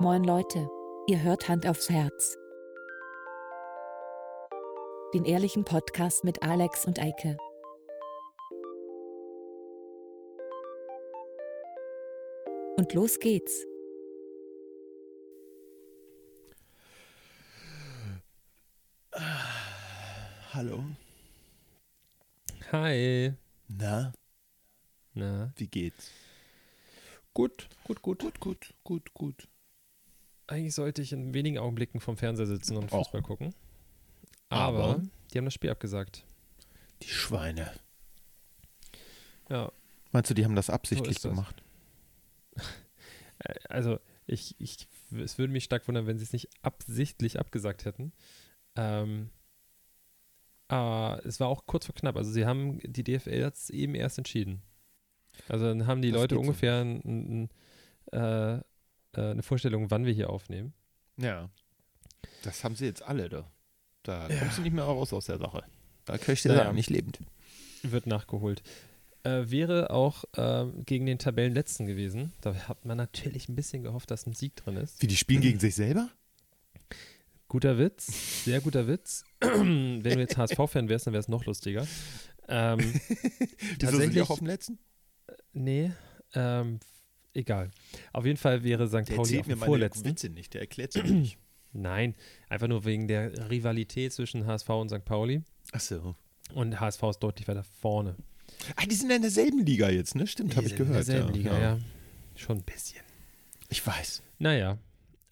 Moin 0.00 0.24
Leute, 0.24 0.66
ihr 1.08 1.22
hört 1.22 1.46
Hand 1.46 1.66
aufs 1.66 1.90
Herz. 1.90 2.38
Den 5.12 5.26
ehrlichen 5.26 5.62
Podcast 5.66 6.24
mit 6.24 6.42
Alex 6.42 6.86
und 6.86 6.98
Eike. 6.98 7.36
Und 12.78 12.94
los 12.94 13.18
geht's. 13.18 13.66
Hallo. 20.54 20.82
Hi. 22.72 23.34
Na, 23.68 24.14
Na, 25.12 25.52
wie 25.56 25.68
geht's? 25.68 26.10
gut, 27.34 27.68
gut, 27.84 28.00
gut. 28.00 28.20
Gut, 28.20 28.40
gut, 28.40 28.74
gut, 28.82 29.14
gut. 29.14 29.48
Eigentlich 30.50 30.74
sollte 30.74 31.00
ich 31.00 31.12
in 31.12 31.32
wenigen 31.32 31.58
Augenblicken 31.58 32.00
vom 32.00 32.16
Fernseher 32.16 32.46
sitzen 32.46 32.76
und 32.76 32.92
Och. 32.92 32.98
Fußball 33.04 33.22
gucken. 33.22 33.54
Aber, 34.48 34.84
Aber? 34.84 35.02
die 35.32 35.38
haben 35.38 35.44
das 35.44 35.54
Spiel 35.54 35.70
abgesagt. 35.70 36.24
Die 37.02 37.08
Schweine. 37.08 37.70
Ja, 39.48 39.70
Meinst 40.12 40.28
du, 40.28 40.34
die 40.34 40.44
haben 40.44 40.56
das 40.56 40.70
absichtlich 40.70 41.20
das. 41.20 41.30
gemacht? 41.30 41.62
äh, 43.38 43.54
also 43.68 44.00
ich, 44.26 44.56
ich, 44.58 44.88
es 45.16 45.38
würde 45.38 45.52
mich 45.52 45.64
stark 45.64 45.86
wundern, 45.86 46.06
wenn 46.06 46.18
sie 46.18 46.24
es 46.24 46.32
nicht 46.32 46.48
absichtlich 46.62 47.38
abgesagt 47.38 47.84
hätten. 47.84 48.12
Ähm, 48.74 49.30
aber 50.66 51.24
es 51.24 51.38
war 51.38 51.46
auch 51.46 51.66
kurz 51.66 51.86
vor 51.86 51.94
knapp. 51.94 52.16
Also 52.16 52.30
sie 52.32 52.44
haben, 52.44 52.80
die 52.82 53.04
DFL 53.04 53.44
hat 53.44 53.54
es 53.54 53.70
eben 53.70 53.94
erst 53.94 54.18
entschieden. 54.18 54.62
Also 55.48 55.66
dann 55.66 55.86
haben 55.86 56.02
die 56.02 56.10
Das 56.10 56.20
Leute 56.22 56.34
geht 56.34 56.42
so 56.44 56.48
ungefähr 56.48 56.80
ein, 56.80 57.48
ein, 58.12 58.18
äh, 58.18 58.62
äh, 59.16 59.30
eine 59.30 59.42
Vorstellung, 59.42 59.90
wann 59.90 60.04
wir 60.06 60.12
hier 60.12 60.30
aufnehmen. 60.30 60.72
Ja. 61.16 61.48
Das 62.42 62.64
haben 62.64 62.76
sie 62.76 62.86
jetzt 62.86 63.02
alle 63.02 63.28
da. 63.28 63.50
Da 64.02 64.28
kommst 64.38 64.58
du 64.58 64.62
nicht 64.62 64.72
mehr 64.72 64.84
raus 64.84 65.12
aus 65.12 65.26
der 65.26 65.38
Sache. 65.38 65.62
Da 66.06 66.16
kriegst 66.18 66.44
du 66.44 66.48
Naja. 66.48 66.64
ja 66.64 66.72
nicht 66.72 66.90
lebend. 66.90 67.18
Wird 67.82 68.06
nachgeholt. 68.06 68.62
Äh, 69.22 69.50
wäre 69.50 69.90
auch 69.90 70.24
ähm, 70.36 70.82
gegen 70.86 71.04
den 71.04 71.18
Tabellenletzten 71.18 71.86
gewesen. 71.86 72.32
Da 72.40 72.54
hat 72.68 72.86
man 72.86 72.96
natürlich 72.96 73.48
ein 73.50 73.54
bisschen 73.56 73.82
gehofft, 73.82 74.10
dass 74.10 74.26
ein 74.26 74.32
Sieg 74.32 74.56
drin 74.56 74.76
ist. 74.76 75.02
Wie, 75.02 75.06
die 75.06 75.16
spielen 75.16 75.42
gegen 75.42 75.58
sich 75.60 75.74
selber? 75.74 76.08
Guter 77.48 77.78
Witz, 77.78 78.44
sehr 78.44 78.60
guter 78.60 78.86
Witz. 78.86 79.24
Wenn 79.40 80.02
du 80.02 80.18
jetzt 80.20 80.36
HSV-Fan 80.36 80.88
wärst, 80.88 81.06
dann 81.06 81.12
wäre 81.12 81.20
es 81.20 81.28
noch 81.28 81.44
lustiger. 81.44 81.86
Ähm, 82.48 82.78
Wieso 83.08 83.18
sind 83.18 83.60
die 83.60 83.78
tatsächlich, 83.78 84.22
auch 84.22 84.30
auf 84.30 84.38
dem 84.38 84.46
letzten? 84.46 84.78
nee, 85.52 85.90
ähm, 86.34 86.78
egal. 87.34 87.70
Auf 88.12 88.26
jeden 88.26 88.36
Fall 88.36 88.62
wäre 88.64 88.88
St. 88.88 89.08
Der 89.08 89.16
Pauli 89.16 89.40
auf 89.40 89.46
mir 89.46 89.54
dem 89.54 89.58
meine 89.60 89.70
vorletzten. 89.70 90.04
Witze 90.08 90.28
nicht. 90.28 90.54
Der 90.54 90.62
erklärt 90.62 90.94
mir 90.94 91.04
nicht. 91.04 91.38
Nein, 91.72 92.16
einfach 92.48 92.66
nur 92.66 92.84
wegen 92.84 93.06
der 93.06 93.50
Rivalität 93.50 94.12
zwischen 94.12 94.46
HSV 94.46 94.68
und 94.70 94.88
St. 94.88 95.04
Pauli. 95.04 95.42
Ach 95.72 95.80
so. 95.80 96.16
Und 96.54 96.80
HSV 96.80 97.02
ist 97.04 97.18
deutlich 97.20 97.46
weiter 97.46 97.62
vorne. 97.62 98.16
Ah, 98.76 98.84
die 98.84 98.94
sind 98.94 99.10
in 99.10 99.22
derselben 99.22 99.64
Liga 99.64 99.88
jetzt, 99.88 100.16
ne? 100.16 100.26
Stimmt, 100.26 100.56
habe 100.56 100.66
ich 100.66 100.70
sind 100.72 100.80
in 100.80 100.86
gehört. 100.86 101.06
derselben 101.08 101.28
ja. 101.28 101.34
Liga, 101.36 101.60
ja. 101.60 101.78
Schon 102.34 102.58
ein 102.58 102.64
bisschen. 102.64 103.02
Ich 103.68 103.86
weiß. 103.86 104.22
Naja, 104.38 104.78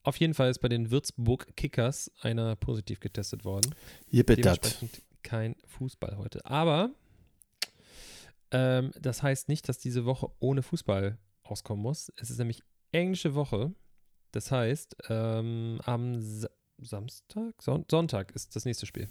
auf 0.04 0.16
jeden 0.16 0.34
Fall 0.34 0.50
ist 0.50 0.60
bei 0.60 0.68
den 0.68 0.90
Würzburg 0.90 1.56
Kickers 1.56 2.10
einer 2.20 2.54
positiv 2.56 3.00
getestet 3.00 3.44
worden. 3.44 3.74
Dat. 4.12 4.28
Dementsprechend 4.28 5.02
kein 5.22 5.56
Fußball 5.66 6.16
heute. 6.16 6.46
Aber 6.46 6.90
ähm, 8.50 8.92
das 9.00 9.22
heißt 9.22 9.48
nicht, 9.48 9.68
dass 9.68 9.78
diese 9.78 10.04
Woche 10.04 10.30
ohne 10.38 10.62
Fußball 10.62 11.18
auskommen 11.50 11.82
muss. 11.82 12.12
Es 12.16 12.30
ist 12.30 12.38
nämlich 12.38 12.62
englische 12.92 13.34
Woche. 13.34 13.72
Das 14.32 14.50
heißt, 14.50 14.96
ähm, 15.08 15.80
am 15.84 16.20
Sa 16.20 16.48
Samstag, 16.80 17.60
Son 17.60 17.84
Sonntag 17.90 18.30
ist 18.36 18.54
das 18.54 18.64
nächste 18.64 18.86
Spiel. 18.86 19.08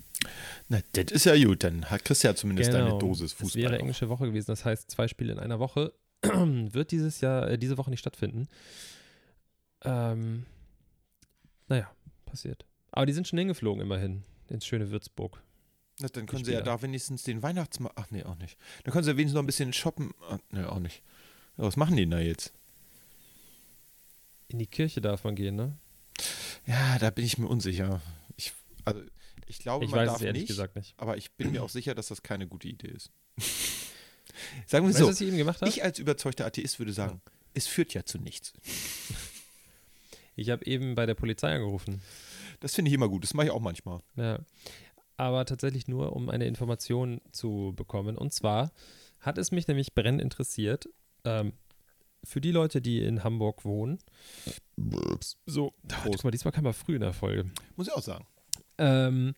Na, 0.70 0.80
das 0.94 1.12
ist 1.12 1.26
ja 1.26 1.36
gut. 1.36 1.66
Dann 1.66 1.84
hat 1.86 2.06
Chris 2.06 2.24
ja 2.24 2.34
zumindest 2.34 2.74
eine 2.74 2.98
Dosis 2.98 3.34
Fußball. 3.34 3.62
wäre 3.62 3.76
auch. 3.76 3.80
englische 3.80 4.08
Woche 4.08 4.26
gewesen. 4.26 4.48
Das 4.48 4.64
heißt, 4.64 4.90
zwei 4.90 5.10
Spiele 5.10 5.34
in 5.34 5.40
einer 5.40 5.60
Woche 5.60 5.94
wird 6.22 6.92
dieses 6.92 7.20
Jahr, 7.20 7.50
äh, 7.50 7.58
diese 7.58 7.78
Woche 7.78 7.90
nicht 7.90 8.00
stattfinden. 8.00 8.48
Ähm, 9.84 10.46
naja, 11.68 11.92
passiert. 12.26 12.66
Aber 12.92 13.06
die 13.06 13.14
sind 13.14 13.28
schon 13.28 13.38
hingeflogen 13.38 13.82
immerhin 13.82 14.24
ins 14.48 14.66
schöne 14.66 14.90
Würzburg. 14.90 15.42
Na, 16.00 16.08
dann 16.08 16.26
können 16.26 16.46
sie 16.46 16.54
ja 16.54 16.62
da 16.62 16.82
wenigstens 16.82 17.24
den 17.24 17.42
Weihnachtsmarkt. 17.42 17.98
Ach 17.98 18.12
nee, 18.12 18.24
auch 18.24 18.38
nicht. 18.38 18.58
Dann 18.84 18.92
können 18.92 19.04
sie 19.04 19.12
ja 19.12 19.18
wenigstens 19.18 19.36
noch 19.36 19.44
ein 19.44 19.48
bisschen 19.48 19.74
shoppen. 19.74 20.14
Ah, 20.30 20.38
nee, 20.52 20.64
auch 20.64 20.80
nicht. 20.80 21.04
Ja, 21.58 21.64
was 21.64 21.76
machen 21.78 21.96
die 21.96 22.04
denn 22.04 22.12
da 22.12 22.20
jetzt? 22.20 22.54
In 24.50 24.60
die 24.60 24.68
Kirche 24.68 25.02
darf 25.02 25.24
man 25.24 25.36
gehen, 25.36 25.56
ne? 25.56 25.78
Ja, 26.66 27.00
da 27.00 27.10
bin 27.10 27.26
ich 27.26 27.38
mir 27.38 27.48
unsicher. 27.48 28.02
Ich, 28.36 28.54
also, 28.86 29.02
ich 29.48 29.60
glaube, 29.60 29.86
Ich 29.86 29.92
man 29.92 30.02
weiß 30.02 30.08
darf 30.08 30.16
es 30.18 30.22
ehrlich 30.24 30.42
nicht, 30.44 30.48
gesagt 30.50 30.76
nicht. 30.76 30.94
aber 30.98 31.18
ich 31.18 31.32
bin 31.32 31.52
mir 31.52 31.64
auch 31.64 31.70
sicher, 31.70 31.96
dass 31.96 32.08
das 32.08 32.24
keine 32.24 32.48
gute 32.48 32.68
Idee 32.68 32.88
ist. 32.90 33.12
Sagen 34.68 34.86
wir 34.86 34.90
Weißt 34.90 35.00
so, 35.00 35.08
was 35.08 35.20
ich 35.22 35.28
eben 35.28 35.38
gemacht 35.38 35.62
habe? 35.62 35.70
ich 35.70 35.84
als 35.84 36.00
überzeugter 36.00 36.46
Atheist 36.46 36.80
würde 36.80 36.94
sagen, 36.94 37.22
es 37.54 37.66
führt 37.68 37.94
ja 37.94 38.04
zu 38.06 38.18
nichts. 38.20 38.54
Ich 40.40 40.52
habe 40.52 40.64
eben 40.68 40.94
bei 40.94 41.08
der 41.08 41.16
Polizei 41.16 41.52
angerufen. 41.56 42.00
Das 42.60 42.76
finde 42.76 42.90
ich 42.90 42.94
immer 42.94 43.10
gut. 43.10 43.24
Das 43.24 43.34
mache 43.34 43.48
ich 43.48 43.52
auch 43.52 43.60
manchmal. 43.60 44.02
Ja. 44.18 44.38
Aber 45.16 45.46
tatsächlich 45.46 45.88
nur, 45.88 46.14
um 46.16 46.30
eine 46.30 46.46
Information 46.46 47.22
zu 47.32 47.74
bekommen. 47.76 48.16
Und 48.16 48.32
zwar 48.34 48.72
hat 49.20 49.40
es 49.40 49.50
mich 49.50 49.68
nämlich 49.68 49.96
brennend 49.96 50.22
interessiert, 50.22 50.90
ähm, 51.28 51.54
für 52.24 52.42
die 52.42 52.52
Leute, 52.52 52.82
die 52.82 53.04
in 53.04 53.24
Hamburg 53.24 53.64
wohnen. 53.66 54.00
So, 55.46 55.74
guck 56.04 56.24
mal, 56.24 56.32
diesmal 56.32 56.52
kam 56.52 56.66
er 56.66 56.74
früh 56.74 56.96
in 56.96 57.02
der 57.02 57.14
Folge. 57.14 57.50
Muss 57.76 57.88
ich 57.88 57.94
auch 57.94 58.02
sagen. 58.02 58.26
Ähm, 58.78 59.34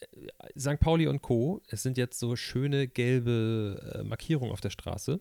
äh, 0.00 0.58
St. 0.58 0.80
Pauli 0.80 1.06
und 1.06 1.22
Co. 1.22 1.60
Es 1.68 1.82
sind 1.82 1.96
jetzt 1.98 2.18
so 2.18 2.36
schöne 2.36 2.88
gelbe 2.88 3.94
äh, 3.94 4.02
Markierungen 4.04 4.52
auf 4.52 4.60
der 4.60 4.70
Straße 4.70 5.20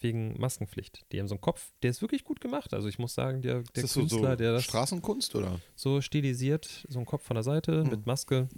wegen 0.00 0.38
Maskenpflicht. 0.40 1.04
Die 1.10 1.18
haben 1.18 1.26
so 1.26 1.34
einen 1.34 1.40
Kopf, 1.40 1.72
der 1.82 1.90
ist 1.90 2.00
wirklich 2.02 2.24
gut 2.24 2.40
gemacht. 2.40 2.72
Also 2.72 2.88
ich 2.88 2.98
muss 2.98 3.14
sagen, 3.14 3.42
der, 3.42 3.62
der 3.62 3.62
ist 3.74 3.82
das 3.84 3.92
so, 3.94 4.00
Künstler, 4.00 4.30
so 4.30 4.36
der 4.36 4.52
das 4.52 4.64
Straßenkunst 4.64 5.34
oder? 5.34 5.60
so 5.74 6.00
stilisiert, 6.00 6.86
so 6.88 7.00
ein 7.00 7.06
Kopf 7.06 7.24
von 7.24 7.34
der 7.34 7.42
Seite 7.42 7.82
Hm. 7.82 7.90
mit 7.90 8.06
Maske. 8.06 8.48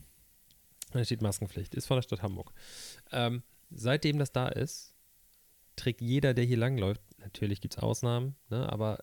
Da 0.93 1.03
steht 1.05 1.23
Maskenpflicht, 1.23 1.75
ist 1.75 1.87
von 1.87 1.97
der 1.97 2.03
Stadt 2.03 2.23
Hamburg. 2.23 2.53
Ähm, 3.13 3.43
seitdem 3.71 4.19
das 4.19 4.33
da 4.33 4.49
ist, 4.49 4.90
trägt 5.77 6.01
jeder, 6.01 6.35
der 6.35 6.45
hier 6.45 6.57
langläuft, 6.57 7.01
natürlich 7.19 7.61
gibt 7.61 7.75
es 7.75 7.83
Ausnahmen, 7.83 8.37
ne, 8.49 8.71
aber 8.71 8.99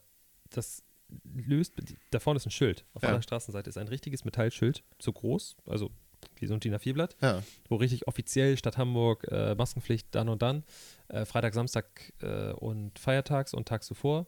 das 0.49 0.83
löst, 1.23 1.73
da 2.11 2.19
vorne 2.19 2.37
ist 2.37 2.45
ein 2.45 2.51
Schild. 2.51 2.85
Auf 2.93 3.03
Ja. 3.03 3.09
einer 3.09 3.21
Straßenseite 3.21 3.69
ist 3.69 3.77
ein 3.77 3.87
richtiges 3.87 4.25
Metallschild, 4.25 4.83
so 4.99 5.13
groß, 5.13 5.55
also 5.65 5.89
wie 6.35 6.47
so 6.47 6.53
ein 6.53 6.59
DIN 6.59 6.75
A4-Blatt, 6.75 7.15
Ja. 7.21 7.43
wo 7.69 7.75
richtig 7.75 8.07
offiziell 8.07 8.57
Stadt 8.57 8.77
Hamburg 8.77 9.25
äh, 9.31 9.55
Maskenpflicht 9.55 10.07
dann 10.11 10.29
und 10.29 10.41
dann, 10.41 10.63
äh, 11.07 11.25
Freitag, 11.25 11.53
Samstag 11.53 12.13
äh, 12.21 12.51
und 12.53 12.99
feiertags 12.99 13.53
und 13.53 13.67
tags 13.67 13.87
zuvor, 13.87 14.27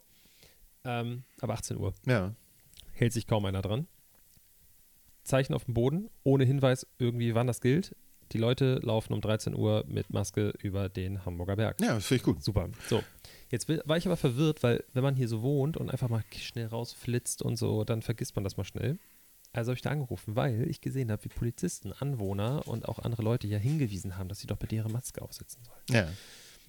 ähm, 0.85 1.23
ab 1.41 1.49
18 1.49 1.77
Uhr 1.77 1.93
Ja. 2.05 2.33
hält 2.93 3.11
sich 3.13 3.27
kaum 3.27 3.45
einer 3.45 3.61
dran. 3.61 3.87
Zeichen 5.23 5.53
auf 5.53 5.65
dem 5.65 5.73
Boden, 5.73 6.09
ohne 6.23 6.43
Hinweis 6.45 6.87
irgendwie, 6.97 7.35
wann 7.35 7.45
das 7.47 7.61
gilt. 7.61 7.95
Die 8.31 8.37
Leute 8.37 8.75
laufen 8.83 9.13
um 9.13 9.21
13 9.21 9.55
Uhr 9.55 9.83
mit 9.87 10.11
Maske 10.11 10.53
über 10.61 10.87
den 10.89 11.25
Hamburger 11.25 11.55
Berg. 11.55 11.81
Ja, 11.81 11.95
das 11.95 12.05
finde 12.05 12.17
ich 12.19 12.23
gut. 12.23 12.43
Super. 12.43 12.69
So, 12.87 13.01
jetzt 13.49 13.67
war 13.87 13.97
ich 13.97 14.05
aber 14.05 14.17
verwirrt, 14.17 14.61
weil 14.63 14.83
wenn 14.93 15.03
man 15.03 15.15
hier 15.15 15.27
so 15.27 15.41
wohnt 15.41 15.77
und 15.77 15.89
einfach 15.89 16.09
mal 16.09 16.23
schnell 16.37 16.67
rausflitzt 16.67 17.41
und 17.41 17.57
so, 17.57 17.83
dann 17.83 18.01
vergisst 18.01 18.35
man 18.35 18.43
das 18.43 18.57
mal 18.57 18.63
schnell. 18.65 18.99
Also 19.51 19.69
habe 19.71 19.77
ich 19.77 19.81
da 19.81 19.89
angerufen, 19.89 20.35
weil 20.35 20.69
ich 20.69 20.79
gesehen 20.79 21.11
habe, 21.11 21.23
wie 21.25 21.29
Polizisten, 21.29 21.91
Anwohner 21.91 22.67
und 22.67 22.87
auch 22.87 22.99
andere 22.99 23.23
Leute 23.23 23.47
hier 23.47 23.57
hingewiesen 23.57 24.15
haben, 24.15 24.29
dass 24.29 24.39
sie 24.39 24.47
doch 24.47 24.57
bitte 24.57 24.75
ihre 24.75 24.89
Maske 24.89 25.23
aufsetzen 25.23 25.63
sollen 25.63 25.81
Ja. 25.89 26.07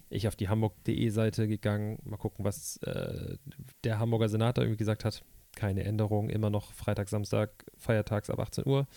ich 0.09 0.27
auf 0.27 0.35
die 0.35 0.49
hamburg.de 0.49 1.09
Seite 1.09 1.47
gegangen, 1.47 1.99
mal 2.03 2.17
gucken, 2.17 2.43
was 2.43 2.77
äh, 2.77 3.37
der 3.83 3.99
Hamburger 3.99 4.29
Senator 4.29 4.63
irgendwie 4.63 4.79
gesagt 4.79 5.05
hat. 5.05 5.23
Keine 5.55 5.83
Änderung, 5.83 6.29
immer 6.31 6.49
noch 6.49 6.71
Freitag, 6.73 7.07
Samstag, 7.09 7.65
feiertags 7.77 8.31
ab 8.31 8.39
18 8.39 8.65
Uhr. 8.65 8.87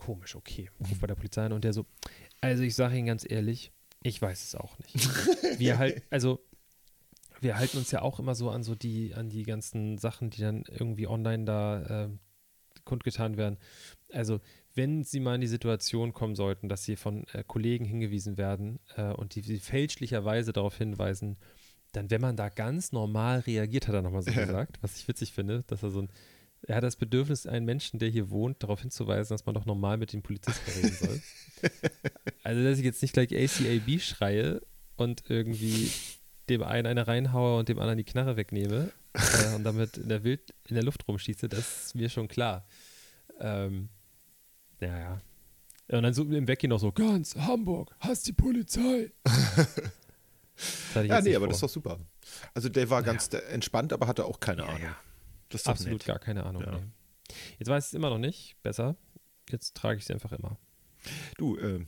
Komisch, 0.00 0.34
okay. 0.34 0.70
Ruf 0.80 0.98
bei 0.98 1.06
der 1.06 1.14
Polizei 1.14 1.44
an 1.44 1.52
und 1.52 1.62
der 1.62 1.74
so, 1.74 1.84
also 2.40 2.62
ich 2.62 2.74
sage 2.74 2.96
Ihnen 2.96 3.06
ganz 3.06 3.30
ehrlich, 3.30 3.70
ich 4.02 4.20
weiß 4.20 4.42
es 4.42 4.54
auch 4.54 4.78
nicht. 4.78 4.96
Wir 5.58 5.76
halt, 5.76 6.02
also 6.08 6.40
wir 7.42 7.56
halten 7.58 7.78
uns 7.78 7.90
ja 7.90 8.02
auch 8.02 8.18
immer 8.18 8.34
so 8.34 8.50
an 8.50 8.62
so 8.62 8.74
die, 8.74 9.14
an 9.14 9.28
die 9.28 9.42
ganzen 9.42 9.98
Sachen, 9.98 10.30
die 10.30 10.40
dann 10.40 10.64
irgendwie 10.68 11.06
online 11.06 11.44
da 11.44 12.04
äh, 12.04 12.08
kundgetan 12.84 13.36
werden. 13.36 13.58
Also, 14.12 14.40
wenn 14.74 15.04
Sie 15.04 15.20
mal 15.20 15.34
in 15.34 15.40
die 15.40 15.46
Situation 15.46 16.12
kommen 16.12 16.34
sollten, 16.34 16.68
dass 16.68 16.84
Sie 16.84 16.96
von 16.96 17.26
äh, 17.32 17.44
Kollegen 17.46 17.84
hingewiesen 17.84 18.36
werden 18.36 18.78
äh, 18.96 19.12
und 19.12 19.34
die, 19.34 19.42
die 19.42 19.58
fälschlicherweise 19.58 20.52
darauf 20.52 20.76
hinweisen, 20.76 21.36
dann, 21.92 22.10
wenn 22.10 22.20
man 22.20 22.36
da 22.36 22.48
ganz 22.48 22.92
normal 22.92 23.40
reagiert, 23.40 23.88
hat 23.88 23.94
er 23.94 24.02
nochmal 24.02 24.22
so 24.22 24.32
gesagt, 24.32 24.78
was 24.82 24.96
ich 24.96 25.08
witzig 25.08 25.32
finde, 25.32 25.64
dass 25.66 25.82
er 25.82 25.90
so 25.90 26.02
ein, 26.02 26.08
er 26.62 26.76
hat 26.76 26.84
das 26.84 26.96
Bedürfnis, 26.96 27.46
einen 27.46 27.64
Menschen, 27.66 27.98
der 27.98 28.08
hier 28.10 28.30
wohnt, 28.30 28.62
darauf 28.62 28.80
hinzuweisen, 28.82 29.34
dass 29.34 29.46
man 29.46 29.54
doch 29.54 29.64
normal 29.66 29.96
mit 29.96 30.12
den 30.12 30.22
Polizisten 30.22 30.70
reden 30.70 30.92
soll. 30.96 31.20
also, 32.42 32.62
dass 32.62 32.78
ich 32.78 32.84
jetzt 32.84 33.02
nicht 33.02 33.12
gleich 33.14 33.32
ACAB 33.34 34.00
schreie 34.00 34.60
und 34.96 35.24
irgendwie 35.28 35.90
dem 36.48 36.62
einen 36.62 36.86
eine 36.86 37.06
reinhaue 37.06 37.58
und 37.58 37.68
dem 37.68 37.78
anderen 37.78 37.98
die 37.98 38.04
Knarre 38.04 38.36
wegnehme. 38.36 38.90
äh, 39.14 39.54
und 39.54 39.64
damit 39.64 39.96
in 39.96 40.08
der, 40.08 40.22
Wild, 40.24 40.54
in 40.68 40.74
der 40.74 40.84
Luft 40.84 41.06
rumschieße, 41.08 41.48
das 41.48 41.86
ist 41.86 41.94
mir 41.94 42.08
schon 42.10 42.28
klar. 42.28 42.66
Ähm, 43.40 43.88
ja, 44.80 44.98
ja. 44.98 45.20
Und 45.96 46.02
dann 46.04 46.14
so 46.14 46.22
im 46.24 46.46
Weggehen 46.46 46.68
noch 46.70 46.78
so, 46.78 46.92
ganz 46.92 47.34
Hamburg, 47.36 47.94
hast 48.00 48.26
die 48.26 48.32
Polizei. 48.32 49.10
Ja, 50.94 51.20
nee, 51.22 51.34
aber 51.34 51.46
vor. 51.46 51.48
das 51.48 51.56
ist 51.56 51.62
doch 51.62 51.68
super. 51.70 51.98
Also 52.52 52.68
der 52.68 52.90
war 52.90 53.02
ganz 53.02 53.32
äh, 53.32 53.38
entspannt, 53.50 53.94
aber 53.94 54.06
hatte 54.06 54.26
auch 54.26 54.40
keine 54.40 54.60
Ja, 54.60 54.68
Ahnung. 54.68 54.82
ja. 54.82 54.96
Das 55.50 55.62
ist 55.62 55.66
Absolut 55.68 56.04
gar 56.04 56.18
keine 56.18 56.44
Ahnung. 56.44 56.62
Ja. 56.62 56.72
Nee. 56.72 56.86
Jetzt 57.58 57.68
weiß 57.68 57.84
ich 57.84 57.88
es 57.88 57.94
immer 57.94 58.10
noch 58.10 58.18
nicht. 58.18 58.56
Besser. 58.62 58.96
Jetzt 59.50 59.76
trage 59.76 59.98
ich 59.98 60.04
es 60.04 60.10
einfach 60.10 60.32
immer. 60.32 60.56
Du, 61.36 61.56
äh, 61.56 61.84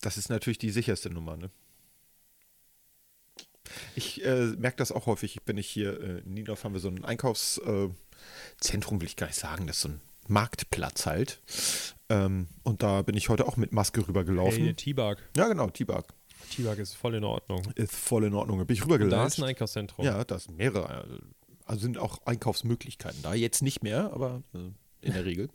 das 0.00 0.16
ist 0.16 0.28
natürlich 0.28 0.58
die 0.58 0.70
sicherste 0.70 1.10
Nummer, 1.10 1.36
ne? 1.36 1.50
Ich 3.94 4.24
äh, 4.24 4.46
merke 4.58 4.76
das 4.76 4.92
auch 4.92 5.06
häufig, 5.06 5.38
wenn 5.46 5.56
ich 5.56 5.68
hier 5.68 6.00
äh, 6.00 6.18
in 6.20 6.34
Niedorf 6.34 6.64
haben 6.64 6.72
wir 6.72 6.80
so 6.80 6.88
ein 6.88 7.04
Einkaufszentrum, 7.04 7.96
Zentrum 8.58 9.00
will 9.00 9.06
ich 9.06 9.16
gar 9.16 9.28
nicht 9.28 9.38
sagen, 9.38 9.66
das 9.66 9.76
ist 9.76 9.82
so 9.82 9.88
ein 9.90 10.00
Marktplatz 10.26 11.06
halt. 11.06 11.40
Ähm, 12.08 12.48
und 12.64 12.82
da 12.82 13.02
bin 13.02 13.16
ich 13.16 13.28
heute 13.28 13.46
auch 13.46 13.56
mit 13.56 13.72
Maske 13.72 14.06
rübergelaufen. 14.06 14.64
Hey, 14.64 14.74
T-Bag. 14.74 15.18
ja, 15.36 15.48
genau, 15.48 15.70
T-Bag. 15.70 16.06
T-Bag 16.50 16.78
ist 16.78 16.94
voll 16.94 17.14
in 17.14 17.24
Ordnung. 17.24 17.62
Ist 17.76 17.94
voll 17.94 18.24
in 18.24 18.34
Ordnung. 18.34 18.58
Da 18.58 18.64
bin 18.64 18.74
ich 18.74 18.84
Und 18.84 19.10
da 19.10 19.26
ist 19.26 19.38
ein 19.38 19.44
Einkaufszentrum. 19.44 20.04
Ja, 20.04 20.24
da 20.24 20.38
sind 20.38 20.56
mehrere. 20.56 21.06
Also 21.70 21.82
sind 21.82 21.98
auch 21.98 22.26
Einkaufsmöglichkeiten 22.26 23.22
da. 23.22 23.32
Jetzt 23.32 23.62
nicht 23.62 23.84
mehr, 23.84 24.12
aber 24.12 24.42
äh, 24.54 24.72
in 25.06 25.12
der 25.12 25.24
Regel. 25.30 25.48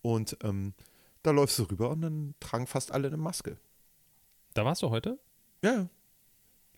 Und 0.00 0.38
ähm, 0.42 0.72
da 1.22 1.32
läufst 1.32 1.58
du 1.58 1.64
rüber 1.64 1.90
und 1.90 2.00
dann 2.00 2.34
tragen 2.40 2.66
fast 2.66 2.92
alle 2.92 3.08
eine 3.08 3.18
Maske. 3.18 3.58
Da 4.54 4.64
warst 4.64 4.80
du 4.80 4.88
heute? 4.88 5.18
Ja, 5.62 5.90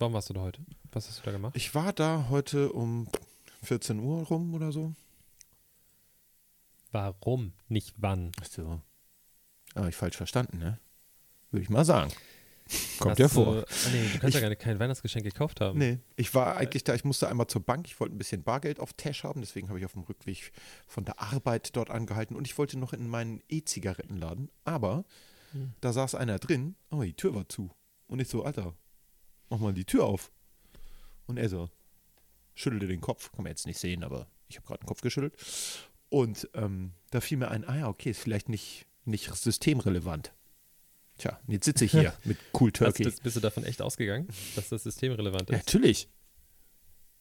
Warum 0.00 0.14
warst 0.14 0.30
du 0.30 0.34
da 0.34 0.40
heute? 0.40 0.60
Was 0.90 1.06
hast 1.06 1.20
du 1.20 1.22
da 1.22 1.30
gemacht? 1.30 1.56
ich 1.56 1.76
war 1.76 1.92
da 1.92 2.26
heute 2.28 2.72
um 2.72 3.06
14 3.62 4.00
Uhr 4.00 4.24
rum 4.24 4.52
oder 4.52 4.72
so. 4.72 4.94
Warum? 6.90 7.52
Nicht 7.68 7.94
wann. 7.98 8.32
Ach 8.40 8.46
so. 8.46 8.80
Aber 9.74 9.88
ich 9.88 9.94
falsch 9.94 10.16
verstanden, 10.16 10.58
ne? 10.58 10.80
Würde 11.52 11.62
ich 11.62 11.70
mal 11.70 11.84
sagen. 11.84 12.10
Kommt 12.98 13.18
ja 13.18 13.26
du- 13.28 13.32
vor. 13.34 13.56
Ah, 13.68 13.88
nee, 13.92 14.08
du 14.12 14.18
kannst 14.18 14.34
ja 14.34 14.40
gar 14.40 14.48
nicht, 14.48 14.60
kein 14.60 14.78
Weihnachtsgeschenk 14.80 15.24
gekauft 15.24 15.60
haben. 15.60 15.78
Nee, 15.78 15.98
ich 16.16 16.34
war 16.34 16.56
eigentlich 16.56 16.82
da, 16.82 16.94
ich 16.94 17.04
musste 17.04 17.28
einmal 17.28 17.46
zur 17.46 17.62
Bank, 17.62 17.86
ich 17.86 17.98
wollte 18.00 18.14
ein 18.14 18.18
bisschen 18.18 18.42
Bargeld 18.42 18.80
auf 18.80 18.92
Tash 18.94 19.22
haben, 19.22 19.40
deswegen 19.40 19.68
habe 19.68 19.78
ich 19.78 19.84
auf 19.84 19.92
dem 19.92 20.02
Rückweg 20.02 20.50
von 20.86 21.04
der 21.04 21.20
Arbeit 21.20 21.76
dort 21.76 21.90
angehalten 21.90 22.34
und 22.36 22.46
ich 22.46 22.58
wollte 22.58 22.78
noch 22.78 22.92
in 22.92 23.06
meinen 23.08 23.40
E-Zigarettenladen, 23.48 24.50
aber 24.64 25.04
Hm. 25.52 25.74
da 25.80 25.92
saß 25.92 26.16
einer 26.16 26.38
drin, 26.40 26.74
aber 26.90 27.04
die 27.04 27.14
Tür 27.14 27.34
war 27.34 27.48
zu. 27.48 27.70
Und 28.08 28.20
ich 28.20 28.26
so, 28.28 28.44
Alter, 28.44 28.74
mach 29.48 29.58
mal 29.60 29.72
die 29.72 29.84
Tür 29.84 30.04
auf. 30.04 30.32
Und 31.26 31.36
er 31.38 31.48
so, 31.48 31.70
schüttelte 32.56 32.88
den 32.88 33.00
Kopf, 33.00 33.30
kann 33.30 33.44
man 33.44 33.50
jetzt 33.52 33.66
nicht 33.66 33.78
sehen, 33.78 34.02
aber 34.02 34.26
ich 34.48 34.56
habe 34.56 34.66
gerade 34.66 34.80
den 34.80 34.86
Kopf 34.88 35.02
geschüttelt. 35.02 35.34
Und 36.08 36.48
ähm, 36.54 36.92
da 37.10 37.20
fiel 37.20 37.38
mir 37.38 37.48
ein, 37.50 37.64
ah 37.64 37.76
ja, 37.76 37.88
okay, 37.88 38.10
ist 38.10 38.20
vielleicht 38.20 38.48
nicht, 38.48 38.86
nicht 39.04 39.32
systemrelevant. 39.34 40.32
Tja, 41.18 41.40
jetzt 41.46 41.64
sitze 41.64 41.84
ich 41.86 41.92
hier 41.92 42.12
mit 42.24 42.36
Cool 42.58 42.72
Turkey. 42.72 43.04
bist, 43.04 43.22
bist 43.22 43.36
du 43.36 43.40
davon 43.40 43.64
echt 43.64 43.80
ausgegangen, 43.80 44.28
dass 44.54 44.68
das 44.68 44.82
systemrelevant 44.82 45.48
Ja, 45.50 45.56
ist? 45.56 45.66
natürlich. 45.66 46.08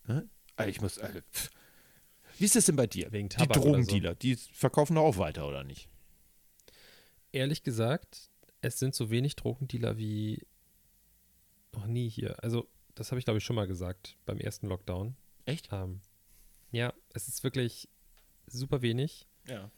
Ne? 0.08 0.30
Also 0.58 0.70
ich 0.70 0.82
muss. 0.82 1.00
Also. 1.00 1.20
Wie 2.38 2.46
ist 2.46 2.56
das 2.56 2.66
denn 2.66 2.76
bei 2.76 2.88
dir? 2.88 3.12
Wegen 3.14 3.30
die 3.30 3.38
Tabak 3.38 3.56
so. 3.56 3.64
Drogendealer, 3.64 4.16
die 4.16 4.36
verkaufen 4.36 4.96
doch 4.96 5.04
auch 5.04 5.18
weiter, 5.18 5.48
oder 5.48 5.64
nicht? 5.64 5.88
Ehrlich 7.32 7.64
gesagt, 7.64 8.30
es 8.62 8.80
sind 8.80 8.96
so 8.96 9.10
wenig 9.10 9.36
Drogendealer 9.38 9.98
wie 9.98 10.46
noch 11.74 11.88
nie 11.88 12.10
hier. 12.10 12.42
Also, 12.44 12.68
das 12.96 13.12
habe 13.12 13.20
ich 13.20 13.26
glaube 13.26 13.38
ich 13.38 13.44
schon 13.46 13.56
mal 13.56 13.68
gesagt 13.68 14.18
beim 14.26 14.40
ersten 14.40 14.68
Lockdown. 14.68 15.16
Echt? 15.46 15.70
Ähm, 15.72 16.02
ja, 16.72 16.94
es 17.14 17.28
ist 17.28 17.44
wirklich 17.44 17.88
super 18.48 18.82
wenig. 18.82 19.28
Ja. 19.48 19.72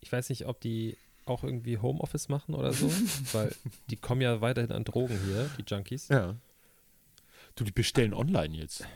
Ich 0.00 0.10
weiß 0.12 0.28
nicht, 0.30 0.46
ob 0.46 0.60
die 0.60 0.96
auch 1.24 1.44
irgendwie 1.44 1.78
Homeoffice 1.78 2.28
machen 2.28 2.54
oder 2.54 2.72
so, 2.72 2.90
weil 3.32 3.54
die 3.90 3.96
kommen 3.96 4.20
ja 4.20 4.40
weiterhin 4.40 4.72
an 4.72 4.84
Drogen 4.84 5.18
hier, 5.24 5.50
die 5.58 5.64
Junkies. 5.66 6.08
Ja. 6.08 6.36
Du, 7.54 7.64
die 7.64 7.70
bestellen 7.72 8.14
online 8.14 8.56
jetzt. 8.56 8.86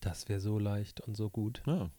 Das 0.00 0.28
wäre 0.28 0.40
so 0.40 0.58
leicht 0.58 1.00
und 1.00 1.16
so 1.16 1.30
gut. 1.30 1.62
Ja. 1.66 1.90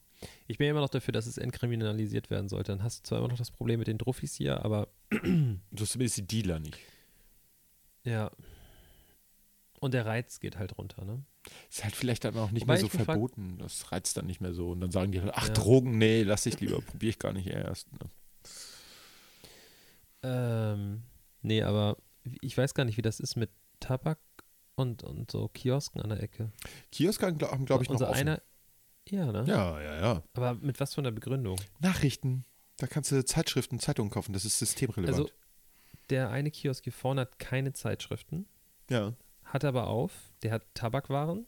Ich 0.47 0.57
bin 0.57 0.67
immer 0.67 0.79
noch 0.81 0.89
dafür, 0.89 1.11
dass 1.11 1.27
es 1.27 1.37
entkriminalisiert 1.37 2.29
werden 2.29 2.49
sollte. 2.49 2.71
Dann 2.71 2.81
hast 2.83 2.99
du 2.99 3.03
zwar 3.09 3.19
immer 3.19 3.27
noch 3.27 3.37
das 3.37 3.51
Problem 3.51 3.79
mit 3.79 3.87
den 3.87 3.97
Druffis 3.99 4.33
hier, 4.35 4.63
aber 4.65 4.87
Du 5.11 5.59
hast 5.79 5.91
zumindest 5.91 6.17
die 6.17 6.27
Dealer 6.27 6.59
nicht. 6.59 6.77
ja. 8.03 8.31
Und 9.79 9.93
der 9.93 10.07
Reiz 10.07 10.39
geht 10.39 10.57
halt 10.57 10.75
runter, 10.79 11.05
ne? 11.05 11.23
Ist 11.69 11.83
halt 11.83 11.95
vielleicht 11.95 12.23
dann 12.23 12.35
auch 12.35 12.49
nicht 12.49 12.63
Wobei 12.63 12.73
mehr 12.73 12.81
so 12.81 12.89
verboten. 12.89 13.59
Das 13.59 13.91
reizt 13.91 14.17
dann 14.17 14.25
nicht 14.25 14.41
mehr 14.41 14.51
so. 14.53 14.71
Und 14.71 14.79
dann 14.81 14.89
sagen 14.89 15.11
die 15.11 15.21
halt, 15.21 15.31
ach, 15.35 15.47
Ja. 15.49 15.53
Drogen, 15.53 15.99
nee, 15.99 16.23
lass 16.23 16.47
ich 16.47 16.59
lieber, 16.59 16.81
probiere 16.81 17.11
ich 17.11 17.19
gar 17.19 17.31
nicht 17.31 17.45
erst. 17.45 17.91
Ne? 17.93 17.99
Ähm, 20.23 21.03
nee, 21.41 21.61
aber 21.61 21.97
ich 22.41 22.57
weiß 22.57 22.73
gar 22.73 22.85
nicht, 22.85 22.97
wie 22.97 23.01
das 23.01 23.19
ist 23.19 23.35
mit 23.35 23.49
Tabak 23.79 24.19
und, 24.75 25.03
und 25.03 25.31
so 25.31 25.47
Kiosken 25.47 26.01
an 26.01 26.09
der 26.09 26.21
Ecke. 26.21 26.51
Kiosk 26.91 27.21
haben, 27.23 27.37
glaube 27.37 27.65
glaub 27.65 27.81
ich, 27.81 27.89
noch 27.89 27.95
Unser 27.95 28.09
offen. 28.09 28.19
einer, 28.19 28.41
ja, 29.09 29.31
ne? 29.31 29.45
Ja, 29.47 29.81
ja, 29.81 29.99
ja. 29.99 30.23
Aber 30.33 30.55
mit 30.55 30.79
was 30.79 30.93
für 30.93 31.01
einer 31.01 31.11
Begründung? 31.11 31.59
Nachrichten. 31.79 32.45
Da 32.77 32.87
kannst 32.87 33.11
du 33.11 33.23
Zeitschriften, 33.25 33.79
Zeitungen 33.79 34.11
kaufen. 34.11 34.33
Das 34.33 34.45
ist 34.45 34.59
systemrelevant. 34.59 35.17
Also, 35.17 35.29
der 36.09 36.29
eine 36.29 36.51
Kiosk 36.51 36.83
hier 36.83 36.93
vorne 36.93 37.21
hat 37.21 37.39
keine 37.39 37.73
Zeitschriften, 37.73 38.47
ja. 38.89 39.13
hat 39.43 39.65
aber 39.65 39.87
auf, 39.87 40.13
der 40.43 40.51
hat 40.51 40.63
Tabakwaren 40.73 41.45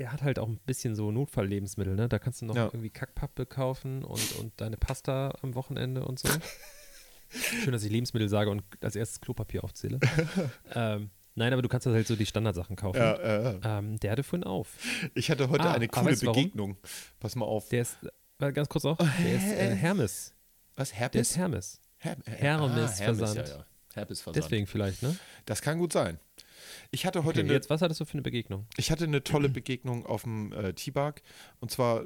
der 0.00 0.10
hat 0.12 0.22
halt 0.22 0.38
auch 0.38 0.48
ein 0.48 0.56
bisschen 0.66 0.94
so 0.96 1.12
Notfalllebensmittel, 1.12 1.94
ne? 1.94 2.08
Da 2.08 2.18
kannst 2.18 2.40
du 2.40 2.46
noch 2.46 2.56
Ja. 2.56 2.64
irgendwie 2.64 2.90
Kackpappe 2.90 3.44
kaufen 3.46 4.02
und, 4.02 4.32
und 4.40 4.52
deine 4.60 4.76
Pasta 4.78 5.32
am 5.42 5.54
Wochenende 5.54 6.04
und 6.04 6.18
so. 6.18 6.28
Schön, 7.62 7.72
dass 7.72 7.84
ich 7.84 7.92
Lebensmittel 7.92 8.28
sage 8.28 8.50
und 8.50 8.64
als 8.80 8.96
erstes 8.96 9.20
Klopapier 9.20 9.62
aufzähle. 9.62 10.00
ähm, 10.74 11.10
nein, 11.36 11.52
aber 11.52 11.62
du 11.62 11.68
kannst 11.68 11.86
halt 11.86 12.06
so 12.06 12.16
die 12.16 12.26
Standardsachen 12.26 12.74
kaufen. 12.76 12.96
Ja, 12.98 13.12
äh, 13.12 13.60
Ähm, 13.62 14.00
der 14.00 14.12
hatte 14.12 14.22
vorhin 14.24 14.44
auf. 14.44 14.74
ich 15.14 15.30
hatte 15.30 15.48
heute 15.50 15.64
Ah, 15.68 15.74
eine 15.74 15.86
coole 15.86 16.16
du 16.16 16.26
warum? 16.26 16.42
Begegnung. 16.42 16.76
Pass 17.20 17.36
mal 17.36 17.44
auf. 17.44 17.68
Der 17.68 17.82
ist, 17.82 17.98
ganz 18.38 18.68
kurz 18.68 18.84
auch, 18.86 18.96
der 18.96 19.34
ist 19.36 19.44
äh, 19.44 19.74
Hermes. 19.76 20.32
Was, 20.76 20.88
Der 20.90 20.98
Herpes? 20.98 21.30
ist 21.30 21.36
Hermes. 21.36 21.80
Her 21.98 22.16
Hermes 22.24 22.98
Hermes, 23.00 23.18
Versand. 23.18 23.48
Ja, 23.48 23.54
ja. 23.56 23.64
Herpes 23.94 24.22
Versand. 24.22 24.44
Deswegen 24.44 24.66
vielleicht, 24.66 25.02
ne? 25.02 25.14
Das 25.44 25.60
kann 25.60 25.78
gut 25.78 25.92
sein. 25.92 26.18
Ich 26.90 27.06
hatte 27.06 27.24
heute 27.24 27.40
Okay, 27.40 27.46
eine, 27.48 27.52
jetzt, 27.52 27.70
was 27.70 27.82
hattest 27.82 28.00
du 28.00 28.04
für 28.04 28.14
eine 28.14 28.22
Begegnung? 28.22 28.66
ich 28.76 28.90
hatte 28.90 29.04
eine 29.04 29.22
tolle 29.24 29.48
Begegnung 29.60 30.06
auf 30.06 30.22
dem 30.22 30.52
äh, 30.52 30.72
T-Bag. 30.74 31.22
Und 31.60 31.70
zwar 31.70 32.04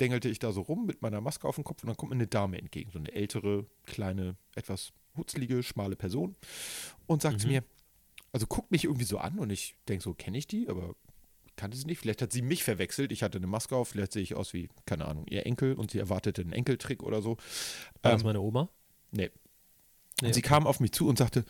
dengelte 0.00 0.28
ich 0.28 0.38
da 0.38 0.52
so 0.52 0.62
rum 0.62 0.86
mit 0.86 1.02
meiner 1.02 1.20
Maske 1.20 1.46
auf 1.46 1.54
dem 1.54 1.64
Kopf 1.64 1.82
und 1.82 1.88
dann 1.88 1.96
kommt 1.96 2.10
mir 2.10 2.16
eine 2.16 2.26
Dame 2.26 2.58
entgegen. 2.58 2.90
So 2.90 2.98
eine 2.98 3.12
ältere, 3.12 3.66
kleine, 3.86 4.36
etwas 4.54 4.92
hutzlige, 5.16 5.62
schmale 5.62 5.96
Person. 5.96 6.34
Und 7.06 7.22
sagt 7.22 7.40
zu 7.40 7.46
Mhm. 7.46 7.52
mir, 7.52 7.64
also 8.32 8.46
guckt 8.46 8.70
mich 8.72 8.84
irgendwie 8.84 9.04
so 9.04 9.18
an 9.18 9.38
und 9.38 9.50
ich 9.50 9.76
denke 9.88 10.02
so, 10.02 10.12
kenne 10.14 10.36
ich 10.38 10.48
die? 10.48 10.68
Aber 10.68 10.96
kannte 11.56 11.76
sie 11.76 11.84
nicht. 11.86 12.00
Vielleicht 12.00 12.20
hat 12.20 12.32
sie 12.32 12.42
mich 12.42 12.64
verwechselt. 12.64 13.12
Ich 13.12 13.22
hatte 13.22 13.38
eine 13.38 13.46
Maske 13.46 13.76
auf. 13.76 13.90
Vielleicht 13.90 14.12
sehe 14.12 14.22
ich 14.22 14.34
aus 14.34 14.52
wie, 14.52 14.68
keine 14.86 15.04
Ahnung, 15.04 15.24
ihr 15.28 15.46
Enkel 15.46 15.74
und 15.74 15.92
sie 15.92 16.00
erwartete 16.00 16.42
einen 16.42 16.52
Enkeltrick 16.52 17.04
oder 17.04 17.22
so. 17.22 17.36
War 18.02 18.10
das 18.12 18.22
Ähm, 18.22 18.26
meine 18.26 18.40
Oma? 18.40 18.68
Nee. 19.12 19.30
Nee, 20.20 20.28
Und 20.28 20.34
sie 20.34 20.42
kam 20.42 20.66
auf 20.66 20.80
mich 20.80 20.90
zu 20.90 21.06
und 21.08 21.18
sagte, 21.18 21.44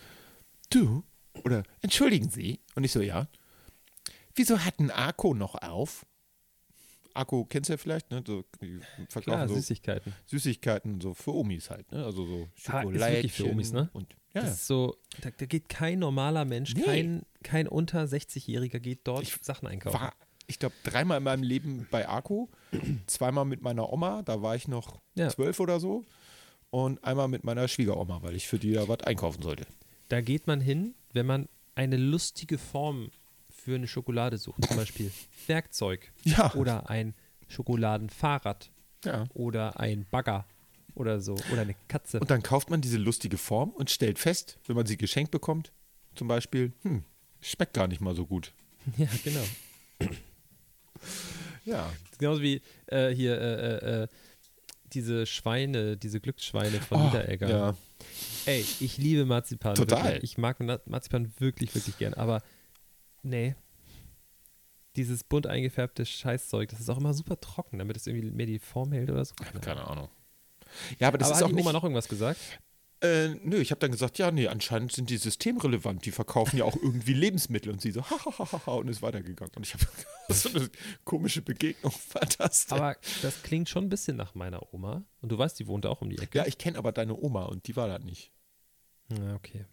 du, 0.68 1.02
oder 1.44 1.62
entschuldigen 1.82 2.28
Sie. 2.30 2.60
Und 2.74 2.84
ich 2.84 2.92
so, 2.92 3.00
ja. 3.00 3.28
Wieso 4.34 4.58
hat 4.58 4.78
ein 4.80 4.90
Arco 4.90 5.34
noch 5.34 5.54
auf? 5.62 6.04
Arco 7.14 7.44
kennst 7.44 7.68
du 7.68 7.74
ja 7.74 7.76
vielleicht, 7.76 8.10
ne? 8.10 8.22
So, 8.26 8.44
die 8.60 8.80
verkaufen 9.08 9.22
Klar, 9.22 9.48
so 9.48 9.54
Süßigkeiten. 9.54 10.12
Süßigkeiten 10.26 11.00
so 11.00 11.14
für 11.14 11.32
Omis 11.32 11.70
halt, 11.70 11.90
ne? 11.92 12.04
Also 12.04 12.26
so 12.26 12.48
Ah, 12.66 12.82
wirklich 12.84 13.32
für 13.32 13.46
Omis, 13.48 13.72
ne? 13.72 13.88
Und, 13.92 14.16
ja, 14.34 14.40
Das 14.42 14.54
ist 14.54 14.66
so, 14.66 14.96
da, 15.20 15.30
da 15.30 15.46
geht 15.46 15.68
kein 15.68 16.00
normaler 16.00 16.44
Mensch, 16.44 16.74
Nee. 16.74 16.82
kein, 16.82 17.22
kein 17.44 17.68
unter 17.68 18.02
60-Jähriger 18.04 18.80
geht 18.80 19.00
dort 19.04 19.22
Ich 19.22 19.36
Sachen 19.42 19.68
einkaufen. 19.68 19.94
war, 20.00 20.12
ich 20.48 20.58
glaube, 20.58 20.74
dreimal 20.82 21.18
in 21.18 21.24
meinem 21.24 21.44
Leben 21.44 21.86
bei 21.90 22.08
Arco. 22.08 22.48
Zweimal 23.06 23.44
mit 23.44 23.62
meiner 23.62 23.92
Oma, 23.92 24.22
da 24.22 24.42
war 24.42 24.56
ich 24.56 24.66
noch 24.66 25.00
Ja. 25.14 25.28
zwölf 25.28 25.60
oder 25.60 25.78
so. 25.78 26.04
Und 26.70 27.04
einmal 27.04 27.28
mit 27.28 27.44
meiner 27.44 27.68
Schwiegeroma, 27.68 28.22
weil 28.22 28.34
ich 28.34 28.48
für 28.48 28.58
die 28.58 28.72
da 28.72 28.88
was 28.88 29.00
einkaufen 29.04 29.40
sollte. 29.42 29.64
Da 30.08 30.20
geht 30.20 30.48
man 30.48 30.60
hin, 30.60 30.94
wenn 31.14 31.24
man 31.26 31.48
eine 31.74 31.96
lustige 31.96 32.58
Form 32.58 33.10
für 33.50 33.74
eine 33.76 33.86
Schokolade 33.88 34.36
sucht. 34.36 34.62
Zum 34.66 34.76
Beispiel 34.76 35.10
Werkzeug 35.46 36.12
Ja. 36.24 36.52
oder 36.54 36.90
ein 36.90 37.14
Schokoladenfahrrad 37.48 38.70
ja. 39.04 39.24
oder 39.34 39.80
ein 39.80 40.06
Bagger 40.10 40.44
oder 40.94 41.20
so 41.20 41.34
oder 41.50 41.62
eine 41.62 41.74
Katze. 41.88 42.20
Und 42.20 42.30
dann 42.30 42.42
kauft 42.42 42.68
man 42.70 42.80
diese 42.80 42.98
lustige 42.98 43.38
Form 43.38 43.70
und 43.70 43.90
stellt 43.90 44.18
fest, 44.18 44.58
wenn 44.66 44.76
man 44.76 44.86
sie 44.86 44.96
geschenkt 44.96 45.30
bekommt, 45.30 45.72
zum 46.14 46.28
Beispiel, 46.28 46.72
hm, 46.82 47.04
schmeckt 47.40 47.72
gar 47.74 47.88
nicht 47.88 48.00
mal 48.00 48.14
so 48.14 48.26
gut. 48.26 48.52
ja, 48.96 49.08
genau. 49.24 49.44
Ja. 51.64 51.90
Genauso 52.18 52.42
wie 52.42 52.60
äh, 52.86 53.10
hier 53.10 53.40
äh, 53.40 53.54
äh, 54.00 54.02
äh, 54.02 54.08
diese 54.92 55.26
Schweine, 55.26 55.96
diese 55.96 56.20
Glücksschweine 56.20 56.80
von 56.80 57.00
Oh, 57.00 57.04
Niederegger. 57.06 57.48
ja. 57.48 57.76
Ey, 58.46 58.64
ich 58.80 58.98
liebe 58.98 59.24
Marzipan. 59.24 59.74
Total. 59.74 60.04
Wirklich. 60.04 60.32
Ich 60.32 60.38
mag 60.38 60.60
Marzipan 60.86 61.32
wirklich, 61.38 61.74
wirklich 61.74 61.96
gern. 61.98 62.14
Aber 62.14 62.42
nee. 63.22 63.54
dieses 64.96 65.24
bunt 65.24 65.46
eingefärbte 65.46 66.04
Scheißzeug, 66.06 66.68
das 66.68 66.80
ist 66.80 66.88
auch 66.90 66.98
immer 66.98 67.14
super 67.14 67.40
trocken, 67.40 67.78
damit 67.78 67.96
es 67.96 68.06
irgendwie 68.06 68.30
mehr 68.30 68.46
die 68.46 68.58
Form 68.58 68.92
hält 68.92 69.10
oder 69.10 69.24
so. 69.24 69.34
Keine 69.34 69.60
Keine 69.60 69.86
Ahnung. 69.86 70.08
Ja, 70.98 71.08
aber 71.08 71.18
das 71.18 71.28
aber 71.28 71.34
ist 71.34 71.36
hat 71.38 71.44
auch 71.44 71.48
die 71.48 71.54
nicht. 71.54 71.64
Oma 71.64 71.72
noch 71.72 71.84
irgendwas 71.84 72.08
gesagt? 72.08 72.38
Äh, 73.04 73.34
nö, 73.42 73.58
ich 73.58 73.70
habe 73.70 73.80
dann 73.80 73.90
gesagt, 73.90 74.16
ja, 74.16 74.30
nee, 74.30 74.48
anscheinend 74.48 74.92
sind 74.92 75.10
die 75.10 75.18
systemrelevant. 75.18 76.06
Die 76.06 76.10
verkaufen 76.10 76.56
ja 76.56 76.64
auch 76.64 76.74
irgendwie 76.74 77.12
Lebensmittel. 77.12 77.70
Und 77.70 77.82
sie 77.82 77.90
so, 77.90 78.02
hahaha, 78.02 78.72
und 78.72 78.88
ist 78.88 79.02
weitergegangen. 79.02 79.52
Und 79.56 79.66
ich 79.66 79.74
habe 79.74 79.86
so 80.32 80.48
eine 80.48 80.70
komische 81.04 81.42
Begegnung. 81.42 81.92
War 82.14 82.26
das 82.38 82.66
denn? 82.66 82.78
Aber 82.78 82.96
das 83.20 83.42
klingt 83.42 83.68
schon 83.68 83.84
ein 83.84 83.88
bisschen 83.90 84.16
nach 84.16 84.34
meiner 84.34 84.72
Oma. 84.72 85.04
Und 85.20 85.30
du 85.30 85.36
weißt, 85.36 85.58
die 85.58 85.66
wohnte 85.66 85.90
auch 85.90 86.00
um 86.00 86.08
die 86.08 86.16
Ecke. 86.16 86.38
ja, 86.38 86.46
ich 86.46 86.56
kenne 86.56 86.78
aber 86.78 86.92
deine 86.92 87.14
Oma 87.14 87.44
und 87.44 87.66
die 87.66 87.76
war 87.76 87.88
da 87.88 87.98
nicht. 87.98 88.32
Ja, 89.10 89.34
okay. 89.34 89.66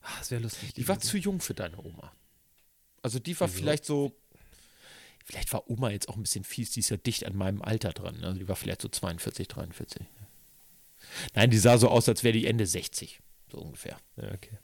Ah, 0.00 0.18
das 0.18 0.30
wäre 0.30 0.40
lustig. 0.40 0.72
Die 0.74 0.88
war 0.88 1.00
zu 1.00 1.18
jung 1.18 1.40
für 1.40 1.52
deine 1.52 1.78
Oma. 1.78 2.12
Also 3.02 3.18
die 3.18 3.38
war 3.38 3.48
Wieso? 3.48 3.58
vielleicht 3.58 3.84
so, 3.84 4.16
vielleicht 5.26 5.52
war 5.52 5.68
Oma 5.68 5.90
jetzt 5.90 6.08
auch 6.08 6.16
ein 6.16 6.22
bisschen 6.22 6.44
fies, 6.44 6.70
die 6.70 6.80
ist 6.80 6.88
ja 6.88 6.96
dicht 6.96 7.26
an 7.26 7.36
meinem 7.36 7.60
Alter 7.60 7.92
dran. 7.92 8.24
Also 8.24 8.38
die 8.38 8.48
war 8.48 8.56
vielleicht 8.56 8.80
so 8.80 8.88
42, 8.88 9.46
43. 9.46 10.06
Nein, 11.34 11.50
die 11.50 11.58
sah 11.58 11.78
so 11.78 11.88
aus, 11.88 12.08
als 12.08 12.24
wäre 12.24 12.32
die 12.32 12.46
Ende 12.46 12.66
60. 12.66 13.20
So 13.50 13.58
ungefähr. 13.58 13.96
Ja, 14.16 14.32
okay. 14.32 14.58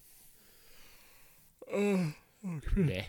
Nee. 2.77 3.05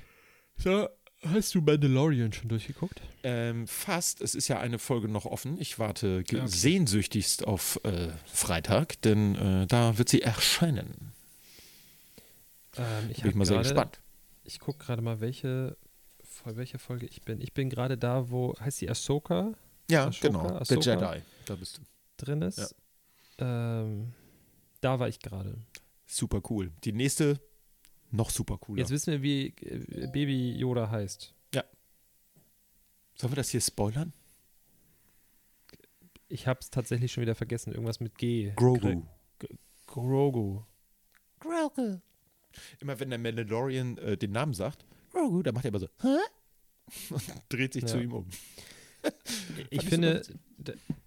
So, 0.57 0.87
hast 1.23 1.53
du 1.53 1.61
Mandalorian 1.61 2.31
schon 2.33 2.49
durchgeguckt? 2.49 3.01
Ähm, 3.23 3.67
fast. 3.67 4.21
Es 4.21 4.35
ist 4.35 4.47
ja 4.47 4.59
eine 4.59 4.79
Folge 4.79 5.07
noch 5.07 5.25
offen. 5.25 5.59
Ich 5.59 5.77
warte 5.79 6.23
Ja, 6.29 6.39
okay. 6.39 6.47
sehnsüchtigst 6.47 7.45
auf 7.45 7.79
äh, 7.83 8.09
Freitag, 8.25 9.01
denn 9.01 9.35
äh, 9.35 9.67
da 9.67 9.97
wird 9.97 10.09
sie 10.09 10.21
erscheinen. 10.21 11.11
Ähm, 12.77 13.09
ich 13.09 13.21
Bin 13.21 13.31
ich 13.31 13.35
mal 13.35 13.45
sehr 13.45 13.59
gespannt. 13.59 13.99
Ich 14.43 14.59
gucke 14.59 14.83
gerade 14.85 15.01
mal, 15.01 15.19
welche, 15.21 15.75
welche 16.45 16.77
Folge 16.79 17.05
ich 17.07 17.21
bin. 17.23 17.41
Ich 17.41 17.53
bin 17.53 17.69
gerade 17.69 17.97
da, 17.97 18.29
wo, 18.29 18.55
heißt 18.59 18.81
die 18.81 18.89
Ahsoka 18.89 19.53
Ja, 19.89 20.07
Ashoka, 20.07 20.27
genau. 20.27 20.47
Der 20.51 20.61
Ahsoka? 20.61 21.13
Jedi. 21.13 21.23
Da 21.45 21.55
bist 21.55 21.77
du. 21.77 21.81
drin 22.17 22.41
ist? 22.41 22.75
Ähm, 23.37 24.13
da 24.81 24.99
war 24.99 25.07
ich 25.07 25.19
gerade. 25.19 25.57
Super 26.05 26.41
cool. 26.49 26.71
Die 26.83 26.93
nächste, 26.93 27.39
noch 28.11 28.29
super 28.29 28.57
cooler. 28.57 28.79
Jetzt 28.79 28.91
wissen 28.91 29.11
wir, 29.11 29.21
wie 29.21 29.47
äh, 29.61 30.07
Baby 30.11 30.51
Yoda 30.57 30.89
heißt. 30.89 31.33
Sollen 33.17 33.31
wir 33.31 33.37
das 33.37 33.49
hier 33.49 33.61
spoilern? 33.61 34.11
Ich 36.27 36.47
habe 36.47 36.59
es 36.59 36.69
tatsächlich 36.69 37.13
schon 37.13 37.21
wieder 37.21 37.33
vergessen. 37.35 37.71
Irgendwas 37.71 38.01
mit 38.01 38.17
G. 38.17 38.51
Grogu. 38.57 39.03
Grogu. 39.87 40.63
Grogu. 41.39 41.99
Immer 42.79 42.99
wenn 42.99 43.09
der 43.11 43.19
Mandalorian 43.19 43.97
äh, 43.99 44.17
den 44.17 44.31
Namen 44.31 44.53
sagt, 44.53 44.85
Grogu, 45.11 45.43
dann 45.43 45.53
macht 45.53 45.63
er 45.63 45.69
immer 45.69 45.79
so, 45.79 45.87
hä? 46.01 46.17
Und 47.13 47.23
dreht 47.47 47.71
sich 47.73 47.83
Ja. 47.83 47.87
zu 47.87 48.01
ihm 48.01 48.11
um. 48.11 48.27
Ich 49.69 49.85
finde, 49.85 50.21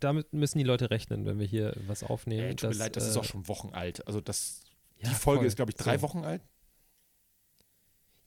damit 0.01 0.33
müssen 0.33 0.59
die 0.59 0.65
Leute 0.65 0.91
rechnen, 0.91 1.25
wenn 1.27 1.39
wir 1.39 1.47
hier 1.47 1.75
was 1.87 2.03
aufnehmen. 2.03 2.43
Äh, 2.51 2.55
tut 2.55 2.63
mir 2.65 2.69
dass, 2.71 2.79
leid, 2.79 2.97
das 2.97 3.09
ist 3.09 3.17
äh, 3.17 3.19
auch 3.19 3.25
schon 3.25 3.49
Wochen 3.49 3.71
alt. 3.75 4.07
Also 4.07 4.21
das, 4.21 4.61
ja, 4.99 5.09
die 5.09 5.15
Folge 5.15 5.41
voll. 5.41 5.47
ist, 5.47 5.57
glaube 5.57 5.71
ich, 5.73 5.77
drei 5.77 5.97
So. 5.97 6.03
Wochen 6.03 6.25
alt. 6.25 6.43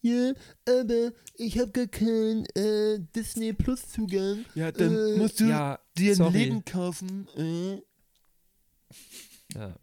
Ja, 0.03 0.33
aber 0.67 1.11
ich 1.35 1.59
habe 1.59 1.71
gar 1.71 1.85
keinen 1.87 2.45
äh, 2.55 2.99
Disney 3.15 3.53
Plus 3.53 3.87
Zugang. 3.87 4.45
Ja, 4.55 4.71
dann 4.71 4.95
Äh, 4.95 5.17
musst 5.17 5.39
du 5.39 5.43
Ja, 5.45 5.79
Dir 5.95 6.13
ein 6.13 6.15
sorry. 6.15 6.37
Leben 6.39 6.65
kaufen. 6.65 7.27
Äh. 7.37 7.81
Ja, 9.53 9.75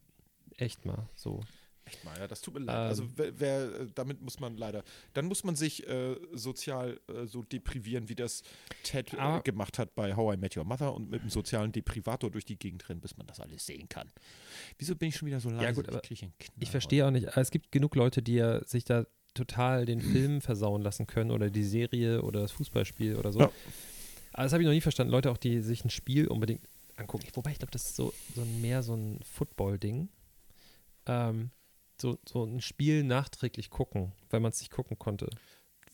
echt 0.57 0.85
mal 0.85 1.09
so. 1.15 1.41
Echt 1.89 2.05
mal, 2.05 2.19
ja, 2.19 2.29
das 2.29 2.41
tut 2.41 2.55
mir 2.55 2.61
leid. 2.61 2.77
Ähm. 2.77 2.83
also 2.83 3.05
wer, 3.17 3.41
wer, 3.41 3.61
äh, 3.81 3.87
damit 3.95 4.21
muss 4.21 4.41
man 4.41 4.57
leider, 4.57 4.85
dann 5.15 5.27
muss 5.27 5.45
man 5.45 5.57
sich 5.57 5.87
äh, 5.89 6.17
sozial 6.33 7.01
äh, 7.09 7.27
so 7.27 7.43
deprivieren, 7.43 8.09
wie 8.09 8.15
das 8.15 8.43
Ted 8.83 9.15
äh, 9.15 9.17
Aber- 9.17 9.43
gemacht 9.43 9.79
hat 9.79 9.95
bei 9.95 10.15
How 10.15 10.35
I 10.35 10.37
Met 10.37 10.57
Your 10.57 10.65
Mother 10.65 10.95
und 10.95 11.11
mit 11.11 11.23
dem 11.23 11.31
sozialen 11.31 11.73
Deprivator 11.73 12.31
durch 12.31 12.45
die 12.45 12.59
Gegend 12.59 12.89
rennen, 12.89 13.01
bis 13.01 13.17
man 13.17 13.27
das 13.27 13.41
alles 13.41 13.65
sehen 13.67 13.89
kann. 13.89 14.09
Wieso 14.79 14.95
bin 14.95 15.09
ich 15.09 15.17
schon 15.17 15.27
wieder 15.27 15.41
so 15.41 15.51
leise? 15.51 15.75
gut, 15.75 15.89
aber 15.89 16.01
Knall 16.01 16.31
Ich 16.61 16.71
verstehe 16.71 17.07
auch 17.07 17.11
nicht, 17.11 17.27
es 17.37 17.51
gibt 17.51 17.73
genug 17.73 17.95
Leute, 17.97 18.23
die 18.23 18.35
ja 18.35 18.65
sich 18.65 18.85
da 18.85 19.07
total 19.35 19.87
den 19.87 20.01
Film 20.13 20.41
versauen 20.41 20.83
lassen 20.83 21.07
können 21.07 21.31
oder 21.31 21.51
die 21.51 21.65
Serie 21.65 22.23
oder 22.23 22.41
das 22.41 22.53
Fußballspiel 22.53 23.17
oder 23.17 23.33
so. 23.33 23.41
Ja. 23.41 23.51
Aber 24.33 24.43
das 24.45 24.53
habe 24.53 24.63
ich 24.63 24.67
noch 24.67 24.73
nie 24.75 24.81
verstanden. 24.81 25.11
Leute 25.11 25.31
auch, 25.31 25.37
die 25.39 25.63
sich 25.63 25.85
ein 25.85 25.91
Spiel 25.91 26.29
unbedingt 26.29 26.63
angucken. 26.97 27.27
Wobei 27.35 27.53
ich 27.53 27.59
glaube, 27.59 27.73
das 27.73 27.87
ist 27.87 27.97
so, 27.97 28.13
so 28.35 28.45
mehr 28.45 28.83
so 28.83 28.95
ein 28.95 29.21
Football-Ding. 29.23 30.09
Ähm, 31.07 31.51
so, 32.01 32.19
so 32.29 32.45
ein 32.45 32.61
Spiel 32.61 33.03
nachträglich 33.05 33.71
gucken, 33.71 34.13
weil 34.31 34.41
man 34.41 34.51
es 34.53 34.61
nicht 34.61 34.71
gucken 34.71 34.99
konnte. 34.99 35.29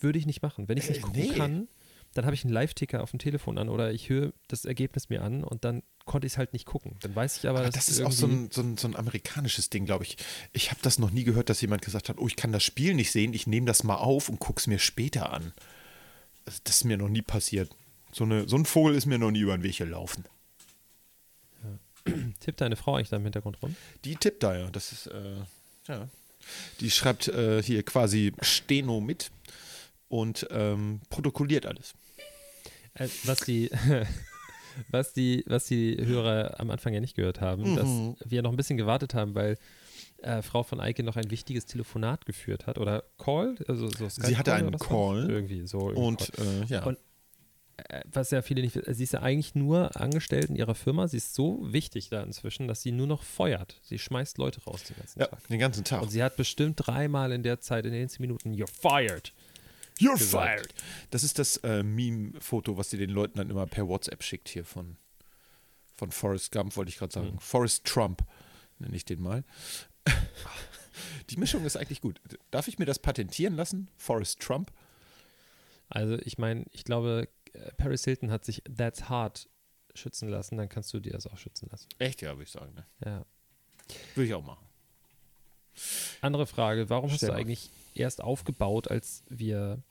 Würde 0.00 0.18
ich 0.18 0.26
nicht 0.26 0.42
machen. 0.42 0.68
Wenn 0.68 0.76
ich 0.78 0.84
es 0.84 0.90
nicht 0.90 0.98
Äh, 0.98 1.02
gucken 1.02 1.22
nee. 1.22 1.28
kann, 1.36 1.68
dann 2.14 2.24
habe 2.26 2.34
ich 2.34 2.44
einen 2.44 2.52
Live-Ticker 2.52 3.02
auf 3.02 3.10
dem 3.10 3.18
Telefon 3.18 3.58
an 3.58 3.68
oder 3.68 3.92
ich 3.92 4.08
höre 4.08 4.32
das 4.48 4.64
Ergebnis 4.64 5.08
mir 5.08 5.22
an 5.22 5.42
und 5.42 5.64
dann 5.64 5.82
konnte 6.04 6.26
ich 6.26 6.34
es 6.34 6.38
halt 6.38 6.52
nicht 6.52 6.66
gucken. 6.66 6.96
Dann 7.00 7.16
weiß 7.16 7.38
ich 7.38 7.48
aber, 7.48 7.60
Aber 7.60 7.66
dass 7.70 7.86
das 7.86 7.88
ist 7.88 8.02
auch 8.02 8.12
so 8.12 8.26
ein, 8.26 8.50
so 8.52 8.60
ein, 8.60 8.76
so 8.76 8.86
ein 8.86 8.94
amerikanisches 8.94 9.70
Ding, 9.70 9.84
glaube 9.86 10.04
ich. 10.04 10.16
Ich 10.52 10.70
habe 10.70 10.80
das 10.82 10.98
noch 10.98 11.10
nie 11.10 11.24
gehört, 11.24 11.48
dass 11.48 11.60
jemand 11.60 11.82
gesagt 11.82 12.08
hat, 12.08 12.18
oh, 12.18 12.26
ich 12.26 12.36
kann 12.36 12.52
das 12.52 12.62
Spiel 12.62 12.94
nicht 12.94 13.10
sehen, 13.10 13.32
ich 13.34 13.46
nehme 13.46 13.66
das 13.66 13.82
mal 13.84 13.96
auf 13.96 14.28
und 14.28 14.38
gucke 14.38 14.60
es 14.60 14.66
mir 14.66 14.78
später 14.78 15.32
an. 15.32 15.52
Das, 16.44 16.62
das 16.62 16.76
ist 16.76 16.84
mir 16.84 16.98
noch 16.98 17.08
nie 17.08 17.22
passiert. 17.22 17.70
So, 18.12 18.24
eine, 18.24 18.48
so 18.48 18.56
ein 18.56 18.66
Vogel 18.66 18.94
ist 18.94 19.06
mir 19.06 19.18
noch 19.18 19.30
nie 19.30 19.40
über 19.40 19.56
den 19.56 19.62
Weg 19.64 19.78
gelaufen. 19.78 20.24
Tippt 22.40 22.60
deine 22.60 22.76
Frau 22.76 22.96
eigentlich 22.96 23.08
da 23.08 23.16
im 23.16 23.22
Hintergrund 23.24 23.60
rum? 23.62 23.74
Die 24.04 24.16
tippt 24.16 24.42
da 24.42 24.56
ja. 24.56 24.70
Das 24.70 24.92
ist, 24.92 25.06
äh, 25.06 25.36
ja. 25.88 26.08
Die 26.80 26.90
schreibt 26.90 27.28
äh, 27.28 27.62
hier 27.62 27.82
quasi 27.82 28.32
Steno 28.42 29.00
mit 29.00 29.30
und 30.08 30.46
ähm, 30.50 31.00
protokolliert 31.08 31.64
alles. 31.66 31.94
Äh, 32.94 33.08
was 33.24 33.40
die, 33.40 33.70
was 34.90 35.12
die, 35.14 35.42
was 35.46 35.64
die 35.66 35.96
Hörer 36.04 36.60
am 36.60 36.70
Anfang 36.70 36.92
ja 36.92 37.00
nicht 37.00 37.16
gehört 37.16 37.40
haben, 37.40 37.72
Mhm. 37.72 37.76
dass 37.76 38.30
wir 38.30 38.42
noch 38.42 38.50
ein 38.50 38.56
bisschen 38.56 38.76
gewartet 38.76 39.14
haben, 39.14 39.34
weil 39.34 39.56
äh, 40.22 40.42
Frau 40.42 40.62
von 40.62 40.80
Eike 40.80 41.02
noch 41.02 41.16
ein 41.16 41.30
wichtiges 41.30 41.66
Telefonat 41.66 42.24
geführt 42.26 42.66
hat 42.66 42.78
oder 42.78 43.04
Call, 43.18 43.56
also 43.68 43.88
so 43.88 44.08
Sie 44.08 44.36
hatte 44.36 44.52
einen? 44.54 44.78
Call 44.78 45.28
irgendwie 45.30 45.66
so 45.66 45.90
irgendwie 45.90 46.00
Und 46.06 46.32
äh, 46.38 46.64
ja. 46.66 46.84
Und- 46.84 46.98
was 48.12 48.30
ja 48.30 48.42
viele 48.42 48.62
nicht 48.62 48.74
wissen, 48.74 48.94
sie 48.94 49.04
ist 49.04 49.12
ja 49.12 49.22
eigentlich 49.22 49.54
nur 49.54 50.00
angestellt 50.00 50.46
in 50.46 50.56
ihrer 50.56 50.74
Firma. 50.74 51.08
Sie 51.08 51.16
ist 51.16 51.34
so 51.34 51.60
wichtig 51.62 52.08
da 52.08 52.22
inzwischen, 52.22 52.68
dass 52.68 52.82
sie 52.82 52.92
nur 52.92 53.06
noch 53.06 53.22
feuert. 53.22 53.80
Sie 53.82 53.98
schmeißt 53.98 54.38
Leute 54.38 54.62
raus 54.64 54.84
den 54.84 54.96
ganzen 54.96 55.18
ja, 55.18 55.26
Tag. 55.26 55.48
den 55.48 55.58
ganzen 55.58 55.84
Tag. 55.84 56.02
Und 56.02 56.10
sie 56.10 56.22
hat 56.22 56.36
bestimmt 56.36 56.76
dreimal 56.76 57.32
in 57.32 57.42
der 57.42 57.60
Zeit, 57.60 57.84
in 57.86 57.92
den 57.92 58.08
10 58.08 58.22
Minuten, 58.22 58.52
you're 58.52 58.70
fired. 58.70 59.32
You're 59.98 60.18
gesagt. 60.18 60.72
fired. 60.72 60.74
Das 61.10 61.24
ist 61.24 61.38
das 61.38 61.56
äh, 61.58 61.82
Meme-Foto, 61.82 62.76
was 62.76 62.90
sie 62.90 62.98
den 62.98 63.10
Leuten 63.10 63.38
dann 63.38 63.50
immer 63.50 63.66
per 63.66 63.88
WhatsApp 63.88 64.22
schickt 64.22 64.48
hier 64.48 64.64
von, 64.64 64.96
von 65.96 66.10
Forrest 66.10 66.52
Gump, 66.52 66.76
wollte 66.76 66.90
ich 66.90 66.98
gerade 66.98 67.12
sagen. 67.12 67.32
Mhm. 67.32 67.38
Forrest 67.38 67.84
Trump, 67.84 68.24
nenne 68.78 68.96
ich 68.96 69.04
den 69.04 69.20
mal. 69.20 69.44
Die 71.30 71.36
Mischung 71.36 71.64
ist 71.64 71.76
eigentlich 71.76 72.00
gut. 72.00 72.20
Darf 72.50 72.68
ich 72.68 72.78
mir 72.78 72.84
das 72.84 72.98
patentieren 72.98 73.56
lassen? 73.56 73.88
Forrest 73.96 74.40
Trump? 74.40 74.72
Also 75.88 76.18
ich 76.24 76.38
meine, 76.38 76.64
ich 76.72 76.84
glaube, 76.84 77.28
Paris 77.76 78.04
Hilton 78.04 78.30
hat 78.30 78.44
sich 78.44 78.62
That's 78.76 79.08
Hard 79.08 79.48
schützen 79.94 80.28
lassen, 80.28 80.56
dann 80.56 80.68
kannst 80.68 80.92
du 80.92 81.00
dir 81.00 81.12
das 81.12 81.26
auch 81.26 81.38
schützen 81.38 81.68
lassen. 81.70 81.88
Echt, 81.98 82.22
ja, 82.22 82.30
würde 82.30 82.42
ich 82.44 82.50
sagen. 82.50 82.74
Ne? 82.74 82.86
Ja. 83.04 83.24
Würde 84.14 84.26
ich 84.26 84.34
auch 84.34 84.44
machen. 84.44 84.66
Andere 86.20 86.46
Frage, 86.46 86.88
warum 86.90 87.10
hast 87.10 87.18
Stell 87.18 87.28
du 87.28 87.34
mal. 87.34 87.40
eigentlich 87.40 87.70
erst 87.94 88.22
aufgebaut, 88.22 88.90
als 88.90 89.24
wir, 89.28 89.82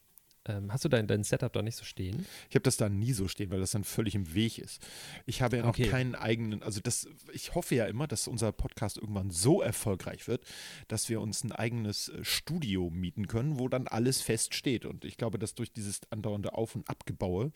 ähm, 0.45 0.71
hast 0.73 0.83
du 0.83 0.89
dein, 0.89 1.07
dein 1.07 1.23
Setup 1.23 1.51
da 1.53 1.61
nicht 1.61 1.75
so 1.77 1.85
stehen? 1.85 2.25
Ich 2.49 2.55
habe 2.55 2.63
das 2.63 2.77
da 2.77 2.89
nie 2.89 3.13
so 3.13 3.27
stehen, 3.27 3.49
weil 3.51 3.59
das 3.59 3.71
dann 3.71 3.83
völlig 3.83 4.13
im 4.15 4.33
Weg 4.33 4.57
ist. 4.59 4.85
Ich 5.25 5.41
habe 5.41 5.57
ja 5.57 5.63
noch 5.63 5.69
Okay. 5.69 5.87
keinen 5.87 6.15
eigenen, 6.15 6.61
also 6.63 6.81
das, 6.81 7.07
ich 7.31 7.55
hoffe 7.55 7.75
ja 7.75 7.85
immer, 7.85 8.07
dass 8.07 8.27
unser 8.27 8.51
Podcast 8.51 8.97
irgendwann 8.97 9.29
so 9.31 9.61
erfolgreich 9.61 10.27
wird, 10.27 10.43
dass 10.87 11.07
wir 11.09 11.21
uns 11.21 11.43
ein 11.43 11.51
eigenes 11.51 12.09
äh, 12.09 12.23
Studio 12.25 12.89
mieten 12.89 13.27
können, 13.27 13.57
wo 13.59 13.67
dann 13.69 13.87
alles 13.87 14.21
fest 14.21 14.53
steht. 14.53 14.85
Und 14.85 15.05
ich 15.05 15.17
glaube, 15.17 15.39
dass 15.39 15.55
durch 15.55 15.71
dieses 15.71 16.01
andauernde 16.11 16.53
Auf- 16.53 16.75
und 16.75 16.89
Abgebaue 16.89 17.51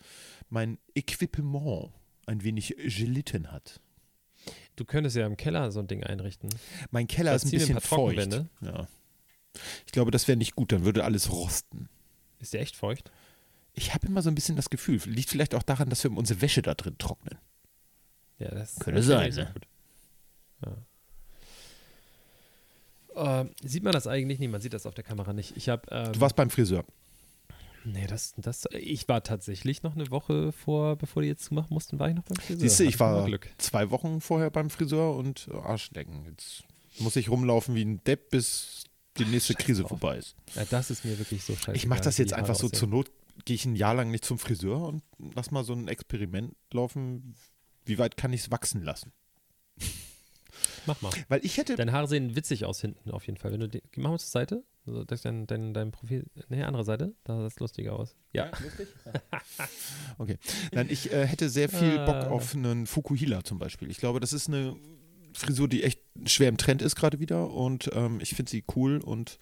mein 0.48 0.78
Equipement 0.94 1.92
ein 2.26 2.42
wenig 2.42 2.74
gelitten 2.78 3.52
hat. 3.52 3.80
Du 4.76 4.84
könntest 4.84 5.16
ja 5.16 5.26
im 5.26 5.36
Keller 5.36 5.72
so 5.72 5.80
ein 5.80 5.88
Ding 5.88 6.04
einrichten. 6.04 6.48
Mein 6.90 7.06
Keller 7.06 7.30
Da 7.30 7.36
ist 7.36 7.44
ein 7.44 7.48
ein 7.48 7.58
bisschen 7.58 7.74
paar 7.74 7.82
feucht. 7.82 8.44
Ja. 8.62 8.88
Ich 9.86 9.92
glaube, 9.92 10.10
das 10.10 10.28
wäre 10.28 10.38
nicht 10.38 10.54
gut, 10.54 10.72
dann 10.72 10.84
würde 10.84 11.04
alles 11.04 11.30
rosten. 11.32 11.88
Ist 12.40 12.54
der 12.54 12.60
echt 12.60 12.76
feucht? 12.76 13.10
Ich 13.74 13.94
habe 13.94 14.06
immer 14.06 14.22
so 14.22 14.30
ein 14.30 14.34
bisschen 14.34 14.56
das 14.56 14.70
Gefühl, 14.70 15.00
liegt 15.06 15.30
vielleicht 15.30 15.54
auch 15.54 15.62
daran, 15.62 15.88
dass 15.88 16.04
wir 16.04 16.10
unsere 16.10 16.40
Wäsche 16.40 16.62
da 16.62 16.74
drin 16.74 16.96
trocknen. 16.98 17.38
Ja, 18.38 18.50
das 18.50 18.78
Könnte 18.78 19.02
sein, 19.02 19.32
ne? 19.34 19.52
gut. 19.52 19.66
Ja. 20.64 23.40
Ähm, 23.40 23.50
sieht 23.62 23.82
man 23.82 23.92
das 23.92 24.06
eigentlich? 24.06 24.38
Nee, 24.38 24.48
man 24.48 24.60
sieht 24.60 24.74
das 24.74 24.86
auf 24.86 24.94
der 24.94 25.04
Kamera 25.04 25.32
nicht. 25.32 25.56
Ich 25.56 25.68
habe. 25.68 25.82
Ähm, 25.90 26.12
Du 26.12 26.20
warst 26.20 26.36
beim 26.36 26.50
Friseur. 26.50 26.84
Nee, 27.84 28.06
das, 28.06 28.34
das, 28.36 28.66
ich 28.72 29.08
war 29.08 29.22
tatsächlich 29.22 29.82
noch 29.82 29.94
eine 29.94 30.10
Woche 30.10 30.52
vor, 30.52 30.96
bevor 30.96 31.22
die 31.22 31.28
jetzt 31.28 31.44
zumachen 31.44 31.72
mussten, 31.72 31.98
war 31.98 32.08
ich 32.08 32.14
noch 32.14 32.24
beim 32.24 32.36
Friseur. 32.36 32.60
Siehst 32.60 32.80
du, 32.80 32.84
ich 32.84 33.00
war 33.00 33.26
zwei 33.56 33.90
Wochen 33.90 34.20
vorher 34.20 34.50
beim 34.50 34.68
Friseur 34.68 35.16
und 35.16 35.48
äh, 35.50 35.56
Arschlecken. 35.56 36.26
Jetzt 36.26 36.64
muss 36.98 37.16
ich 37.16 37.30
rumlaufen 37.30 37.74
wie 37.74 37.84
ein 37.84 38.04
Depp, 38.04 38.30
bis 38.30 38.84
die 39.18 39.24
nächste 39.24 39.52
scheiß 39.54 39.64
Krise 39.64 39.82
drauf. 39.82 39.90
vorbei 39.90 40.18
ist. 40.18 40.34
Ja, 40.54 40.64
das 40.64 40.90
ist 40.90 41.04
mir 41.04 41.18
wirklich 41.18 41.42
so 41.44 41.54
scheiße. 41.54 41.76
Ich 41.76 41.86
mache 41.86 42.00
das 42.00 42.18
jetzt 42.18 42.32
einfach 42.32 42.54
so 42.54 42.68
zur 42.68 42.88
Not, 42.88 43.10
gehe 43.44 43.54
ich 43.54 43.64
ein 43.64 43.76
Jahr 43.76 43.94
lang 43.94 44.10
nicht 44.10 44.24
zum 44.24 44.38
Friseur 44.38 44.82
und 44.88 45.02
lass 45.34 45.50
mal 45.50 45.64
so 45.64 45.72
ein 45.72 45.88
Experiment 45.88 46.54
laufen. 46.72 47.34
Wie 47.84 47.98
weit 47.98 48.16
kann 48.16 48.32
ich 48.32 48.42
es 48.42 48.50
wachsen 48.50 48.82
lassen? 48.82 49.12
Mach 50.86 51.00
mal. 51.02 51.12
Weil 51.28 51.44
ich 51.44 51.56
hätte. 51.58 51.76
Deine 51.76 51.92
Haare 51.92 52.08
sehen 52.08 52.34
witzig 52.34 52.64
aus 52.64 52.80
hinten 52.80 53.10
auf 53.10 53.26
jeden 53.26 53.38
Fall. 53.38 53.52
Wenn 53.52 53.60
du 53.60 53.68
die, 53.68 53.82
mach 53.96 54.10
mal 54.10 54.18
zur 54.18 54.28
Seite. 54.30 54.64
Also, 54.86 55.04
das 55.04 55.18
ist 55.18 55.24
dein, 55.26 55.46
dein, 55.46 55.74
dein 55.74 55.90
Profil. 55.92 56.24
Nee, 56.48 56.62
andere 56.62 56.84
Seite. 56.84 57.14
Da 57.24 57.42
sieht 57.42 57.52
es 57.52 57.60
lustiger 57.60 57.92
aus. 57.94 58.16
Ja. 58.32 58.50
lustig? 58.62 58.88
okay. 60.18 60.38
Nein, 60.72 60.86
ich 60.90 61.12
äh, 61.12 61.26
hätte 61.26 61.50
sehr 61.50 61.68
viel 61.68 61.98
Bock 62.06 62.14
Ah. 62.16 62.28
auf 62.30 62.54
einen 62.54 62.86
Fukuhila 62.86 63.44
zum 63.44 63.58
Beispiel. 63.58 63.90
Ich 63.90 63.98
glaube, 63.98 64.18
das 64.18 64.32
ist 64.32 64.48
eine 64.48 64.76
Frisur, 65.34 65.68
die 65.68 65.82
echt 65.84 66.00
schwer 66.26 66.48
im 66.48 66.56
Trend 66.56 66.82
ist 66.82 66.96
gerade 66.96 67.20
wieder 67.20 67.50
und 67.50 67.90
ähm, 67.92 68.20
ich 68.20 68.34
finde 68.34 68.50
sie 68.50 68.64
cool 68.74 68.98
und 68.98 69.38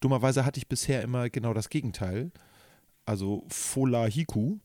dummerweise 0.00 0.44
hatte 0.44 0.58
ich 0.58 0.68
bisher 0.68 1.02
immer 1.02 1.30
genau 1.30 1.54
das 1.54 1.68
Gegenteil. 1.68 2.30
Also 3.06 3.44
Fola 3.48 4.06
Hiku. 4.06 4.58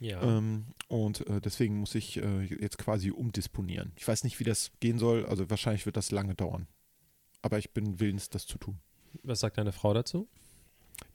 Ja. 0.00 0.22
Ähm, 0.22 0.66
und 0.86 1.26
äh, 1.26 1.40
deswegen 1.40 1.78
muss 1.78 1.94
ich 1.94 2.18
äh, 2.18 2.44
jetzt 2.44 2.78
quasi 2.78 3.10
umdisponieren. 3.10 3.92
Ich 3.96 4.06
weiß 4.06 4.24
nicht, 4.24 4.38
wie 4.38 4.44
das 4.44 4.70
gehen 4.80 4.98
soll. 4.98 5.26
Also 5.26 5.50
wahrscheinlich 5.50 5.86
wird 5.86 5.96
das 5.96 6.10
lange 6.10 6.34
dauern. 6.34 6.68
Aber 7.42 7.58
ich 7.58 7.72
bin 7.72 7.98
willens, 8.00 8.30
das 8.30 8.46
zu 8.46 8.58
tun. 8.58 8.78
Was 9.22 9.40
sagt 9.40 9.58
deine 9.58 9.72
Frau 9.72 9.92
dazu? 9.94 10.28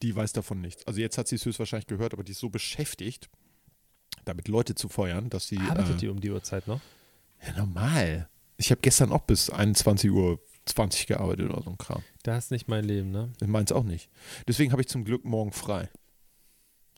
Die 0.01 0.15
weiß 0.15 0.33
davon 0.33 0.61
nichts. 0.61 0.85
Also 0.85 0.99
jetzt 0.99 1.17
hat 1.17 1.27
sie 1.27 1.35
es 1.35 1.45
höchstwahrscheinlich 1.45 1.87
gehört, 1.87 2.13
aber 2.13 2.23
die 2.23 2.31
ist 2.31 2.39
so 2.39 2.49
beschäftigt, 2.49 3.29
damit 4.25 4.47
Leute 4.47 4.75
zu 4.75 4.89
feuern, 4.89 5.29
dass 5.29 5.47
sie. 5.47 5.57
Arbeitet 5.57 5.95
äh, 5.95 5.97
die 5.97 6.07
um 6.09 6.19
die 6.19 6.31
Uhrzeit 6.31 6.67
noch? 6.67 6.81
Ja, 7.45 7.57
normal. 7.57 8.29
Ich 8.63 8.71
habe 8.71 8.79
gestern 8.79 9.11
auch 9.11 9.23
bis 9.23 9.49
21 9.49 10.09
Uhr 10.09 10.39
20 10.67 11.07
gearbeitet 11.07 11.49
oder 11.49 11.61
so 11.61 11.71
ein 11.71 11.77
Kram. 11.77 12.01
Das 12.23 12.45
ist 12.45 12.51
nicht 12.51 12.69
mein 12.69 12.85
Leben, 12.85 13.11
ne? 13.11 13.33
Ich 13.41 13.47
meins 13.49 13.73
auch 13.73 13.83
nicht. 13.83 14.09
Deswegen 14.47 14.71
habe 14.71 14.81
ich 14.81 14.87
zum 14.87 15.03
Glück 15.03 15.25
morgen 15.25 15.51
frei. 15.51 15.89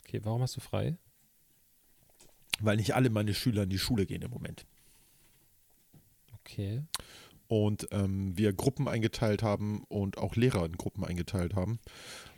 Okay, 0.04 0.20
warum 0.22 0.42
hast 0.42 0.54
du 0.56 0.60
frei? 0.60 0.96
Weil 2.60 2.76
nicht 2.76 2.94
alle 2.94 3.10
meine 3.10 3.34
Schüler 3.34 3.64
in 3.64 3.70
die 3.70 3.80
Schule 3.80 4.06
gehen 4.06 4.22
im 4.22 4.30
Moment. 4.30 4.64
Okay. 6.38 6.84
und 7.48 7.88
ähm, 7.90 8.38
wir 8.38 8.52
Gruppen 8.52 8.86
eingeteilt 8.86 9.42
haben 9.42 9.82
und 9.88 10.18
auch 10.18 10.36
Lehrer 10.36 10.64
in 10.64 10.76
Gruppen 10.76 11.04
eingeteilt 11.04 11.54
haben. 11.54 11.80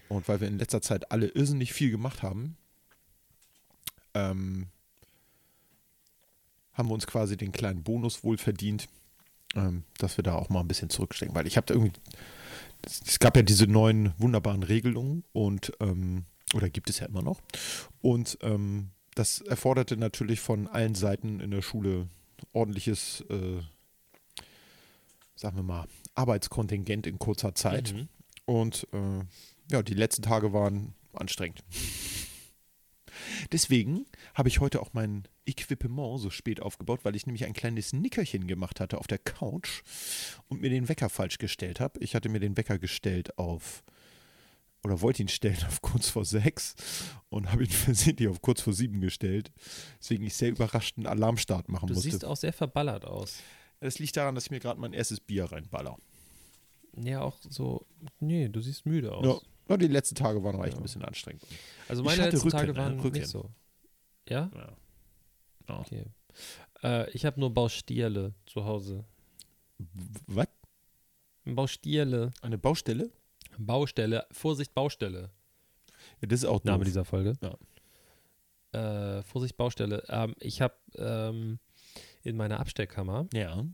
Und 0.08 0.26
weil 0.26 0.40
wir 0.40 0.48
in 0.48 0.58
letzter 0.58 0.80
Zeit 0.80 1.12
alle 1.12 1.26
irrsinnig 1.28 1.74
viel 1.74 1.90
gemacht 1.90 2.22
haben, 2.22 2.56
ähm, 4.14 4.68
haben 6.72 6.88
wir 6.88 6.94
uns 6.94 7.06
quasi 7.06 7.36
den 7.36 7.52
kleinen 7.52 7.82
Bonus 7.82 8.24
wohl 8.24 8.38
verdient, 8.38 8.88
ähm, 9.54 9.84
dass 9.98 10.16
wir 10.16 10.22
da 10.22 10.34
auch 10.34 10.48
mal 10.48 10.60
ein 10.60 10.68
bisschen 10.68 10.90
zurückstecken. 10.90 11.34
Weil 11.34 11.46
ich 11.46 11.56
habe 11.56 11.66
da 11.66 11.74
irgendwie, 11.74 11.92
es, 12.82 13.18
gab 13.18 13.36
ja 13.36 13.42
diese 13.42 13.66
neuen 13.66 14.12
wunderbaren 14.18 14.62
Regelungen 14.62 15.24
und, 15.32 15.72
ähm, 15.80 16.24
oder 16.54 16.70
gibt 16.70 16.90
es 16.90 17.00
ja 17.00 17.06
immer 17.06 17.22
noch. 17.22 17.40
Und 18.00 18.38
ähm, 18.42 18.90
das 19.14 19.40
erforderte 19.40 19.96
natürlich 19.96 20.40
von 20.40 20.68
allen 20.68 20.94
Seiten 20.94 21.40
in 21.40 21.50
der 21.50 21.62
Schule 21.62 22.08
ordentliches 22.52 23.24
äh, 23.30 23.62
sagen 25.38 25.56
wir 25.56 25.62
mal, 25.62 25.86
Arbeitskontingent 26.14 27.06
in 27.06 27.18
kurzer 27.18 27.54
Zeit. 27.54 27.94
Mhm. 27.94 28.08
Und 28.44 28.86
äh, 28.92 29.24
ja, 29.70 29.82
die 29.82 29.94
letzten 29.94 30.22
Tage 30.22 30.52
waren 30.52 30.94
anstrengend. 31.12 31.62
Deswegen 33.52 34.06
habe 34.34 34.48
ich 34.48 34.60
heute 34.60 34.80
auch 34.80 34.92
mein 34.92 35.26
Equipement 35.46 36.20
so 36.20 36.30
spät 36.30 36.60
aufgebaut, 36.60 37.00
weil 37.04 37.16
ich 37.16 37.26
nämlich 37.26 37.44
ein 37.44 37.52
kleines 37.54 37.92
Nickerchen 37.92 38.46
gemacht 38.46 38.80
hatte 38.80 38.98
auf 38.98 39.06
der 39.06 39.18
Couch 39.18 39.82
und 40.48 40.60
mir 40.60 40.70
den 40.70 40.88
Wecker 40.88 41.08
falsch 41.08 41.38
gestellt 41.38 41.80
habe. 41.80 41.98
Ich 42.00 42.14
hatte 42.14 42.28
mir 42.28 42.40
den 42.40 42.56
Wecker 42.56 42.78
gestellt 42.78 43.38
auf, 43.38 43.82
oder 44.84 45.00
wollte 45.00 45.22
ihn 45.22 45.28
stellen 45.28 45.62
auf 45.66 45.82
kurz 45.82 46.08
vor 46.08 46.24
sechs 46.24 46.74
und 47.30 47.50
habe 47.50 47.64
ihn 47.64 47.70
versehentlich 47.70 48.28
auf 48.28 48.42
kurz 48.42 48.60
vor 48.60 48.72
sieben 48.72 49.00
gestellt. 49.00 49.50
Deswegen 50.00 50.24
ich 50.24 50.34
sehr 50.34 50.50
überrascht 50.50 50.96
einen 50.96 51.06
Alarmstart 51.06 51.68
machen 51.68 51.88
Du 51.88 51.94
musste. 51.94 52.10
siehst 52.10 52.24
auch 52.24 52.36
sehr 52.36 52.52
verballert 52.52 53.04
aus. 53.04 53.38
Das 53.80 53.98
liegt 53.98 54.16
daran, 54.16 54.34
dass 54.34 54.44
ich 54.46 54.50
mir 54.50 54.60
gerade 54.60 54.80
mein 54.80 54.92
erstes 54.92 55.20
Bier 55.20 55.44
reinballer. 55.44 55.96
Ja, 56.96 57.20
auch 57.22 57.36
so. 57.48 57.86
Nee, 58.18 58.48
du 58.48 58.60
siehst 58.60 58.86
müde 58.86 59.12
aus. 59.12 59.24
Ja, 59.24 59.38
ja, 59.68 59.76
die 59.76 59.86
letzten 59.88 60.14
Tage 60.14 60.42
waren 60.42 60.56
auch 60.56 60.64
echt 60.64 60.74
Ja. 60.74 60.80
ein 60.80 60.82
bisschen 60.82 61.04
anstrengend. 61.04 61.42
Also 61.88 62.02
meine 62.02 62.22
letzten 62.22 62.38
Rücken, 62.38 62.50
Tage 62.50 62.72
ne? 62.72 62.78
waren 62.78 63.00
Rücken. 63.00 63.18
nicht 63.18 63.28
so. 63.28 63.50
Ja? 64.28 64.50
Ja. 64.54 64.76
Ja. 65.68 65.80
Okay. 65.80 66.04
Äh, 66.82 67.10
ich 67.10 67.24
habe 67.26 67.38
nur 67.40 67.52
Baustierle 67.52 68.34
zu 68.46 68.64
Hause. 68.64 69.04
Was? 70.26 70.48
Baustierle. 71.44 72.30
Eine 72.42 72.58
Baustelle? 72.58 73.10
Baustelle. 73.58 74.26
Vorsicht, 74.30 74.74
Baustelle. 74.74 75.30
Ja, 76.20 76.28
das 76.28 76.40
ist 76.40 76.44
auch 76.46 76.62
Name 76.64 76.78
doof. 76.78 76.86
dieser 76.86 77.04
Folge. 77.04 77.32
Äh, 78.72 79.22
Vorsicht, 79.22 79.56
Baustelle. 79.56 80.02
Ähm, 80.08 80.34
ich 80.40 80.60
habe 80.60 80.74
ähm, 80.96 81.58
in 82.22 82.36
meiner 82.36 82.60
Abstellkammer, 82.60 83.26
Ja. 83.32 83.64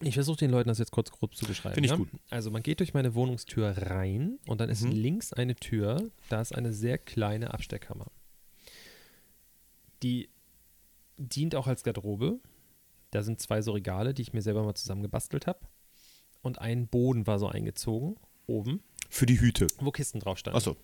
Ich 0.00 0.14
versuche 0.14 0.38
den 0.38 0.50
Leuten 0.50 0.68
das 0.68 0.78
jetzt 0.78 0.92
kurz 0.92 1.10
grob 1.10 1.34
zu 1.34 1.44
beschreiben. 1.46 1.74
Finde 1.74 1.86
ich 1.86 1.90
ja? 1.92 1.96
gut. 1.96 2.08
Also 2.30 2.50
man 2.50 2.62
geht 2.62 2.80
durch 2.80 2.94
meine 2.94 3.14
Wohnungstür 3.14 3.68
rein 3.76 4.38
und 4.46 4.60
dann 4.60 4.68
ist 4.70 4.82
Mhm. 4.82 4.92
links 4.92 5.32
eine 5.32 5.54
Tür, 5.56 6.10
da 6.28 6.40
ist 6.40 6.54
eine 6.54 6.72
sehr 6.72 6.98
kleine 6.98 7.52
Abstellkammer. 7.52 8.06
Die 10.02 10.30
dient 11.18 11.54
auch 11.54 11.66
als 11.66 11.82
Garderobe. 11.82 12.40
Da 13.10 13.22
sind 13.22 13.40
zwei 13.40 13.60
so 13.60 13.72
Regale, 13.72 14.14
die 14.14 14.22
ich 14.22 14.32
mir 14.32 14.42
selber 14.42 14.62
mal 14.62 14.74
zusammengebastelt 14.74 15.46
habe. 15.46 15.60
Und 16.42 16.58
ein 16.60 16.86
Boden 16.88 17.26
war 17.26 17.38
so 17.38 17.48
eingezogen, 17.48 18.16
oben, 18.46 18.82
Für 19.10 19.26
die 19.26 19.40
Hüte. 19.40 19.66
wo 19.80 19.90
Kisten 19.90 20.20
drauf 20.20 20.38
standen. 20.38 20.56
Achso. 20.56 20.76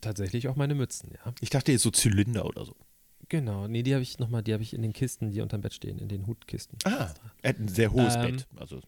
Tatsächlich 0.00 0.48
auch 0.48 0.56
meine 0.56 0.74
Mützen, 0.74 1.10
ja. 1.12 1.34
Ich 1.40 1.50
dachte 1.50 1.72
jetzt 1.72 1.82
so 1.82 1.90
Zylinder 1.90 2.46
oder 2.46 2.64
so. 2.64 2.76
Genau, 3.28 3.68
nee, 3.68 3.82
die 3.82 3.92
habe 3.94 4.02
ich 4.02 4.18
nochmal, 4.18 4.42
die 4.42 4.52
habe 4.54 4.62
ich 4.62 4.72
in 4.72 4.80
den 4.82 4.92
Kisten, 4.94 5.30
die 5.30 5.40
unterm 5.42 5.60
Bett 5.60 5.74
stehen, 5.74 5.98
in 5.98 6.08
den 6.08 6.26
Hutkisten. 6.26 6.78
Ah. 6.84 7.12
Er 7.42 7.50
hat 7.50 7.58
ein 7.58 7.68
sehr 7.68 7.92
hohes 7.92 8.14
Ähm, 8.16 8.22
Bett. 8.36 8.46
Also, 8.56 8.80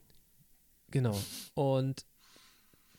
Genau. 0.91 1.17
Und 1.55 2.05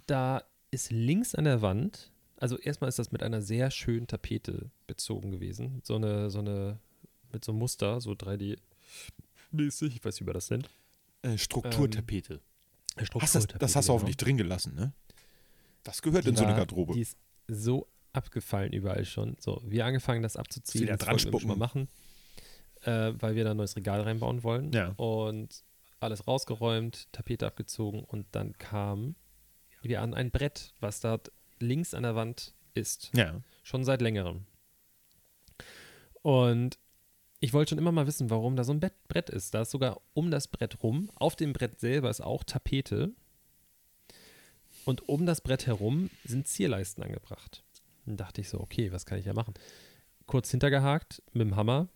da 0.07 0.43
ist 0.71 0.91
links 0.91 1.35
an 1.35 1.43
der 1.45 1.61
Wand, 1.61 2.11
also 2.37 2.57
erstmal 2.57 2.87
ist 2.89 2.99
das 2.99 3.11
mit 3.11 3.21
einer 3.23 3.41
sehr 3.41 3.69
schönen 3.71 4.07
Tapete 4.07 4.69
bezogen 4.87 5.31
gewesen. 5.31 5.81
So 5.83 5.95
eine, 5.95 6.29
so 6.29 6.39
eine, 6.39 6.79
mit 7.33 7.43
so 7.43 7.51
einem 7.51 7.59
Muster, 7.59 7.99
so 8.01 8.11
3D-mäßig, 8.11 9.95
ich 9.95 10.05
weiß 10.05 10.15
nicht, 10.15 10.21
wie 10.21 10.25
wir 10.27 10.33
das 10.33 10.49
nennt. 10.49 10.69
äh, 11.23 11.37
Strukturtapete. 11.37 12.39
hast 12.39 12.97
das, 12.97 12.97
das 12.99 13.07
Strukturtapete, 13.07 13.65
hast 13.65 13.75
du 13.75 13.79
genau. 13.81 13.93
hoffentlich 13.93 14.17
drin 14.17 14.37
gelassen, 14.37 14.75
ne? 14.75 14.93
Das 15.83 16.01
gehört 16.01 16.25
Die 16.25 16.29
in 16.29 16.35
so 16.35 16.43
eine 16.43 16.51
war- 16.51 16.59
Garderobe. 16.59 16.93
Die 16.93 17.01
ist 17.01 17.17
so 17.47 17.87
abgefallen 18.13 18.73
überall 18.73 19.05
schon. 19.05 19.35
So, 19.39 19.61
wir 19.65 19.85
angefangen, 19.85 20.21
das 20.23 20.37
abzuziehen. 20.37 20.83
Wieder 20.83 20.97
dran 20.97 21.17
mal 21.45 21.55
machen, 21.55 21.87
äh, 22.83 23.13
weil 23.19 23.35
wir 23.35 23.43
da 23.43 23.51
ein 23.51 23.57
neues 23.57 23.75
Regal 23.75 24.01
reinbauen 24.01 24.43
wollen. 24.43 24.71
Ja. 24.71 24.89
Und 24.97 25.63
alles 25.99 26.27
rausgeräumt, 26.27 27.07
Tapete 27.11 27.45
abgezogen 27.45 28.03
und 28.03 28.25
dann 28.31 28.57
kam 28.57 29.15
wir 29.83 30.01
an 30.01 30.13
ein 30.13 30.31
Brett, 30.31 30.73
was 30.79 30.99
da 30.99 31.19
links 31.59 31.93
an 31.93 32.03
der 32.03 32.15
Wand 32.15 32.53
ist. 32.73 33.11
Ja. 33.15 33.41
Schon 33.63 33.83
seit 33.83 34.01
längerem. 34.01 34.45
Und 36.21 36.77
ich 37.39 37.53
wollte 37.53 37.69
schon 37.69 37.79
immer 37.79 37.91
mal 37.91 38.07
wissen, 38.07 38.29
warum 38.29 38.55
da 38.55 38.63
so 38.63 38.71
ein 38.71 38.79
Bett, 38.79 38.93
Brett 39.07 39.29
ist. 39.29 39.53
Da 39.53 39.63
ist 39.63 39.71
sogar 39.71 40.01
um 40.13 40.29
das 40.29 40.47
Brett 40.47 40.83
rum, 40.83 41.09
auf 41.15 41.35
dem 41.35 41.53
Brett 41.53 41.79
selber 41.79 42.09
ist 42.09 42.21
auch 42.21 42.43
Tapete. 42.43 43.11
Und 44.85 45.07
um 45.09 45.25
das 45.25 45.41
Brett 45.41 45.67
herum 45.67 46.09
sind 46.23 46.47
Zierleisten 46.47 47.03
angebracht. 47.03 47.63
Dann 48.05 48.17
dachte 48.17 48.41
ich 48.41 48.49
so, 48.49 48.59
okay, 48.59 48.91
was 48.91 49.05
kann 49.05 49.17
ich 49.19 49.25
ja 49.25 49.33
machen? 49.33 49.53
Kurz 50.25 50.49
hintergehakt 50.51 51.21
mit 51.33 51.41
dem 51.47 51.55
Hammer, 51.55 51.87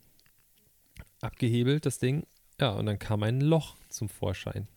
abgehebelt 1.21 1.85
das 1.85 1.99
Ding. 1.99 2.25
Ja, 2.59 2.71
und 2.71 2.85
dann 2.85 2.99
kam 2.99 3.23
ein 3.23 3.41
Loch 3.41 3.75
zum 3.89 4.09
Vorschein. 4.09 4.67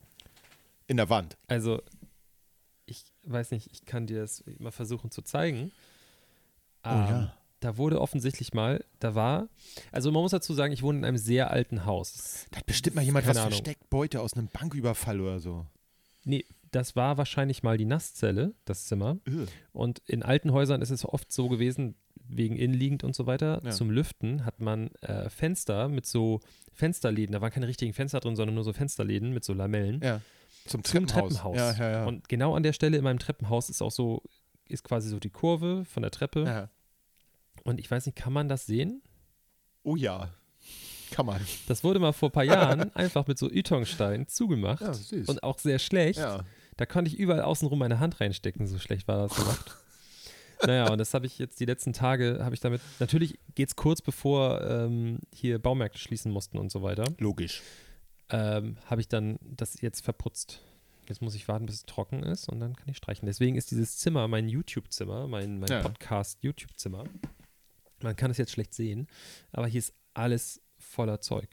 In 0.87 0.97
der 0.97 1.11
Wand. 1.11 1.37
Also, 1.47 1.83
ich 2.87 3.05
weiß 3.25 3.51
nicht, 3.51 3.71
ich 3.73 3.85
kann 3.85 4.07
dir 4.07 4.21
das 4.21 4.43
mal 4.59 4.71
versuchen 4.73 5.11
zu 5.11 5.23
zeigen. 5.23 5.71
Oh 6.85 6.88
ja. 6.88 7.21
Ähm, 7.23 7.31
Da 7.61 7.77
wurde 7.77 8.01
offensichtlich 8.01 8.55
mal, 8.55 8.85
da 9.01 9.14
war, 9.14 9.49
also 9.93 10.11
man 10.12 10.23
muss 10.23 10.31
dazu 10.31 10.55
sagen, 10.55 10.73
ich 10.73 10.83
wohne 10.83 10.99
in 10.99 11.05
einem 11.05 11.19
sehr 11.19 11.51
alten 11.51 11.85
Haus. 11.85 12.47
Da 12.53 12.59
hat 12.59 12.67
bestimmt 12.67 12.95
mal 12.97 13.03
jemand 13.03 13.25
Keine 13.27 13.35
was 13.35 13.43
Ahnung. 13.43 13.51
versteckt. 13.53 13.91
Beute 13.91 14.21
aus 14.23 14.35
einem 14.35 14.47
Banküberfall 14.49 15.21
oder 15.21 15.41
so. 15.41 15.67
Nee, 16.25 16.45
das 16.70 16.96
war 16.96 17.18
wahrscheinlich 17.18 17.62
mal 17.62 17.76
die 17.78 17.85
Nasszelle, 17.85 18.54
das 18.64 18.87
Zimmer. 18.87 19.18
Und 19.72 20.00
in 20.07 20.22
alten 20.22 20.52
Häusern 20.52 20.83
ist 20.83 20.90
es 20.90 21.04
oft 21.04 21.33
so 21.33 21.48
gewesen, 21.48 21.94
wegen 22.31 22.57
innenliegend 22.57 23.04
und 23.04 23.14
so 23.14 23.26
weiter, 23.26 23.62
Ja. 23.64 23.70
zum 23.70 23.90
Lüften 23.90 24.44
hat 24.44 24.61
man 24.61 24.88
äh, 25.00 25.31
Fenster 25.31 25.88
mit 25.88 26.04
so 26.04 26.40
Fensterläden. 26.74 27.33
Da 27.33 27.40
waren 27.40 27.50
keine 27.52 27.68
richtigen 27.68 27.94
Fenster 27.94 28.20
drin, 28.20 28.37
sondern 28.37 28.54
nur 28.54 28.64
so 28.64 28.72
Fensterläden 28.74 29.33
mit 29.33 29.44
so 29.44 29.54
Lamellen. 29.54 30.00
Ja. 30.02 30.20
Zum 30.66 30.85
Zum 30.85 31.07
Treppenhaus. 31.07 31.35
Treppenhaus. 31.37 31.78
Ja. 31.78 32.04
Und 32.04 32.28
genau 32.28 32.54
an 32.54 32.62
der 32.62 32.74
Stelle 32.74 32.98
in 32.98 33.04
meinem 33.04 33.18
Treppenhaus 33.18 33.70
ist 33.70 33.81
auch 33.81 33.90
so, 33.90 34.22
ist 34.68 34.85
quasi 34.85 35.09
so 35.09 35.18
die 35.18 35.31
Kurve 35.31 35.87
von 35.87 36.02
der 36.02 36.11
Treppe. 36.11 36.68
Und 37.64 37.81
ich 37.81 37.90
weiß 37.90 38.04
nicht, 38.04 38.16
kann 38.16 38.35
man 38.35 38.48
das 38.48 38.66
sehen? 38.66 39.00
Oh 39.83 39.96
ja. 39.96 40.28
Kann 41.11 41.24
man. 41.24 41.40
Das 41.66 41.83
wurde 41.85 41.98
mal 41.98 42.12
vor 42.12 42.28
ein 42.28 42.33
paar 42.33 42.44
Jahren 42.44 42.90
einfach 42.94 43.26
mit 43.26 43.38
so 43.38 43.48
Ytongstein 43.50 44.28
zugemacht. 44.28 44.83
Ja. 44.83 44.92
Und 45.26 45.42
auch 45.42 45.59
sehr 45.59 45.78
schlecht. 45.78 46.18
ja. 46.18 46.44
Da 46.79 46.87
konnte 46.87 47.11
ich 47.11 47.19
überall 47.19 47.43
außenrum 47.43 47.79
meine 47.79 48.01
Hand 48.01 48.21
reinstecken, 48.21 48.67
so 48.67 48.79
schlecht 48.79 49.07
war 49.09 49.19
das 49.29 49.37
gemacht. 49.37 49.77
naja, 50.67 50.91
und 50.91 50.99
das 50.99 51.12
habe 51.12 51.27
ich 51.27 51.38
jetzt 51.38 51.61
die 51.61 51.64
letzten 51.67 51.93
Tage, 51.93 52.38
habe 52.43 52.55
ich 52.55 52.61
damit, 52.61 52.81
natürlich 53.01 53.38
geht 53.55 53.69
es 53.69 53.77
kurz 53.77 54.01
bevor 54.01 54.62
ähm, 54.62 55.19
hier 55.35 55.59
Baumärkte 55.59 55.99
schließen 55.99 56.33
mussten 56.33 56.57
und 56.57 56.71
so 56.73 56.83
weiter, 56.83 57.05
Logisch. 57.19 57.62
ähm, 58.31 58.77
habe 58.87 59.01
ich 59.01 59.09
dann 59.09 59.38
das 59.43 59.81
jetzt 59.83 60.03
verputzt. 60.05 60.62
Jetzt 61.09 61.21
muss 61.23 61.35
ich 61.35 61.49
warten, 61.49 61.67
bis 61.67 61.75
es 61.77 61.83
trocken 61.85 62.23
ist 62.23 62.49
und 62.49 62.61
dann 62.61 62.77
kann 62.77 62.88
ich 62.88 62.97
streichen. 62.99 63.27
Deswegen 63.27 63.57
ist 63.57 63.71
dieses 63.71 63.97
Zimmer 63.97 64.29
mein 64.29 64.49
YouTube-Zimmer, 64.49 65.27
mein, 65.27 65.59
mein 65.59 65.69
Ja. 65.71 65.81
Podcast-YouTube-Zimmer. 65.81 67.05
Man 68.03 68.14
kann 68.14 68.31
es 68.31 68.37
jetzt 68.37 68.53
schlecht 68.53 68.73
sehen, 68.75 69.09
aber 69.53 69.67
hier 69.67 69.79
ist 69.81 69.95
alles 70.14 70.61
voller 70.79 71.21
Zeug. 71.21 71.49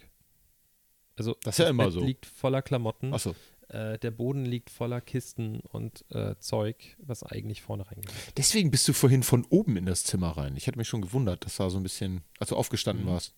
Also 1.18 1.38
Das 1.44 1.56
ist 1.58 1.64
ja 1.64 1.70
immer 1.70 1.86
Bett 1.86 1.94
so. 1.94 2.02
liegt 2.04 2.26
voller 2.26 2.62
Klamotten, 2.62 3.14
Achso. 3.14 3.34
Äh, 3.69 3.97
der 3.99 4.12
Boden 4.12 4.45
liegt 4.45 4.69
voller 4.69 5.01
Kisten 5.01 5.60
und 5.62 6.06
äh, 6.12 6.36
Zeug, 6.39 6.95
was 6.99 7.23
eigentlich 7.23 7.62
vorne 7.62 7.86
reingeht. 7.89 8.12
Deswegen 8.38 8.71
bist 8.71 8.88
du 8.88 8.93
vorhin 8.93 9.23
von 9.23 9.45
oben 9.49 9.78
in 9.78 9.86
das 9.86 10.04
Zimmer 10.04 10.30
rein. 10.38 10.56
Ich 10.56 10.67
hatte 10.67 10.78
mich 10.78 10.88
schon 10.88 11.01
gewundert, 11.01 11.45
das 11.45 11.58
war 11.60 11.69
so 11.69 11.78
ein 11.78 11.84
bisschen, 11.84 12.21
als 12.39 12.49
du 12.49 12.56
aufgestanden 12.56 13.06
Mhm. 13.06 13.10
warst. 13.10 13.34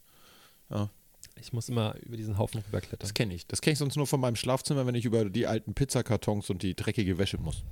Ich 1.40 1.54
muss 1.54 1.70
immer 1.70 1.96
über 2.02 2.18
diesen 2.18 2.38
Haufen 2.38 2.62
rüberklettern. 2.62 3.00
Das 3.00 3.14
kenne 3.14 3.34
ich. 3.34 3.48
Das 3.48 3.62
kenne 3.62 3.74
ich 3.74 3.80
sonst 3.80 3.96
nur 3.96 4.08
von 4.08 4.20
meinem 4.20 4.36
Schlafzimmer, 4.36 4.86
wenn 4.86 4.96
ich 4.96 5.06
über 5.06 5.26
die 5.30 5.48
alten 5.48 5.74
Pizzakartons 5.74 6.50
und 6.50 6.62
die 6.64 6.76
dreckige 6.76 7.18
Wäsche 7.18 7.38
muss. 7.38 7.64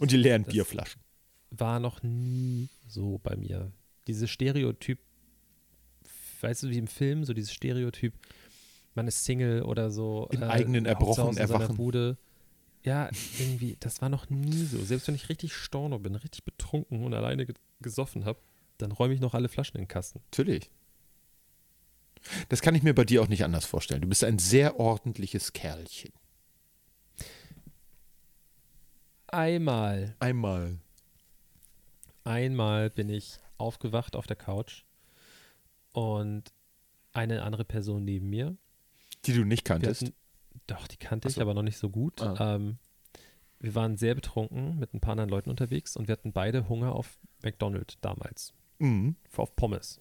und 0.00 0.10
die 0.10 0.16
leeren 0.16 0.44
Das- 0.44 0.52
Bierflaschen. 0.52 1.00
war 1.50 1.80
noch 1.80 2.02
nie 2.02 2.68
so 2.88 3.18
bei 3.22 3.36
mir. 3.36 3.72
Dieses 4.06 4.30
Stereotyp, 4.30 4.98
weißt 6.40 6.64
du, 6.64 6.70
wie 6.70 6.78
im 6.78 6.86
Film, 6.86 7.24
so 7.24 7.32
dieses 7.32 7.52
Stereotyp, 7.52 8.12
man 8.96 9.06
ist 9.06 9.24
Single 9.24 9.62
oder 9.62 9.90
so. 9.90 10.28
Im 10.32 10.42
eigenen 10.42 10.86
haut 10.86 11.14
zu 11.14 11.20
Erbrochen 11.22 11.30
in 11.32 11.38
erwachen. 11.38 11.76
Bude. 11.76 12.16
Ja, 12.82 13.10
irgendwie, 13.38 13.76
das 13.80 14.00
war 14.00 14.08
noch 14.08 14.30
nie 14.30 14.64
so. 14.64 14.78
Selbst 14.84 15.08
wenn 15.08 15.14
ich 15.14 15.28
richtig 15.28 15.54
storno 15.54 15.98
bin, 15.98 16.14
richtig 16.14 16.44
betrunken 16.44 17.04
und 17.04 17.14
alleine 17.14 17.46
ge 17.46 17.54
gesoffen 17.80 18.24
habe, 18.24 18.38
dann 18.78 18.90
räume 18.90 19.12
ich 19.12 19.20
noch 19.20 19.34
alle 19.34 19.48
Flaschen 19.48 19.76
in 19.76 19.82
den 19.82 19.88
Kasten. 19.88 20.20
Natürlich. 20.30 20.70
Das 22.48 22.62
kann 22.62 22.74
ich 22.74 22.82
mir 22.82 22.94
bei 22.94 23.04
dir 23.04 23.22
auch 23.22 23.28
nicht 23.28 23.44
anders 23.44 23.66
vorstellen. 23.66 24.00
Du 24.00 24.08
bist 24.08 24.24
ein 24.24 24.38
sehr 24.38 24.80
ordentliches 24.80 25.52
Kerlchen. 25.52 26.12
Einmal, 29.26 30.14
Einmal. 30.20 30.78
einmal 32.24 32.88
bin 32.90 33.10
ich 33.10 33.38
aufgewacht 33.58 34.16
auf 34.16 34.26
der 34.26 34.36
Couch 34.36 34.84
und 35.92 36.52
eine 37.12 37.42
andere 37.42 37.64
Person 37.64 38.04
neben 38.04 38.30
mir 38.30 38.56
Die 39.26 39.34
du 39.34 39.44
nicht 39.44 39.64
kanntest. 39.64 40.02
hatten, 40.02 40.14
doch, 40.66 40.86
die 40.88 40.96
kannte 40.96 41.26
Ach 41.26 41.30
ich, 41.30 41.34
so. 41.36 41.40
aber 41.42 41.54
noch 41.54 41.62
nicht 41.62 41.78
so 41.78 41.90
gut. 41.90 42.20
Ah. 42.22 42.56
Ähm, 42.56 42.78
wir 43.60 43.74
waren 43.74 43.96
sehr 43.96 44.14
betrunken 44.14 44.78
mit 44.78 44.92
ein 44.94 45.00
paar 45.00 45.12
anderen 45.12 45.30
Leuten 45.30 45.50
unterwegs 45.50 45.96
und 45.96 46.08
wir 46.08 46.12
hatten 46.12 46.32
beide 46.32 46.68
Hunger 46.68 46.92
auf 46.94 47.18
McDonald's 47.42 47.98
damals, 48.00 48.52
Mhm. 48.78 49.16
auf 49.36 49.56
Pommes. 49.56 50.00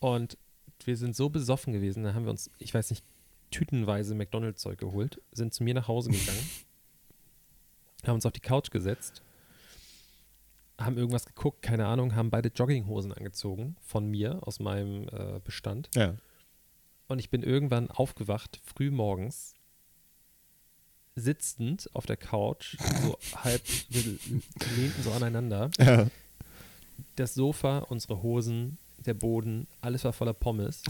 Und 0.00 0.36
wir 0.84 0.96
sind 0.96 1.14
so 1.14 1.28
besoffen 1.28 1.72
gewesen, 1.72 2.02
da 2.04 2.14
haben 2.14 2.24
wir 2.24 2.30
uns, 2.30 2.50
ich 2.58 2.72
weiß 2.74 2.90
nicht, 2.90 3.04
tütenweise 3.50 4.14
McDonald's-Zeug 4.14 4.78
geholt, 4.78 5.20
sind 5.32 5.52
zu 5.52 5.62
mir 5.62 5.74
nach 5.74 5.88
Hause 5.88 6.10
gegangen, 6.10 6.48
haben 8.06 8.14
uns 8.14 8.26
auf 8.26 8.32
die 8.32 8.40
Couch 8.40 8.70
gesetzt, 8.70 9.22
haben 10.78 10.96
irgendwas 10.96 11.26
geguckt, 11.26 11.60
keine 11.62 11.86
Ahnung, 11.86 12.14
haben 12.14 12.30
beide 12.30 12.48
Jogginghosen 12.48 13.12
angezogen 13.12 13.76
von 13.82 14.06
mir 14.06 14.38
aus 14.46 14.58
meinem 14.60 15.08
äh, 15.08 15.40
Bestand. 15.44 15.90
Ja. 15.94 16.14
Und 17.10 17.18
ich 17.18 17.28
bin 17.28 17.42
irgendwann 17.42 17.90
aufgewacht, 17.90 18.60
früh 18.62 18.88
morgens, 18.92 19.54
sitzend 21.16 21.90
auf 21.92 22.06
der 22.06 22.16
Couch, 22.16 22.76
so 23.02 23.18
halb, 23.34 23.62
wir 23.88 24.02
lehnten 24.76 25.02
so 25.02 25.10
aneinander. 25.10 25.72
ja. 25.80 26.06
Das 27.16 27.34
Sofa, 27.34 27.78
unsere 27.78 28.22
Hosen, 28.22 28.78
der 28.98 29.14
Boden, 29.14 29.66
alles 29.80 30.04
war 30.04 30.12
voller 30.12 30.34
Pommes. 30.34 30.84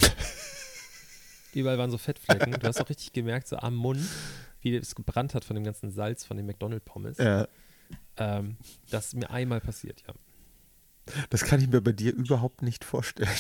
Überall 1.55 1.79
waren 1.79 1.91
so 1.91 1.97
Fettflecken. 1.97 2.53
Du 2.53 2.67
hast 2.67 2.83
auch 2.83 2.91
richtig 2.91 3.15
gemerkt, 3.15 3.49
so 3.49 3.57
am 3.57 3.75
Mund, 3.75 4.07
wie 4.61 4.77
es 4.77 4.95
gebrannt 4.95 5.35
hat 5.35 5.47
von 5.47 5.55
dem 5.55 5.65
ganzen 5.65 5.91
Salz 5.91 6.27
von 6.27 6.37
den 6.37 6.45
McDonald-Pommes. 6.45 7.17
ja. 7.17 7.49
Ähm, 8.19 8.59
das 8.91 9.07
ist 9.07 9.15
mir 9.15 9.31
einmal 9.31 9.63
passiert, 9.63 10.05
ja. 10.07 10.13
Das 11.31 11.45
kann 11.45 11.63
ich 11.63 11.69
mir 11.69 11.81
bei 11.81 11.93
dir 11.93 12.13
überhaupt 12.13 12.61
nicht 12.61 12.85
vorstellen. 12.85 13.31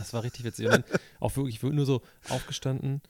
Das 0.00 0.14
war 0.14 0.22
richtig 0.22 0.44
witzig. 0.44 0.66
Und 0.66 0.72
dann 0.72 0.84
auch 1.20 1.36
wirklich, 1.36 1.62
nur 1.62 1.84
so 1.84 2.02
aufgestanden, 2.30 3.02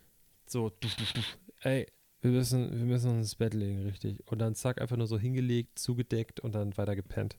so, 0.46 0.70
duf, 0.70 0.96
duf, 0.96 1.12
duf. 1.12 1.38
ey, 1.60 1.86
wir 2.20 2.32
müssen, 2.32 2.70
wir 2.76 2.84
müssen 2.84 3.10
uns 3.10 3.18
ins 3.28 3.34
Bett 3.36 3.54
legen, 3.54 3.84
richtig. 3.84 4.26
Und 4.26 4.40
dann 4.40 4.54
zack, 4.56 4.80
einfach 4.80 4.96
nur 4.96 5.06
so 5.06 5.18
hingelegt, 5.18 5.78
zugedeckt 5.78 6.40
und 6.40 6.54
dann 6.54 6.76
weiter 6.76 6.96
gepennt. 6.96 7.36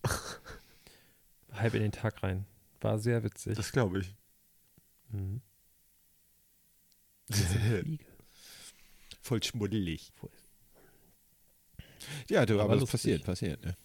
Halb 1.52 1.74
in 1.74 1.82
den 1.82 1.92
Tag 1.92 2.24
rein. 2.24 2.46
War 2.80 2.98
sehr 2.98 3.24
witzig. 3.24 3.58
Das 3.58 3.72
glaube 3.72 4.00
ich. 4.00 4.16
mhm. 5.12 5.42
Voll 9.22 9.44
schmuddelig. 9.44 10.12
Ja, 12.30 12.46
du, 12.46 12.56
aber, 12.56 12.64
Aber 12.64 12.78
das 12.78 12.90
passiert, 12.90 13.24
passiert. 13.24 13.64
Ne? 13.64 13.76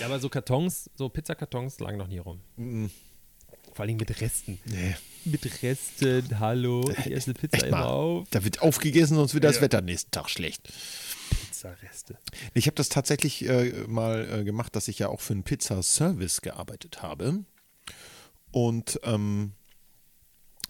Ja, 0.00 0.06
aber 0.06 0.18
so 0.18 0.28
Kartons, 0.28 0.90
so 0.94 1.08
Pizzakartons 1.08 1.80
lagen 1.80 1.98
noch 1.98 2.08
nie 2.08 2.18
rum. 2.18 2.40
Mhm. 2.56 2.90
Vor 3.76 3.84
allem 3.84 3.98
mit 3.98 4.20
Resten. 4.22 4.58
Nee. 4.64 4.96
Mit 5.26 5.62
Resten, 5.62 6.40
hallo, 6.40 6.90
ich 6.90 7.10
esse 7.12 7.34
Pizza 7.34 7.58
Echt 7.58 7.66
immer 7.66 7.78
mal. 7.80 7.84
auf. 7.84 8.28
Da 8.30 8.42
wird 8.42 8.62
aufgegessen, 8.62 9.16
sonst 9.16 9.34
wird 9.34 9.44
das 9.44 9.56
Ja. 9.56 9.62
Wetter 9.62 9.82
nächsten 9.82 10.10
Tag 10.12 10.30
schlecht. 10.30 10.72
Pizzareste. 11.28 12.16
Ich 12.54 12.66
habe 12.68 12.74
das 12.76 12.88
tatsächlich 12.88 13.46
äh, 13.46 13.84
mal 13.86 14.40
äh, 14.40 14.44
gemacht, 14.44 14.74
dass 14.76 14.88
ich 14.88 14.98
ja 14.98 15.08
auch 15.08 15.20
für 15.20 15.34
einen 15.34 15.42
Pizzaservice 15.42 16.40
gearbeitet 16.40 17.02
habe. 17.02 17.44
Und 18.50 18.98
ähm, 19.02 19.52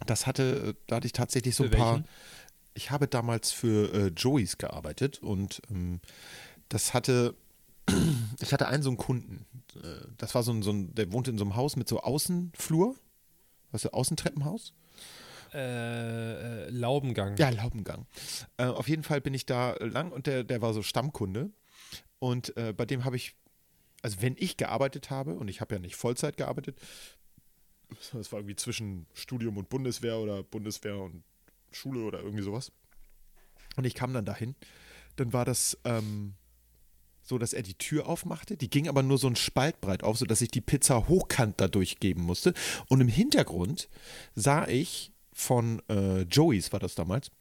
das 0.05 0.27
hatte, 0.27 0.75
da 0.87 0.97
hatte 0.97 1.07
ich 1.07 1.13
tatsächlich 1.13 1.55
so 1.55 1.63
Für 1.63 1.69
ein 1.71 1.77
paar. 1.77 1.91
welchen? 1.93 2.07
Ich 2.73 2.91
habe 2.91 3.07
damals 3.07 3.51
für 3.53 3.93
äh, 3.93 4.07
Joey's 4.07 4.57
gearbeitet 4.57 5.19
und 5.23 5.61
ähm, 5.71 6.01
das 6.67 6.93
hatte. 6.93 7.35
Ich 8.39 8.53
hatte 8.53 8.67
einen 8.67 8.83
so 8.83 8.89
einen 8.89 8.97
Kunden. 8.97 9.45
Äh, 9.75 10.07
Das 10.17 10.35
war 10.35 10.43
so 10.43 10.51
ein, 10.51 10.61
so 10.61 10.71
ein, 10.71 10.93
der 10.95 11.11
wohnte 11.11 11.31
in 11.31 11.37
so 11.37 11.45
einem 11.45 11.55
Haus 11.55 11.75
mit 11.75 11.87
so 11.87 12.01
Außenflur. 12.01 12.95
Weißt 13.71 13.85
du, 13.85 13.89
Außentreppenhaus? 13.89 14.73
Äh, 15.53 16.65
äh, 16.65 16.69
Laubengang. 16.69 17.37
Ja, 17.37 17.49
Laubengang. 17.49 18.05
Äh, 18.57 18.65
auf 18.65 18.87
jeden 18.89 19.03
Fall 19.03 19.21
bin 19.21 19.33
ich 19.33 19.45
da 19.45 19.75
lang 19.79 20.11
und 20.11 20.27
der, 20.27 20.43
der 20.43 20.61
war 20.61 20.73
so 20.73 20.83
Stammkunde. 20.83 21.51
Und 22.19 22.55
äh, 22.57 22.73
bei 22.73 22.85
dem 22.85 23.05
habe 23.05 23.15
ich, 23.15 23.35
also 24.01 24.21
wenn 24.21 24.35
ich 24.37 24.57
gearbeitet 24.57 25.09
habe, 25.09 25.35
und 25.35 25.47
ich 25.47 25.61
habe 25.61 25.75
ja 25.75 25.79
nicht 25.79 25.95
Vollzeit 25.95 26.37
gearbeitet, 26.37 26.77
das 28.11 28.31
war 28.31 28.39
irgendwie 28.39 28.55
zwischen 28.55 29.07
Studium 29.13 29.57
und 29.57 29.69
Bundeswehr 29.69 30.17
oder 30.17 30.43
Bundeswehr 30.43 30.97
und 30.97 31.23
Schule 31.71 32.01
oder 32.01 32.19
irgendwie 32.19 32.43
sowas. 32.43 32.71
Und 33.77 33.85
ich 33.85 33.93
kam 33.95 34.13
dann 34.13 34.25
dahin, 34.25 34.55
dann 35.15 35.31
war 35.31 35.45
das 35.45 35.77
ähm, 35.85 36.33
so, 37.27 37.37
dass 37.37 37.53
er 37.53 37.63
die 37.63 37.73
Tür 37.73 38.07
aufmachte. 38.07 38.55
Die 38.57 38.69
ging 38.69 38.87
aber 38.87 39.03
nur 39.03 39.17
so 39.17 39.27
ein 39.27 39.35
Spalt 39.35 39.81
breit 39.81 40.03
auf, 40.03 40.17
sodass 40.17 40.41
ich 40.41 40.49
die 40.49 40.61
Pizza 40.61 41.07
hochkant 41.07 41.55
dadurch 41.57 41.99
geben 41.99 42.21
musste. 42.21 42.53
Und 42.87 43.01
im 43.01 43.07
Hintergrund 43.07 43.89
sah 44.35 44.67
ich 44.67 45.11
von 45.33 45.81
äh, 45.89 46.21
Joey's, 46.21 46.71
war 46.71 46.79
das 46.79 46.95
damals, 46.95 47.31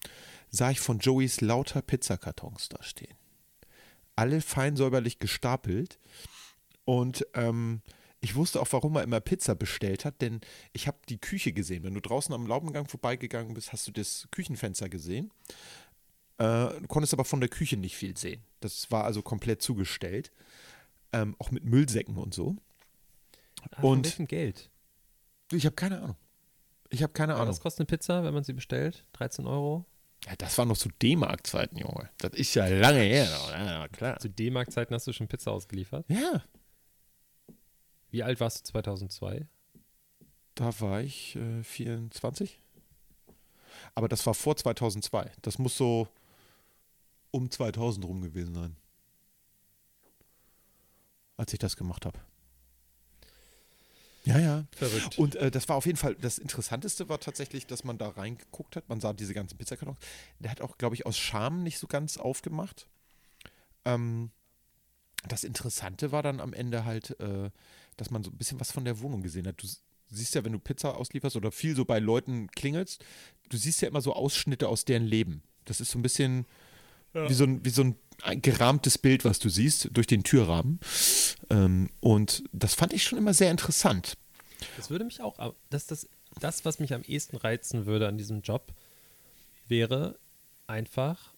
sah 0.50 0.70
ich 0.70 0.80
von 0.80 0.98
Joey's 0.98 1.40
lauter 1.40 1.82
Pizzakartons 1.82 2.68
da 2.68 2.82
stehen. 2.82 3.16
Alle 4.16 4.40
fein 4.40 4.76
säuberlich 4.76 5.18
gestapelt. 5.18 5.98
Und 6.84 7.26
ähm, 7.34 7.82
ich 8.20 8.34
wusste 8.34 8.60
auch, 8.60 8.68
warum 8.70 8.96
er 8.96 9.02
immer 9.02 9.20
Pizza 9.20 9.54
bestellt 9.54 10.04
hat, 10.04 10.20
denn 10.20 10.40
ich 10.72 10.86
habe 10.88 10.98
die 11.08 11.18
Küche 11.18 11.52
gesehen. 11.52 11.84
Wenn 11.84 11.94
du 11.94 12.00
draußen 12.00 12.34
am 12.34 12.46
Laubengang 12.46 12.88
vorbeigegangen 12.88 13.54
bist, 13.54 13.72
hast 13.72 13.86
du 13.86 13.92
das 13.92 14.26
Küchenfenster 14.30 14.88
gesehen. 14.88 15.30
Äh, 16.38 16.80
du 16.80 16.86
konntest 16.88 17.12
aber 17.14 17.24
von 17.24 17.40
der 17.40 17.48
Küche 17.48 17.76
nicht 17.76 17.96
viel 17.96 18.16
sehen. 18.16 18.42
Das 18.60 18.90
war 18.90 19.04
also 19.04 19.22
komplett 19.22 19.62
zugestellt. 19.62 20.32
Ähm, 21.12 21.34
auch 21.38 21.50
mit 21.50 21.64
Müllsäcken 21.64 22.16
und 22.18 22.34
so. 22.34 22.56
Ah, 23.70 23.80
von 23.80 23.98
und- 23.98 24.04
welchem 24.06 24.26
Geld? 24.26 24.70
Ich 25.52 25.64
habe 25.64 25.76
keine 25.76 26.02
Ahnung. 26.02 26.16
Ich 26.90 27.02
habe 27.02 27.12
keine 27.12 27.32
Ja, 27.32 27.36
Ahnung. 27.38 27.48
was 27.48 27.60
kostet 27.60 27.80
eine 27.80 27.86
Pizza, 27.98 28.22
wenn 28.24 28.34
man 28.34 28.44
sie 28.44 28.52
bestellt? 28.52 29.04
13 29.12 29.46
Euro? 29.46 29.84
Ja, 30.26 30.34
das 30.36 30.56
war 30.58 30.64
noch 30.66 30.76
zu 30.76 30.88
D-Mark-Zeiten, 30.88 31.76
Junge. 31.78 32.10
Das 32.18 32.32
ist 32.34 32.54
ja 32.54 32.66
lange 32.66 33.00
her. 33.00 33.28
Ja, 33.52 33.88
klar. 33.88 34.18
Zu 34.18 34.28
D-Mark-Zeiten 34.28 34.92
hast 34.94 35.06
du 35.06 35.12
schon 35.12 35.28
Pizza 35.28 35.52
ausgeliefert. 35.52 36.04
Ja, 36.08 36.42
Wie 38.10 38.22
alt 38.22 38.40
warst 38.40 38.60
du 38.60 38.72
2002? 38.72 39.46
da 40.54 40.80
war 40.80 41.00
ich 41.02 41.36
äh, 41.36 41.62
24. 41.62 42.60
Aber 43.94 44.08
das 44.08 44.24
war 44.26 44.32
vor 44.34 44.56
2002. 44.56 45.30
Das 45.42 45.58
muss 45.58 45.76
so 45.76 46.08
um 47.36 47.50
2000 47.50 48.04
rum 48.06 48.22
gewesen 48.22 48.54
sein. 48.54 48.76
Als 51.36 51.52
ich 51.52 51.58
das 51.58 51.76
gemacht 51.76 52.06
habe. 52.06 52.18
Ja, 54.24 54.38
ja. 54.38 54.64
Verrückt. 54.74 55.18
Und 55.18 55.36
äh, 55.36 55.50
das 55.50 55.68
war 55.68 55.76
auf 55.76 55.86
jeden 55.86 55.98
Fall, 55.98 56.16
das 56.16 56.38
Interessanteste 56.38 57.08
war 57.08 57.20
tatsächlich, 57.20 57.66
dass 57.66 57.84
man 57.84 57.98
da 57.98 58.08
reingeguckt 58.08 58.74
hat. 58.74 58.88
Man 58.88 59.00
sah 59.00 59.12
diese 59.12 59.34
ganzen 59.34 59.58
Pizzakartons. 59.58 59.98
Der 60.40 60.50
hat 60.50 60.62
auch, 60.62 60.78
glaube 60.78 60.96
ich, 60.96 61.06
aus 61.06 61.16
Scham 61.16 61.62
nicht 61.62 61.78
so 61.78 61.86
ganz 61.86 62.16
aufgemacht. 62.16 62.88
Ähm, 63.84 64.30
das 65.28 65.44
Interessante 65.44 66.10
war 66.10 66.22
dann 66.22 66.40
am 66.40 66.54
Ende 66.54 66.84
halt, 66.84 67.20
äh, 67.20 67.50
dass 67.98 68.10
man 68.10 68.24
so 68.24 68.30
ein 68.30 68.38
bisschen 68.38 68.58
was 68.58 68.72
von 68.72 68.84
der 68.84 69.00
Wohnung 69.00 69.22
gesehen 69.22 69.46
hat. 69.46 69.62
Du 69.62 69.68
siehst 70.08 70.34
ja, 70.34 70.44
wenn 70.44 70.52
du 70.52 70.58
Pizza 70.58 70.96
auslieferst 70.96 71.36
oder 71.36 71.52
viel 71.52 71.76
so 71.76 71.84
bei 71.84 71.98
Leuten 71.98 72.48
klingelst, 72.48 73.04
du 73.50 73.58
siehst 73.58 73.82
ja 73.82 73.88
immer 73.88 74.00
so 74.00 74.14
Ausschnitte 74.14 74.68
aus 74.68 74.86
deren 74.86 75.04
Leben. 75.04 75.42
Das 75.66 75.80
ist 75.80 75.90
so 75.90 75.98
ein 75.98 76.02
bisschen 76.02 76.46
wie 77.12 77.34
so 77.34 77.44
ein, 77.44 77.64
wie 77.64 77.70
so 77.70 77.82
ein, 77.82 77.96
gerahmtes 78.40 78.98
Bild, 78.98 79.24
was 79.24 79.38
du 79.38 79.48
siehst, 79.48 79.90
durch 79.92 80.06
den 80.06 80.24
Türrahmen. 80.24 80.80
Ähm, 81.50 81.90
und 82.00 82.44
das 82.52 82.74
fand 82.74 82.92
ich 82.92 83.04
schon 83.04 83.18
immer 83.18 83.34
sehr 83.34 83.50
interessant. 83.50 84.16
Das 84.76 84.90
würde 84.90 85.04
mich 85.04 85.20
auch, 85.20 85.54
das, 85.68 85.86
das, 85.86 86.08
das, 86.40 86.64
was 86.64 86.78
mich 86.78 86.94
am 86.94 87.02
ehesten 87.02 87.36
reizen 87.36 87.86
würde 87.86 88.08
an 88.08 88.16
diesem 88.16 88.40
Job, 88.40 88.72
wäre 89.68 90.18
einfach 90.66 91.34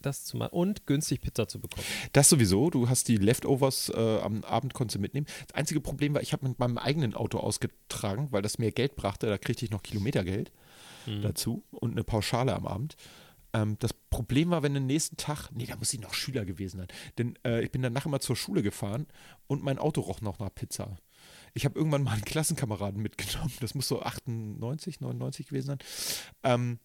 das 0.00 0.24
zu 0.24 0.36
machen 0.36 0.52
und 0.52 0.86
günstig 0.86 1.20
Pizza 1.20 1.48
zu 1.48 1.60
bekommen. 1.60 1.86
Das 2.12 2.28
sowieso, 2.28 2.70
du 2.70 2.88
hast 2.88 3.08
die 3.08 3.16
Leftovers 3.16 3.88
äh, 3.88 4.18
am 4.20 4.42
Abend 4.44 4.74
konntest 4.74 4.96
du 4.96 5.00
mitnehmen. 5.00 5.26
Das 5.46 5.54
einzige 5.54 5.80
Problem 5.80 6.14
war, 6.14 6.22
ich 6.22 6.32
habe 6.32 6.48
mit 6.48 6.58
meinem 6.58 6.78
eigenen 6.78 7.14
Auto 7.14 7.38
ausgetragen, 7.38 8.28
weil 8.30 8.42
das 8.42 8.58
mehr 8.58 8.72
Geld 8.72 8.96
brachte. 8.96 9.26
Da 9.26 9.38
kriegte 9.38 9.64
ich 9.64 9.70
noch 9.70 9.82
Kilometergeld 9.82 10.50
dazu 11.20 11.64
und 11.72 11.92
eine 11.92 12.04
Pauschale 12.04 12.54
am 12.54 12.66
Abend. 12.66 12.96
Ähm, 13.52 13.76
das 13.78 13.92
Problem 13.92 14.50
war, 14.50 14.62
wenn 14.62 14.74
den 14.74 14.86
nächsten 14.86 15.16
Tag, 15.16 15.50
nee, 15.52 15.66
da 15.66 15.76
muss 15.76 15.92
ich 15.92 16.00
noch 16.00 16.14
Schüler 16.14 16.44
gewesen 16.44 16.78
sein, 16.78 16.88
denn 17.18 17.38
äh, 17.44 17.62
ich 17.62 17.70
bin 17.70 17.82
danach 17.82 18.06
immer 18.06 18.20
zur 18.20 18.36
Schule 18.36 18.62
gefahren 18.62 19.06
und 19.46 19.62
mein 19.62 19.78
Auto 19.78 20.00
roch 20.00 20.20
noch 20.20 20.38
nach 20.38 20.54
Pizza. 20.54 20.96
Ich 21.54 21.64
habe 21.64 21.78
irgendwann 21.78 22.02
mal 22.02 22.12
einen 22.12 22.24
Klassenkameraden 22.24 23.00
mitgenommen, 23.02 23.52
das 23.60 23.74
muss 23.74 23.88
so 23.88 24.02
98, 24.02 25.00
99 25.00 25.46
gewesen 25.48 25.66
sein. 25.66 25.78
Ähm, 26.42 26.78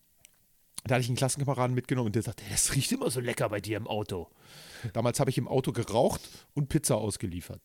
da 0.84 0.96
hatte 0.96 1.02
ich 1.04 1.10
einen 1.10 1.18
Klassenkameraden 1.18 1.76
mitgenommen 1.76 2.08
und 2.08 2.16
der 2.16 2.24
sagte, 2.24 2.44
das 2.50 2.74
riecht 2.76 2.92
immer 2.92 3.10
so 3.10 3.20
lecker 3.20 3.50
bei 3.50 3.60
dir 3.60 3.78
im 3.78 3.88
Auto. 3.88 4.30
Damals 4.94 5.20
habe 5.20 5.30
ich 5.30 5.38
im 5.38 5.48
Auto 5.48 5.72
geraucht 5.72 6.22
und 6.54 6.70
Pizza 6.70 6.96
ausgeliefert. 6.96 7.62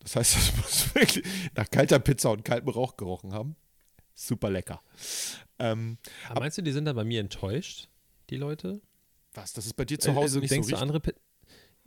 Das 0.00 0.16
heißt, 0.16 0.36
das 0.36 0.56
muss 0.56 0.94
wirklich 0.94 1.24
nach 1.54 1.70
kalter 1.70 1.98
Pizza 1.98 2.30
und 2.30 2.44
kaltem 2.44 2.68
Rauch 2.68 2.96
gerochen 2.96 3.32
haben. 3.32 3.56
Super 4.14 4.50
lecker. 4.50 4.80
Ähm, 5.58 5.98
Aber 6.28 6.40
meinst 6.40 6.58
du, 6.58 6.62
die 6.62 6.72
sind 6.72 6.84
dann 6.84 6.96
bei 6.96 7.04
mir 7.04 7.20
enttäuscht, 7.20 7.88
die 8.30 8.36
Leute? 8.36 8.80
was, 9.36 9.52
das 9.52 9.66
ist 9.66 9.74
bei 9.74 9.84
dir 9.84 9.98
zu 9.98 10.10
Äh, 10.10 10.14
Hause 10.14 10.22
also 10.22 10.40
nicht 10.40 10.52
denkst 10.52 10.68
so 10.68 10.76
du 10.76 10.80
andere 10.80 11.00
Pi 11.00 11.12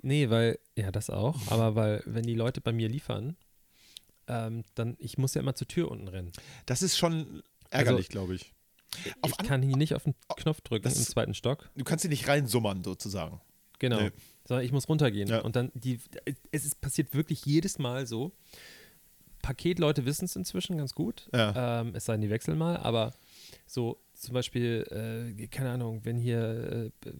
Nee, 0.02 0.30
weil, 0.30 0.60
ja, 0.76 0.91
das 0.91 1.10
auch, 1.10 1.36
aber 1.52 1.76
weil, 1.76 2.04
wenn 2.06 2.23
die 2.23 2.36
Leute 2.36 2.62
bei 2.62 2.71
mir 2.73 2.88
liefern, 2.89 3.36
ähm, 4.28 4.63
dann, 4.76 4.95
ich 5.00 5.17
muss 5.17 5.34
ja 5.34 5.41
immer 5.41 5.56
zur 5.56 5.67
Tür 5.67 5.89
unten 5.89 6.08
rennen. 6.08 6.32
Das 6.65 6.82
ist 6.82 6.97
schon 6.97 7.41
ärgerlich, 7.69 8.10
glaube 8.10 8.36
ich. 8.36 8.54
Auf 9.21 9.32
ich 9.32 9.39
an- 9.39 9.45
kann 9.45 9.62
hier 9.63 9.78
nicht 9.78 9.95
auf 9.95 10.04
den 10.04 10.13
Knopf 10.36 10.62
drücken 10.62 10.84
Das 10.84 10.97
im 10.97 11.04
zweiten 11.06 11.34
Stock. 11.34 11.69
Du 11.76 11.84
kannst 11.84 12.04
sie 12.04 12.10
nicht 12.10 12.28
reinsummern, 12.28 12.84
sozusagen. 12.84 13.41
Genau. 13.80 14.02
Nee. 14.02 14.12
Sondern 14.45 14.65
ich 14.65 14.71
muss 14.71 14.88
runtergehen. 14.89 15.30
Ja. 15.30 15.41
Und 15.41 15.56
dann, 15.56 15.71
die, 15.73 16.00
es 16.52 16.65
ist 16.65 16.82
passiert 16.82 17.13
wirklich 17.13 17.45
jedes 17.45 17.80
Mal 17.80 18.06
so. 18.08 18.32
Paketleute 19.41 20.06
wissen 20.06 20.26
es 20.26 20.36
inzwischen 20.36 20.78
ganz 20.78 20.93
gut. 20.93 21.30
Ja. 21.34 21.82
Ähm, 21.82 21.95
es 21.95 22.06
sei 22.06 22.13
denn, 22.13 22.21
die 22.21 22.30
wechseln 22.30 22.58
mal, 22.58 22.78
aber 22.78 23.13
so 23.65 24.00
zum 24.18 24.34
Beispiel, 24.34 25.34
äh, 25.38 25.48
keine 25.48 25.72
Ahnung, 25.72 26.04
wenn 26.04 26.18
hier, 26.18 26.92
äh, 27.06 27.12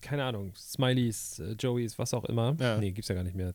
keine 0.00 0.24
Ahnung, 0.24 0.54
Smileys, 0.56 1.38
äh, 1.38 1.52
Joeys, 1.52 1.98
was 1.98 2.14
auch 2.14 2.24
immer. 2.24 2.56
Ja. 2.58 2.78
Nee, 2.78 2.92
gibt's 2.92 3.08
ja 3.08 3.14
gar 3.14 3.24
nicht 3.24 3.36
mehr. 3.36 3.54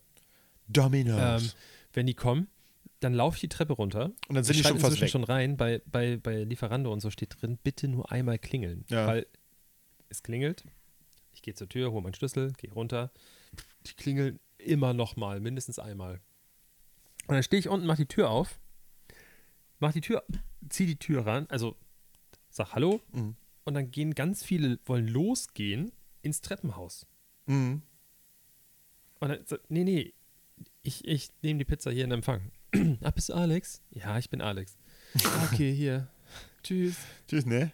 Dominos. 0.68 1.44
Ähm, 1.44 1.50
wenn 1.94 2.06
die 2.08 2.14
kommen, 2.14 2.48
dann 3.00 3.14
laufe 3.14 3.36
ich 3.36 3.42
die 3.42 3.50
Treppe 3.50 3.74
runter. 3.74 4.12
und 4.28 4.36
dann 4.36 4.44
sind 4.44 4.58
die 4.58 4.64
schon 4.64 4.80
fast 4.80 5.00
weg. 5.00 5.10
schon 5.10 5.24
rein, 5.24 5.58
bei, 5.58 5.82
bei, 5.86 6.18
bei 6.18 6.44
Lieferando 6.44 6.92
und 6.92 7.02
so 7.02 7.12
steht 7.12 7.42
drin, 7.42 7.58
bitte 7.62 7.88
nur 7.88 8.12
einmal 8.12 8.40
klingeln. 8.40 8.86
Ja. 8.90 9.06
Weil 9.06 9.28
es 10.10 10.24
klingelt, 10.24 10.64
ich 11.34 11.42
gehe 11.42 11.54
zur 11.54 11.68
Tür, 11.68 11.92
hole 11.92 12.02
meinen 12.02 12.14
Schlüssel, 12.14 12.54
gehe 12.54 12.72
runter, 12.72 13.12
die 13.86 13.94
klingeln 13.94 14.40
immer 14.58 14.94
noch 14.94 15.18
mal, 15.18 15.40
mindestens 15.40 15.78
einmal. 15.78 16.22
Und 17.28 17.36
dann 17.36 17.44
stehe 17.44 17.60
ich 17.60 17.68
unten, 17.68 17.86
mache 17.86 17.98
die 17.98 18.08
Tür 18.08 18.30
auf, 18.30 18.60
mach 19.80 19.92
die 19.94 20.02
Tür, 20.02 20.24
zieh 20.70 20.86
die 20.86 20.98
Tür 20.98 21.26
ran, 21.26 21.48
also 21.50 21.76
sag 22.56 22.74
Hallo 22.74 23.02
Mhm. 23.12 23.36
und 23.66 23.74
dann 23.74 23.92
gehen 23.92 24.16
ganz 24.16 24.44
viele, 24.44 24.80
wollen 24.86 25.08
losgehen 25.08 25.92
ins 26.22 26.42
Treppenhaus. 26.42 27.06
Mhm. 27.48 27.82
Und 29.20 29.30
dann, 29.30 29.40
so, 29.46 29.58
nee, 29.70 29.84
nee, 29.84 30.14
ich, 30.82 31.06
ich 31.08 31.30
nehme 31.42 31.60
die 31.60 31.66
Pizza 31.66 31.92
hier 31.92 32.06
in 32.06 32.12
Empfang. 32.12 32.52
Ach, 33.04 33.12
bist 33.16 33.30
du 33.30 33.34
Alex? 33.34 33.82
Ja, 33.92 34.18
ich 34.18 34.30
bin 34.30 34.42
Alex. 34.42 34.78
Ah, 35.24 35.48
Okay, 35.52 35.74
hier. 35.74 36.08
Tschüss. 36.64 36.96
Tschüss, 37.28 37.46
ne? 37.46 37.72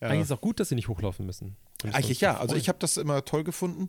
Ja. 0.00 0.08
Eigentlich 0.08 0.22
ist 0.22 0.26
es 0.30 0.36
auch 0.36 0.40
gut, 0.40 0.58
dass 0.60 0.68
sie 0.70 0.74
nicht 0.74 0.88
hochlaufen 0.88 1.24
müssen. 1.26 1.56
Eigentlich 1.94 2.20
ja. 2.20 2.36
Also 2.38 2.56
ich 2.56 2.68
habe 2.68 2.78
das 2.78 2.96
immer 2.96 3.24
toll 3.24 3.44
gefunden, 3.44 3.88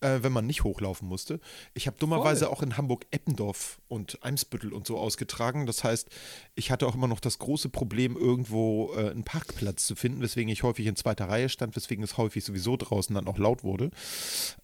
äh, 0.00 0.18
wenn 0.22 0.32
man 0.32 0.46
nicht 0.46 0.64
hochlaufen 0.64 1.08
musste. 1.08 1.40
Ich 1.74 1.86
habe 1.86 1.96
dummerweise 1.98 2.50
auch 2.50 2.62
in 2.62 2.76
Hamburg 2.76 3.06
Eppendorf 3.10 3.80
und 3.88 4.18
Eimsbüttel 4.22 4.72
und 4.72 4.86
so 4.86 4.98
ausgetragen. 4.98 5.66
Das 5.66 5.84
heißt, 5.84 6.08
ich 6.54 6.70
hatte 6.70 6.86
auch 6.86 6.94
immer 6.94 7.08
noch 7.08 7.20
das 7.20 7.38
große 7.38 7.68
Problem, 7.68 8.16
irgendwo 8.16 8.92
äh, 8.94 9.10
einen 9.10 9.24
Parkplatz 9.24 9.86
zu 9.86 9.94
finden, 9.94 10.20
weswegen 10.20 10.50
ich 10.50 10.62
häufig 10.62 10.86
in 10.86 10.96
zweiter 10.96 11.28
Reihe 11.28 11.48
stand, 11.48 11.76
weswegen 11.76 12.04
es 12.04 12.16
häufig 12.16 12.44
sowieso 12.44 12.76
draußen 12.76 13.14
dann 13.14 13.28
auch 13.28 13.38
laut 13.38 13.64
wurde. 13.64 13.90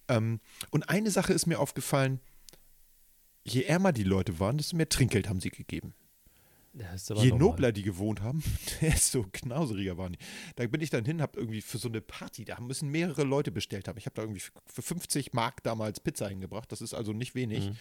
Ähm, 0.07 0.39
und 0.71 0.89
eine 0.89 1.11
Sache 1.11 1.33
ist 1.33 1.45
mir 1.45 1.59
aufgefallen, 1.59 2.19
je 3.43 3.63
ärmer 3.63 3.91
die 3.91 4.03
Leute 4.03 4.39
waren, 4.39 4.57
desto 4.57 4.75
mehr 4.75 4.89
Trinkgeld 4.89 5.29
haben 5.29 5.39
sie 5.39 5.49
gegeben. 5.49 5.93
Je 7.23 7.31
nobler 7.39 7.71
die 7.71 7.83
gewohnt 7.83 8.21
haben, 8.21 8.41
desto 8.81 9.23
knauseriger 9.31 9.97
waren 9.97 10.13
die. 10.13 10.19
Da 10.55 10.65
bin 10.67 10.81
ich 10.81 10.89
dann 10.89 11.03
hin, 11.05 11.21
habe 11.21 11.37
irgendwie 11.39 11.61
für 11.61 11.77
so 11.77 11.89
eine 11.89 12.01
Party, 12.01 12.45
da 12.45 12.59
müssen 12.61 12.89
mehrere 12.89 13.23
Leute 13.23 13.51
bestellt 13.51 13.87
haben. 13.87 13.97
Ich 13.97 14.05
habe 14.05 14.13
da 14.15 14.21
irgendwie 14.23 14.39
für 14.39 14.51
für 14.65 14.81
50 14.81 15.33
Mark 15.33 15.61
damals 15.63 15.99
Pizza 15.99 16.27
hingebracht. 16.29 16.71
Das 16.71 16.81
ist 16.81 16.93
also 16.93 17.11
nicht 17.13 17.35
wenig 17.35 17.69
Mhm. 17.69 17.75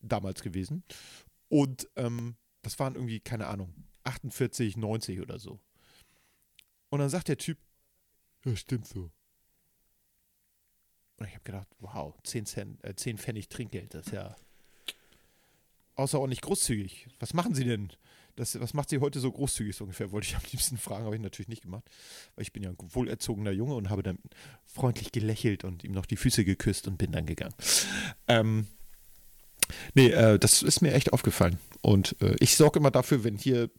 damals 0.00 0.42
gewesen. 0.42 0.84
Und 1.48 1.88
ähm, 1.96 2.36
das 2.62 2.78
waren 2.78 2.94
irgendwie, 2.94 3.20
keine 3.20 3.46
Ahnung, 3.46 3.74
48, 4.04 4.76
90 4.76 5.20
oder 5.20 5.38
so. 5.38 5.60
Und 6.90 7.00
dann 7.00 7.10
sagt 7.10 7.28
der 7.28 7.36
Typ, 7.38 7.58
ja, 8.44 8.56
stimmt 8.56 8.86
so. 8.86 9.10
Und 11.16 11.26
ich 11.26 11.34
habe 11.34 11.44
gedacht, 11.44 11.68
wow, 11.80 12.14
10, 12.22 12.46
Cent, 12.46 12.84
äh, 12.84 12.94
10 12.94 13.18
Pfennig 13.18 13.48
Trinkgeld, 13.48 13.92
das 13.94 14.06
ist 14.06 14.12
ja 14.12 14.36
außerordentlich 15.98 16.40
großzügig. 16.40 17.08
Was 17.18 17.34
machen 17.34 17.54
Sie 17.54 17.64
denn? 17.64 17.90
Das, 18.36 18.58
was 18.60 18.72
macht 18.72 18.88
Sie 18.88 18.98
heute 18.98 19.18
so 19.18 19.32
großzügig 19.32 19.74
so 19.74 19.84
ungefähr? 19.84 20.12
Wollte 20.12 20.28
ich 20.28 20.36
am 20.36 20.42
liebsten 20.52 20.78
fragen, 20.78 21.04
habe 21.04 21.16
ich 21.16 21.22
natürlich 21.22 21.48
nicht 21.48 21.62
gemacht. 21.62 21.84
Weil 22.36 22.42
ich 22.42 22.52
bin 22.52 22.62
ja 22.62 22.70
ein 22.70 22.76
wohlerzogener 22.78 23.50
Junge 23.50 23.74
und 23.74 23.90
habe 23.90 24.02
dann 24.02 24.18
freundlich 24.64 25.10
gelächelt 25.10 25.64
und 25.64 25.82
ihm 25.82 25.92
noch 25.92 26.06
die 26.06 26.16
Füße 26.16 26.44
geküsst 26.44 26.86
und 26.86 26.98
bin 26.98 27.10
dann 27.10 27.26
gegangen. 27.26 27.54
Ähm, 28.28 28.68
nee, 29.94 30.10
äh, 30.10 30.38
das 30.38 30.62
ist 30.62 30.82
mir 30.82 30.94
echt 30.94 31.12
aufgefallen. 31.12 31.58
Und 31.80 32.14
äh, 32.22 32.36
ich 32.38 32.56
sorge 32.56 32.78
immer 32.78 32.92
dafür, 32.92 33.24
wenn 33.24 33.36
hier 33.36 33.70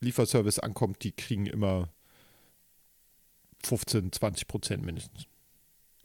Lieferservice 0.00 0.58
ankommt, 0.58 1.04
die 1.04 1.12
kriegen 1.12 1.46
immer 1.46 1.88
15, 3.64 4.12
20 4.12 4.48
Prozent 4.48 4.84
mindestens. 4.84 5.26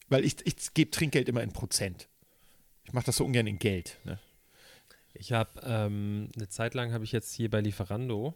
Weil 0.09 0.25
ich, 0.25 0.45
ich 0.45 0.73
gebe 0.73 0.91
Trinkgeld 0.91 1.27
immer 1.27 1.41
in 1.41 1.53
Prozent. 1.53 2.07
Ich 2.83 2.93
mache 2.93 3.05
das 3.05 3.17
so 3.17 3.25
ungern 3.25 3.47
in 3.47 3.57
Geld. 3.57 3.97
Ne? 4.03 4.19
Ich 5.21 5.33
habe 5.33 5.51
ähm, 5.63 6.29
eine 6.35 6.49
Zeit 6.49 6.73
lang 6.73 6.93
habe 6.93 7.03
ich 7.03 7.11
jetzt 7.11 7.31
hier 7.31 7.47
bei 7.51 7.61
Lieferando, 7.61 8.33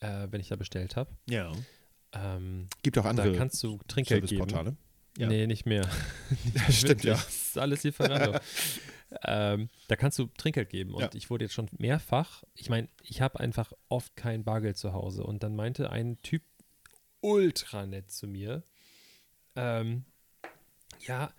äh, 0.00 0.26
wenn 0.28 0.40
ich 0.40 0.48
da 0.48 0.56
bestellt 0.56 0.96
habe, 0.96 1.10
Ja. 1.30 1.52
ähm, 2.12 2.66
Gibt 2.82 2.98
auch 2.98 3.04
andere 3.04 3.30
da 3.30 3.38
kannst 3.38 3.62
du 3.62 3.78
Trinkgeld 3.86 4.26
geben. 4.26 4.76
Ja. 5.16 5.28
Nee, 5.28 5.46
nicht 5.46 5.64
mehr. 5.64 5.88
Stimmt, 6.70 7.04
ja. 7.04 7.12
Das 7.14 7.28
ist 7.28 7.58
alles 7.58 7.84
Lieferando. 7.84 8.36
ähm, 9.24 9.68
da 9.86 9.94
kannst 9.94 10.18
du 10.18 10.26
Trinkgeld 10.36 10.70
geben. 10.70 10.92
Und 10.94 11.02
Ja. 11.02 11.10
ich 11.14 11.30
wurde 11.30 11.44
jetzt 11.44 11.54
schon 11.54 11.68
mehrfach, 11.78 12.42
ich 12.54 12.68
meine, 12.68 12.88
ich 13.00 13.20
habe 13.20 13.38
einfach 13.38 13.72
oft 13.88 14.16
kein 14.16 14.42
Bargeld 14.42 14.76
zu 14.76 14.92
Hause. 14.92 15.22
Und 15.22 15.44
dann 15.44 15.54
meinte 15.54 15.90
ein 15.90 16.20
Typ 16.22 16.42
ultra 17.20 17.86
nett 17.86 18.10
zu 18.10 18.26
mir, 18.26 18.64
ähm, 19.54 20.04
ja, 21.06 21.32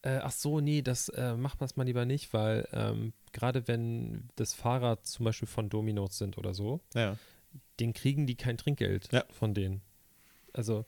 äh, 0.00 0.20
ach 0.22 0.32
so, 0.32 0.60
nee, 0.60 0.80
das 0.80 1.10
äh, 1.10 1.36
macht 1.36 1.60
mal 1.76 1.84
lieber 1.84 2.06
nicht, 2.06 2.32
weil 2.32 2.66
ähm, 2.72 3.12
gerade 3.32 3.66
wenn 3.68 4.28
das 4.36 4.54
Fahrer 4.54 5.02
zum 5.02 5.24
Beispiel 5.24 5.48
von 5.48 5.68
Dominos 5.68 6.18
sind 6.18 6.38
oder 6.38 6.54
so, 6.54 6.80
Ja. 6.94 7.16
den 7.80 7.92
kriegen 7.94 8.26
die 8.26 8.34
kein 8.36 8.56
Trinkgeld 8.58 9.08
Ja. 9.12 9.24
von 9.30 9.54
denen. 9.54 9.82
Also 10.52 10.84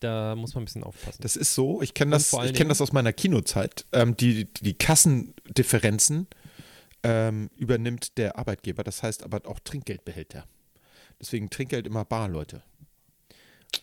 da 0.00 0.36
muss 0.36 0.54
man 0.54 0.62
ein 0.62 0.64
bisschen 0.66 0.84
aufpassen. 0.84 1.22
Das 1.22 1.34
ist 1.36 1.54
so, 1.54 1.82
ich 1.82 1.92
kenne 1.94 2.12
das, 2.12 2.32
ich 2.32 2.54
kenn 2.54 2.68
das 2.68 2.80
aus 2.80 2.92
meiner 2.92 3.12
Kinozeit. 3.12 3.84
Ähm, 3.92 4.16
die, 4.16 4.44
die 4.60 4.74
Kassendifferenzen 4.74 6.26
ähm, 7.02 7.50
übernimmt 7.56 8.16
der 8.18 8.38
Arbeitgeber, 8.38 8.84
das 8.84 9.02
heißt 9.02 9.22
aber 9.24 9.46
auch 9.46 9.58
Trinkgeldbehälter. 9.60 10.46
Deswegen 11.20 11.50
Trinkgeld 11.50 11.86
immer 11.86 12.04
bar, 12.04 12.28
Leute. 12.28 12.62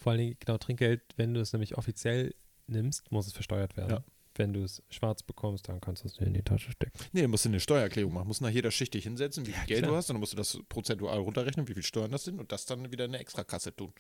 Vor 0.02 0.12
allen 0.14 0.20
Dingen, 0.20 0.38
genau, 0.40 0.58
Trinkgeld, 0.58 1.02
wenn 1.18 1.34
du 1.34 1.42
es 1.42 1.52
nämlich 1.54 1.78
offiziell 1.78 2.34
nimmst, 2.68 3.12
muss 3.12 3.28
es 3.28 3.34
versteuert 3.34 3.76
werden. 3.78 3.90
Ja. 3.92 4.04
Wenn 4.38 4.52
du 4.52 4.64
es 4.64 4.84
schwarz 4.90 5.24
bekommst, 5.24 5.70
dann 5.70 5.80
kannst 5.80 6.04
du 6.04 6.08
es 6.10 6.16
dir 6.16 6.26
in 6.26 6.34
die 6.34 6.42
Tasche 6.44 6.70
stecken. 6.72 6.98
Nee, 7.14 7.22
du 7.22 7.28
musst 7.30 7.46
eine 7.46 7.60
Steuererklärung 7.62 8.14
machen. 8.14 8.28
Musst 8.28 8.42
nach 8.42 8.50
jeder 8.50 8.70
Schicht 8.70 8.94
dich 8.94 9.06
hinsetzen, 9.06 9.48
wie 9.48 9.52
viel 9.54 9.66
Geld 9.66 9.80
klar. 9.80 9.92
du 9.92 9.98
hast, 9.98 10.10
und 10.10 10.16
dann 10.16 10.20
musst 10.20 10.34
du 10.34 10.38
das 10.38 10.60
prozentual 10.68 11.20
runterrechnen, 11.20 11.68
wie 11.70 11.74
viel 11.74 11.84
Steuern 11.84 12.12
das 12.12 12.26
sind 12.26 12.40
und 12.40 12.52
das 12.52 12.66
dann 12.66 12.92
wieder 12.92 13.06
in 13.06 13.12
eine 13.12 13.20
Extrakasse 13.20 13.74
tun. 13.76 13.94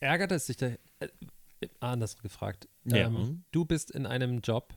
Ärgert 0.00 0.32
es 0.32 0.46
sich 0.46 0.56
da. 0.56 0.66
äh, 0.98 1.08
Anders 1.80 2.18
gefragt. 2.18 2.68
Ja. 2.84 3.06
Ähm, 3.06 3.44
du 3.52 3.64
bist 3.64 3.90
in 3.92 4.04
einem 4.06 4.40
Job, 4.40 4.74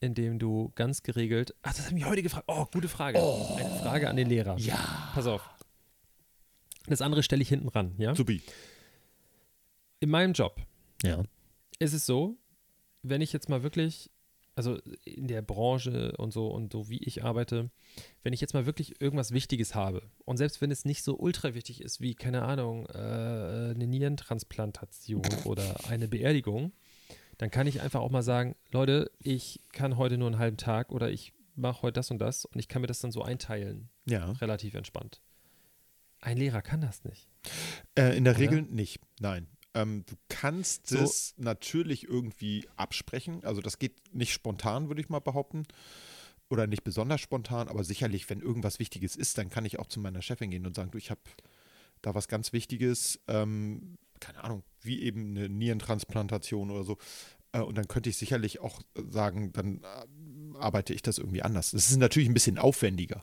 in 0.00 0.14
dem 0.14 0.38
du 0.38 0.70
ganz 0.76 1.02
geregelt. 1.02 1.54
Ach, 1.62 1.74
das 1.74 1.86
haben 1.86 1.94
mich 1.94 2.04
heute 2.04 2.22
gefragt. 2.22 2.44
Oh, 2.46 2.66
gute 2.72 2.88
Frage. 2.88 3.18
Eine 3.18 3.80
Frage 3.80 4.08
an 4.08 4.14
den 4.16 4.28
Lehrer. 4.28 4.56
Ja. 4.58 5.10
Pass 5.14 5.26
auf. 5.26 5.42
Das 6.86 7.02
andere 7.02 7.22
stelle 7.24 7.42
ich 7.42 7.48
hinten 7.48 7.68
ran, 7.68 7.94
ja? 7.98 8.14
Subi. 8.14 8.40
In 10.00 10.10
meinem 10.10 10.32
Job 10.32 10.60
Ja. 11.02 11.22
ist 11.78 11.92
es 11.92 12.06
so, 12.06 12.36
wenn 13.02 13.20
ich 13.20 13.32
jetzt 13.32 13.48
mal 13.48 13.62
wirklich, 13.62 14.10
also 14.54 14.78
in 15.04 15.28
der 15.28 15.42
Branche 15.42 16.12
und 16.18 16.32
so 16.32 16.48
und 16.48 16.72
so 16.72 16.88
wie 16.88 16.98
ich 16.98 17.24
arbeite, 17.24 17.70
wenn 18.22 18.32
ich 18.32 18.40
jetzt 18.40 18.54
mal 18.54 18.66
wirklich 18.66 19.00
irgendwas 19.00 19.32
Wichtiges 19.32 19.74
habe 19.74 20.02
und 20.24 20.36
selbst 20.36 20.60
wenn 20.60 20.70
es 20.70 20.84
nicht 20.84 21.02
so 21.02 21.16
ultra 21.16 21.54
wichtig 21.54 21.80
ist 21.80 22.00
wie, 22.00 22.14
keine 22.14 22.42
Ahnung, 22.42 22.86
äh, 22.86 22.92
eine 23.74 23.86
Nierentransplantation 23.86 25.22
oder 25.44 25.88
eine 25.88 26.08
Beerdigung, 26.08 26.72
dann 27.38 27.50
kann 27.50 27.66
ich 27.68 27.80
einfach 27.80 28.00
auch 28.00 28.10
mal 28.10 28.22
sagen, 28.22 28.56
Leute, 28.72 29.10
ich 29.20 29.60
kann 29.72 29.96
heute 29.96 30.18
nur 30.18 30.26
einen 30.28 30.38
halben 30.38 30.56
Tag 30.56 30.90
oder 30.90 31.10
ich 31.10 31.32
mache 31.54 31.82
heute 31.82 31.94
das 31.94 32.10
und 32.10 32.18
das 32.18 32.44
und 32.44 32.58
ich 32.58 32.68
kann 32.68 32.82
mir 32.82 32.88
das 32.88 33.00
dann 33.00 33.12
so 33.12 33.22
einteilen, 33.22 33.88
Ja. 34.06 34.32
relativ 34.32 34.74
entspannt. 34.74 35.20
Ein 36.20 36.36
Lehrer 36.36 36.62
kann 36.62 36.80
das 36.80 37.04
nicht. 37.04 37.28
Äh, 37.96 38.16
in 38.16 38.24
der 38.24 38.32
Oder? 38.34 38.40
Regel 38.42 38.62
nicht, 38.62 39.00
nein. 39.20 39.46
Ähm, 39.74 40.04
du 40.06 40.14
kannst 40.28 40.88
So- 40.88 40.98
es 40.98 41.34
natürlich 41.36 42.04
irgendwie 42.08 42.68
absprechen. 42.76 43.44
Also 43.44 43.60
das 43.60 43.78
geht 43.78 44.14
nicht 44.14 44.32
spontan, 44.32 44.88
würde 44.88 45.00
ich 45.00 45.08
mal 45.08 45.20
behaupten. 45.20 45.64
Oder 46.50 46.66
nicht 46.66 46.82
besonders 46.82 47.20
spontan, 47.20 47.68
aber 47.68 47.84
sicherlich, 47.84 48.30
wenn 48.30 48.40
irgendwas 48.40 48.78
Wichtiges 48.78 49.16
ist, 49.16 49.36
dann 49.36 49.50
kann 49.50 49.66
ich 49.66 49.78
auch 49.78 49.86
zu 49.86 50.00
meiner 50.00 50.22
Chefin 50.22 50.50
gehen 50.50 50.64
und 50.66 50.74
sagen, 50.74 50.90
du, 50.90 50.96
ich 50.96 51.10
habe 51.10 51.20
da 52.00 52.14
was 52.14 52.26
ganz 52.26 52.54
Wichtiges, 52.54 53.20
ähm, 53.28 53.98
keine 54.18 54.42
Ahnung, 54.42 54.62
wie 54.80 55.02
eben 55.02 55.36
eine 55.36 55.50
Nierentransplantation 55.50 56.70
oder 56.70 56.84
so. 56.84 56.96
Äh, 57.52 57.60
und 57.60 57.76
dann 57.76 57.86
könnte 57.86 58.08
ich 58.08 58.16
sicherlich 58.16 58.60
auch 58.60 58.80
sagen, 59.10 59.52
dann 59.52 59.82
äh, 59.82 60.58
arbeite 60.58 60.94
ich 60.94 61.02
das 61.02 61.18
irgendwie 61.18 61.42
anders. 61.42 61.72
Das 61.72 61.90
ist 61.90 61.98
natürlich 61.98 62.30
ein 62.30 62.34
bisschen 62.34 62.56
aufwendiger, 62.56 63.22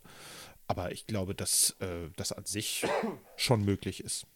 aber 0.68 0.92
ich 0.92 1.08
glaube, 1.08 1.34
dass 1.34 1.72
äh, 1.80 2.12
das 2.18 2.32
an 2.32 2.46
sich 2.46 2.86
schon 3.38 3.66
möglich 3.66 4.04
ist. 4.04 4.28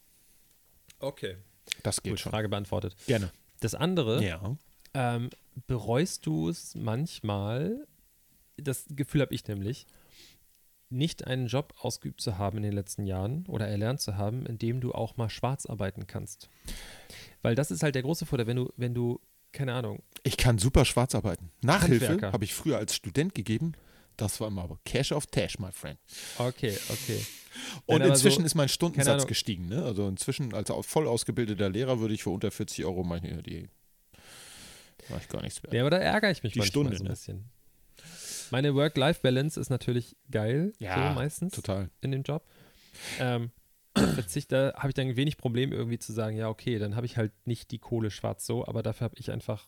Okay. 0.99 1.37
Das 1.83 2.01
geht 2.01 2.13
Gut, 2.13 2.19
schon. 2.19 2.31
Frage 2.31 2.49
beantwortet. 2.49 2.95
Gerne. 3.07 3.31
Das 3.59 3.75
andere, 3.75 4.23
Ja. 4.23 4.55
Ähm, 4.93 5.29
bereust 5.67 6.25
du 6.25 6.49
es 6.49 6.73
manchmal, 6.75 7.85
das 8.57 8.85
Gefühl 8.89 9.21
habe 9.21 9.35
ich 9.35 9.47
nämlich, 9.47 9.85
nicht 10.89 11.27
einen 11.27 11.45
Job 11.47 11.75
ausgeübt 11.79 12.21
zu 12.21 12.37
haben 12.39 12.57
in 12.57 12.63
den 12.63 12.73
letzten 12.73 13.05
Jahren 13.05 13.45
oder 13.47 13.67
erlernt 13.67 14.01
zu 14.01 14.17
haben, 14.17 14.45
in 14.47 14.57
dem 14.57 14.81
du 14.81 14.91
auch 14.91 15.17
mal 15.17 15.29
schwarz 15.29 15.67
arbeiten 15.67 16.07
kannst. 16.07 16.49
Weil 17.43 17.53
das 17.53 17.69
ist 17.69 17.83
halt 17.83 17.93
der 17.93 18.01
große 18.01 18.25
Vorteil, 18.25 18.47
wenn 18.47 18.55
du, 18.57 18.73
wenn 18.77 18.95
du, 18.95 19.19
keine 19.51 19.73
Ahnung, 19.73 20.01
Ich 20.23 20.37
kann 20.37 20.57
super 20.57 20.85
schwarz 20.85 21.13
arbeiten. 21.13 21.51
Nachhilfe 21.61 22.31
habe 22.31 22.43
ich 22.43 22.53
früher 22.55 22.77
als 22.77 22.95
Student 22.95 23.35
gegeben. 23.35 23.73
Das 24.17 24.39
war 24.41 24.47
immer 24.47 24.63
aber 24.63 24.79
Cash 24.85 25.11
of 25.11 25.27
Tash, 25.27 25.59
my 25.59 25.71
friend. 25.71 25.99
okay, 26.39 26.75
okay. 26.89 27.23
Und 27.85 27.99
Nein, 27.99 28.09
inzwischen 28.09 28.41
so- 28.41 28.45
ist 28.45 28.55
mein 28.55 28.69
Stundensatz 28.69 29.25
gestiegen. 29.27 29.67
Ne? 29.67 29.83
Also 29.83 30.07
inzwischen 30.07 30.53
als 30.53 30.71
voll 30.85 31.07
ausgebildeter 31.07 31.69
Lehrer 31.69 31.99
würde 31.99 32.13
ich 32.13 32.23
für 32.23 32.29
unter 32.29 32.51
40 32.51 32.85
Euro 32.85 33.03
meine, 33.03 33.41
die 33.43 33.67
mache 35.09 35.21
ich 35.21 35.27
gar 35.29 35.41
nichts 35.41 35.61
mehr. 35.63 35.73
Ja, 35.73 35.81
aber 35.81 35.89
da 35.91 35.97
ärgere 35.97 36.31
ich 36.31 36.43
mich 36.43 36.53
Die 36.53 36.61
Stunde, 36.61 36.95
so 36.95 37.03
ein 37.03 37.05
ne? 37.05 37.09
bisschen. 37.11 37.45
Meine 38.51 38.73
Work-Life-Balance 38.75 39.59
ist 39.59 39.69
natürlich 39.69 40.15
geil, 40.31 40.73
Ja, 40.79 41.09
so 41.09 41.15
meistens 41.15 41.53
Total. 41.53 41.89
in 42.01 42.11
dem 42.11 42.23
Job. 42.23 42.43
Ähm, 43.19 43.51
Verzicht, 43.95 44.51
da 44.51 44.73
habe 44.75 44.89
ich 44.89 44.93
dann 44.93 45.15
wenig 45.15 45.37
Problem 45.37 45.71
irgendwie 45.71 45.99
zu 45.99 46.13
sagen, 46.13 46.35
ja, 46.37 46.47
okay, 46.49 46.79
dann 46.79 46.95
habe 46.95 47.05
ich 47.05 47.17
halt 47.17 47.31
nicht 47.45 47.71
die 47.71 47.79
Kohle 47.79 48.11
schwarz 48.11 48.45
so, 48.45 48.65
aber 48.65 48.81
dafür 48.83 49.05
habe 49.05 49.15
ich 49.17 49.31
einfach 49.31 49.67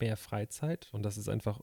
mehr 0.00 0.16
Freizeit 0.16 0.88
und 0.92 1.02
das 1.02 1.18
ist 1.18 1.28
einfach, 1.28 1.60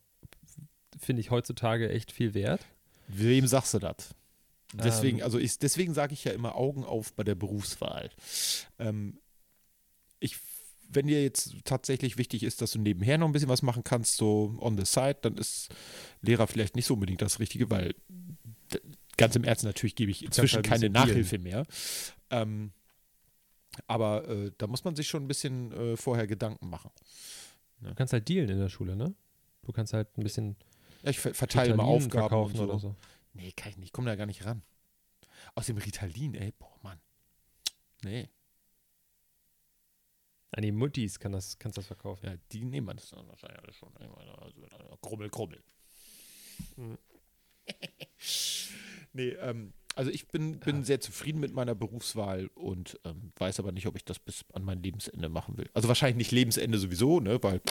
finde 0.99 1.21
ich, 1.21 1.31
heutzutage 1.31 1.89
echt 1.89 2.11
viel 2.11 2.33
wert. 2.33 2.65
Wem 3.07 3.47
sagst 3.47 3.73
du 3.73 3.79
das? 3.79 4.15
Deswegen, 4.73 5.19
Ähm. 5.19 5.23
also 5.23 5.37
ich, 5.39 5.59
deswegen 5.59 5.93
sage 5.93 6.13
ich 6.13 6.23
ja 6.23 6.31
immer 6.31 6.55
Augen 6.55 6.83
auf 6.83 7.13
bei 7.13 7.23
der 7.23 7.35
Berufswahl. 7.35 8.09
Ähm, 8.79 9.19
ich, 10.19 10.37
wenn 10.89 11.07
dir 11.07 11.21
jetzt 11.23 11.55
tatsächlich 11.63 12.17
wichtig 12.17 12.43
ist, 12.43 12.61
dass 12.61 12.71
du 12.71 12.79
nebenher 12.79 13.17
noch 13.17 13.27
ein 13.27 13.33
bisschen 13.33 13.49
was 13.49 13.61
machen 13.61 13.83
kannst, 13.83 14.17
so 14.17 14.55
on 14.59 14.77
the 14.77 14.85
side, 14.85 15.17
dann 15.21 15.37
ist 15.37 15.69
Lehrer 16.21 16.47
vielleicht 16.47 16.75
nicht 16.75 16.85
so 16.85 16.93
unbedingt 16.95 17.21
das 17.21 17.39
Richtige, 17.39 17.69
weil 17.69 17.93
ganz 19.17 19.35
im 19.35 19.43
Ernst 19.43 19.63
natürlich 19.63 19.95
gebe 19.95 20.11
ich 20.11 20.23
inzwischen 20.25 20.55
halt 20.57 20.65
ein 20.67 20.69
keine. 20.69 20.89
Nachhilfe 20.89 21.37
mehr. 21.39 21.65
Ähm, 22.29 22.71
aber 23.87 24.27
äh, 24.27 24.51
da 24.57 24.67
muss 24.67 24.83
man 24.83 24.95
sich 24.95 25.07
schon 25.07 25.23
ein 25.23 25.27
bisschen 25.27 25.71
äh, 25.71 25.97
vorher 25.97 26.27
Gedanken 26.27 26.69
machen. 26.69 26.91
Du 27.81 27.93
kannst 27.95 28.13
halt 28.13 28.27
dealen 28.29 28.49
in 28.49 28.59
der 28.59 28.69
Schule, 28.69 28.95
ne? 28.95 29.13
Du 29.63 29.71
kannst 29.71 29.93
halt 29.93 30.17
ein 30.17 30.23
bisschen 30.23 30.55
Ja, 31.03 31.09
ich 31.09 31.19
ver 31.19 31.33
verteile 31.33 31.75
mal 31.75 31.83
Aufgaben 31.83 32.35
und 32.35 32.55
so. 32.55 32.63
oder 32.63 32.79
so. 32.79 32.95
Nee, 33.33 33.51
kann 33.51 33.69
ich 33.71 33.77
nicht. 33.77 33.87
Ich 33.87 33.93
komme 33.93 34.09
da 34.09 34.15
gar 34.15 34.25
nicht 34.25 34.45
ran. 34.45 34.63
Aus 35.55 35.65
dem 35.65 35.77
Ritalin, 35.77 36.35
ey, 36.35 36.53
boah, 36.57 36.77
Mann. 36.83 37.01
Nee. 38.03 38.29
An 40.51 40.61
die 40.61 40.71
Muttis 40.71 41.19
kann 41.19 41.31
das, 41.31 41.57
kannst 41.57 41.77
das 41.77 41.87
verkaufen. 41.87 42.27
Ja, 42.27 42.35
die 42.51 42.63
nehmen 42.63 42.95
das 42.95 43.09
dann 43.09 43.27
wahrscheinlich 43.27 43.59
alles 43.63 43.75
schon. 43.75 43.91
Also, 43.97 44.61
äh, 44.61 44.97
Krummel, 45.01 45.29
Krummel. 45.29 45.63
Mhm. 46.75 46.97
nee, 49.13 49.29
ähm, 49.29 49.73
also 49.95 50.11
ich 50.11 50.27
bin, 50.27 50.59
bin 50.59 50.83
sehr 50.83 50.99
zufrieden 50.99 51.39
mit 51.39 51.53
meiner 51.53 51.75
Berufswahl 51.75 52.49
und 52.55 52.99
ähm, 53.03 53.31
weiß 53.37 53.59
aber 53.59 53.71
nicht, 53.71 53.87
ob 53.87 53.95
ich 53.95 54.05
das 54.05 54.19
bis 54.19 54.45
an 54.53 54.63
mein 54.63 54.81
Lebensende 54.81 55.29
machen 55.29 55.57
will. 55.57 55.69
Also 55.73 55.87
wahrscheinlich 55.87 56.17
nicht 56.17 56.31
Lebensende 56.31 56.77
sowieso, 56.77 57.19
ne, 57.19 57.41
weil 57.41 57.61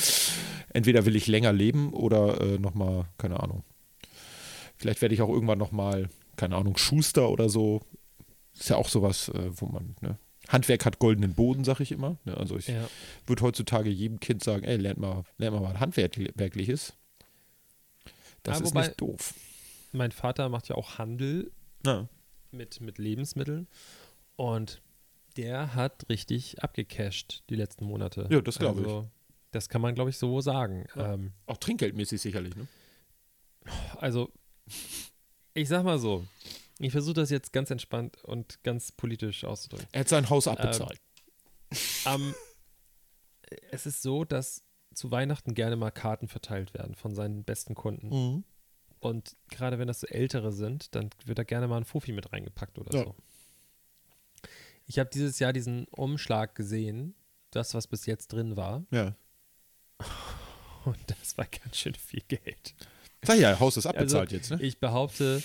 entweder 0.72 1.04
will 1.06 1.16
ich 1.16 1.26
länger 1.26 1.52
leben 1.52 1.92
oder 1.92 2.40
äh, 2.40 2.58
nochmal, 2.58 3.06
keine 3.18 3.40
Ahnung. 3.40 3.64
Vielleicht 4.84 5.00
werde 5.00 5.14
ich 5.14 5.22
auch 5.22 5.30
irgendwann 5.30 5.56
nochmal, 5.56 6.10
keine 6.36 6.56
Ahnung, 6.56 6.76
Schuster 6.76 7.30
oder 7.30 7.48
so. 7.48 7.80
Ist 8.52 8.68
ja 8.68 8.76
auch 8.76 8.90
sowas, 8.90 9.30
äh, 9.30 9.50
wo 9.58 9.64
man, 9.64 9.96
ne, 10.02 10.18
Handwerk 10.48 10.84
hat 10.84 10.98
goldenen 10.98 11.32
Boden, 11.32 11.64
sag 11.64 11.80
ich 11.80 11.90
immer. 11.90 12.18
Ne? 12.26 12.36
Also 12.36 12.58
ich 12.58 12.68
Ja. 12.68 12.86
würde 13.24 13.40
heutzutage 13.40 13.88
jedem 13.88 14.20
Kind 14.20 14.44
sagen, 14.44 14.62
ey, 14.62 14.76
lernt 14.76 14.98
mal, 15.00 15.24
lernt 15.38 15.56
mal 15.58 15.62
was 15.62 15.80
Handwerkliches. 15.80 16.92
Das 18.42 18.60
Ah, 18.60 18.64
ist 18.64 18.74
nicht 18.74 19.00
doof. 19.00 19.32
Mein 19.92 20.12
Vater 20.12 20.50
macht 20.50 20.68
ja 20.68 20.74
auch 20.74 20.98
Handel 20.98 21.50
Na, 21.82 22.06
mit, 22.50 22.82
mit 22.82 22.98
Lebensmitteln 22.98 23.68
und 24.36 24.82
der 25.38 25.74
hat 25.74 26.10
richtig 26.10 26.62
abgecasht 26.62 27.42
die 27.48 27.56
letzten 27.56 27.86
Monate. 27.86 28.28
Ja, 28.30 28.42
das 28.42 28.58
glaube 28.58 28.82
ich. 28.82 28.86
also, 28.86 29.08
Das 29.50 29.70
kann 29.70 29.80
man, 29.80 29.94
glaube 29.94 30.10
ich, 30.10 30.18
so 30.18 30.42
sagen. 30.42 30.84
Ja. 30.94 31.14
Ähm, 31.14 31.32
auch 31.46 31.56
trinkgeldmäßig 31.56 32.20
sicherlich, 32.20 32.54
ne? 32.54 32.68
also, 33.96 34.30
ich 35.54 35.68
sag 35.68 35.84
mal 35.84 35.98
so, 35.98 36.26
ich 36.78 36.92
versuche 36.92 37.14
das 37.14 37.30
jetzt 37.30 37.52
ganz 37.52 37.70
entspannt 37.70 38.22
und 38.24 38.62
ganz 38.64 38.92
politisch 38.92 39.44
auszudrücken. 39.44 39.86
Er 39.92 40.00
hat 40.00 40.08
sein 40.08 40.28
Haus 40.30 40.48
abbezahlt. 40.48 41.00
Ähm, 42.06 42.34
es 43.70 43.86
ist 43.86 44.02
so, 44.02 44.24
dass 44.24 44.62
zu 44.94 45.10
Weihnachten 45.10 45.54
gerne 45.54 45.76
mal 45.76 45.90
Karten 45.90 46.28
verteilt 46.28 46.74
werden 46.74 46.94
von 46.94 47.14
seinen 47.14 47.44
besten 47.44 47.74
Kunden. 47.74 48.08
Mhm. 48.08 48.44
Und 49.00 49.36
gerade 49.50 49.78
wenn 49.78 49.88
das 49.88 50.00
so 50.00 50.06
ältere 50.06 50.52
sind, 50.52 50.94
dann 50.94 51.10
wird 51.24 51.38
da 51.38 51.42
gerne 51.44 51.68
mal 51.68 51.76
ein 51.78 51.84
Fofi 51.84 52.12
mit 52.12 52.32
reingepackt 52.32 52.78
oder 52.78 52.96
Ja. 52.96 53.04
so. 53.04 53.14
Ich 54.86 54.98
habe 54.98 55.10
dieses 55.10 55.38
Jahr 55.38 55.52
diesen 55.52 55.86
Umschlag 55.88 56.54
gesehen, 56.54 57.14
das, 57.50 57.74
was 57.74 57.86
bis 57.86 58.06
jetzt 58.06 58.32
drin 58.32 58.56
war. 58.56 58.84
Ja. 58.90 59.14
Und 60.84 60.98
das 61.06 61.36
war 61.38 61.46
ganz 61.46 61.76
schön 61.78 61.94
viel 61.94 62.22
Geld. 62.28 62.74
Sag 63.26 63.38
ja, 63.38 63.58
Haus 63.60 63.76
ist 63.76 63.86
Also, 63.86 63.98
abbezahlt 63.98 64.32
jetzt, 64.32 64.50
ne? 64.50 64.60
Ich 64.62 64.78
behaupte, 64.78 65.42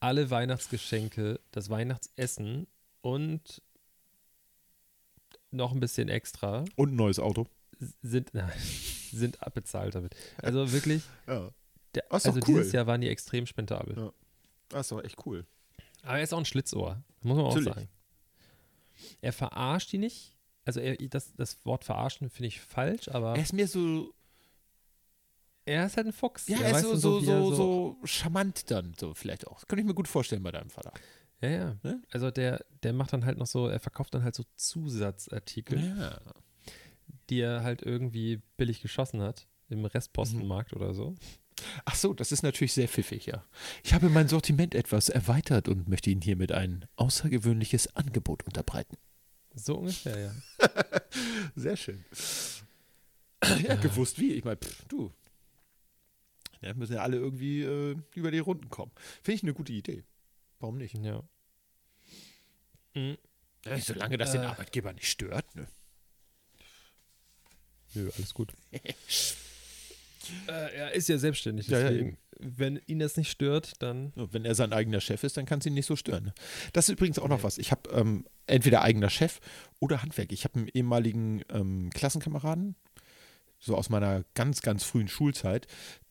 alle 0.00 0.30
Weihnachtsgeschenke, 0.30 1.40
das 1.50 1.70
Weihnachtsessen 1.70 2.66
und 3.00 3.62
noch 5.50 5.72
ein 5.72 5.80
bisschen 5.80 6.08
extra 6.08 6.64
Und 6.76 6.92
ein 6.92 6.96
neues 6.96 7.18
Auto. 7.18 7.46
sind, 8.02 8.32
nein, 8.34 8.52
sind 9.12 9.42
abbezahlt 9.42 9.94
damit. 9.94 10.14
Also 10.42 10.70
wirklich, 10.72 11.02
Ja. 11.26 11.50
der, 11.94 12.04
Das 12.10 12.26
also 12.26 12.38
cool. 12.40 12.58
dieses 12.58 12.72
Jahr 12.72 12.86
waren 12.86 13.00
die 13.00 13.08
extrem 13.08 13.46
spendabel. 13.46 13.96
Ja. 13.96 14.12
Das 14.68 14.82
ist 14.82 14.92
doch 14.92 15.02
echt 15.02 15.16
cool. 15.26 15.46
Aber 16.02 16.18
er 16.18 16.22
ist 16.22 16.32
auch 16.34 16.38
ein 16.38 16.44
Schlitzohr, 16.44 17.02
muss 17.22 17.36
man 17.36 17.46
auch 17.46 17.54
Natürlich. 17.54 17.74
sagen. 17.74 17.88
Er 19.20 19.32
verarscht 19.32 19.92
die 19.92 19.98
nicht. 19.98 20.34
Also 20.64 20.80
er, 20.80 20.96
das, 21.08 21.32
das 21.34 21.64
Wort 21.64 21.84
verarschen 21.84 22.28
finde 22.28 22.48
ich 22.48 22.60
falsch, 22.60 23.08
aber 23.08 23.34
Er 23.36 23.42
ist 23.42 23.54
mir 23.54 23.66
so, 23.66 24.12
er 25.68 25.86
ist 25.86 25.96
halt 25.96 26.06
ein 26.06 26.12
Fuchs. 26.12 26.48
ja, 26.48 26.58
er 26.60 26.76
ist 26.76 26.82
so, 26.82 26.96
so, 26.96 27.20
so, 27.20 27.54
so 27.54 27.96
charmant 28.04 28.70
dann, 28.70 28.94
so 28.98 29.14
vielleicht 29.14 29.46
auch. 29.46 29.60
Das 29.60 29.68
könnte 29.68 29.82
ich 29.82 29.86
mir 29.86 29.94
gut 29.94 30.08
vorstellen 30.08 30.42
bei 30.42 30.50
deinem 30.50 30.70
Vater. 30.70 30.92
Ja, 31.40 31.48
ja. 31.50 31.76
Ne? 31.82 32.02
Also 32.10 32.30
der, 32.30 32.64
der 32.82 32.92
macht 32.92 33.12
dann 33.12 33.24
halt 33.24 33.38
noch 33.38 33.46
so, 33.46 33.68
er 33.68 33.78
verkauft 33.80 34.12
dann 34.14 34.24
halt 34.24 34.34
so 34.34 34.42
Zusatzartikel, 34.56 35.78
Ja. 35.98 36.20
die 37.30 37.40
er 37.40 37.62
halt 37.62 37.82
irgendwie 37.82 38.40
billig 38.56 38.80
geschossen 38.80 39.20
hat. 39.22 39.46
Im 39.70 39.84
Restpostenmarkt 39.84 40.72
Mhm. 40.74 40.80
oder 40.80 40.94
so. 40.94 41.14
Ach 41.84 41.94
so, 41.94 42.14
das 42.14 42.32
ist 42.32 42.42
natürlich 42.42 42.72
sehr 42.72 42.88
pfiffig, 42.88 43.26
ja. 43.26 43.44
Ich 43.84 43.92
habe 43.92 44.08
mein 44.08 44.28
Sortiment 44.28 44.74
etwas 44.74 45.08
erweitert 45.10 45.68
und 45.68 45.88
möchte 45.88 46.08
Ihnen 46.08 46.22
hiermit 46.22 46.52
ein 46.52 46.86
außergewöhnliches 46.96 47.94
Angebot 47.96 48.44
unterbreiten. 48.44 48.96
So 49.54 49.76
ungefähr, 49.78 50.18
ja. 50.18 50.32
Sehr 51.56 51.76
schön. 51.76 52.04
ja, 53.66 53.74
gewusst 53.76 54.18
wie. 54.18 54.32
Ich 54.34 54.44
meine, 54.44 54.58
du. 54.88 55.12
Ja, 56.60 56.74
müssen 56.74 56.94
ja 56.94 57.02
alle 57.02 57.16
irgendwie 57.16 57.62
äh, 57.62 57.96
über 58.14 58.30
die 58.30 58.38
Runden 58.40 58.68
kommen. 58.68 58.92
Finde 59.22 59.36
ich 59.36 59.42
eine 59.42 59.54
gute 59.54 59.72
Idee. 59.72 60.04
Warum 60.60 60.76
nicht? 60.78 60.94
Ja. 60.98 61.22
Mhm. 62.94 63.16
Ja, 63.64 63.78
solange 63.78 64.16
das 64.18 64.32
den 64.32 64.42
Äh. 64.42 64.46
Arbeitgeber 64.46 64.92
nicht 64.92 65.08
stört. 65.08 65.54
Ne? 65.54 65.66
Nö, 67.94 68.10
alles 68.16 68.34
gut. 68.34 68.52
äh, 68.72 68.84
er 70.48 70.92
ist 70.92 71.08
ja 71.08 71.18
selbstständig, 71.18 71.68
Ja, 71.68 71.78
ja, 71.80 71.90
deswegen, 71.90 72.18
wenn 72.38 72.80
ihn 72.86 72.98
das 72.98 73.16
nicht 73.16 73.30
stört, 73.30 73.80
dann 73.82 74.12
Wenn 74.14 74.44
er 74.44 74.54
sein 74.54 74.72
eigener 74.72 75.00
Chef 75.00 75.24
ist, 75.24 75.36
dann 75.36 75.46
kann 75.46 75.60
es 75.60 75.66
ihn 75.66 75.74
nicht 75.74 75.86
so 75.86 75.96
stören. 75.96 76.24
Ne? 76.26 76.34
Das 76.72 76.88
ist 76.88 76.92
übrigens 76.92 77.18
auch 77.18 77.28
noch 77.28 77.38
Nee. 77.38 77.42
was. 77.44 77.58
Ich 77.58 77.70
habe 77.70 77.88
ähm, 77.90 78.26
entweder 78.46 78.82
eigener 78.82 79.10
Chef 79.10 79.40
oder 79.80 80.02
Handwerk. 80.02 80.32
Ich 80.32 80.44
habe 80.44 80.58
einen 80.58 80.68
ehemaligen 80.68 81.42
ähm, 81.50 81.90
Klassenkameraden, 81.90 82.76
so 83.58 83.76
aus 83.76 83.90
meiner 83.90 84.24
ganz, 84.34 84.62
ganz 84.62 84.84
frühen 84.84 85.08
Schulzeit, 85.08 85.66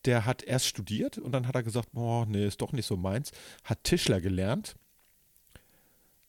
der 0.06 0.26
hat 0.26 0.44
erst 0.44 0.68
studiert 0.68 1.18
und 1.18 1.32
dann 1.32 1.48
hat 1.48 1.56
er 1.56 1.64
gesagt, 1.64 1.92
boah, 1.92 2.26
nee, 2.26 2.46
ist 2.46 2.62
doch 2.62 2.72
nicht 2.72 2.86
so 2.86 2.98
meins. 2.98 3.32
Hat 3.64 3.84
Tischler 3.84 4.22
gelernt, 4.22 4.76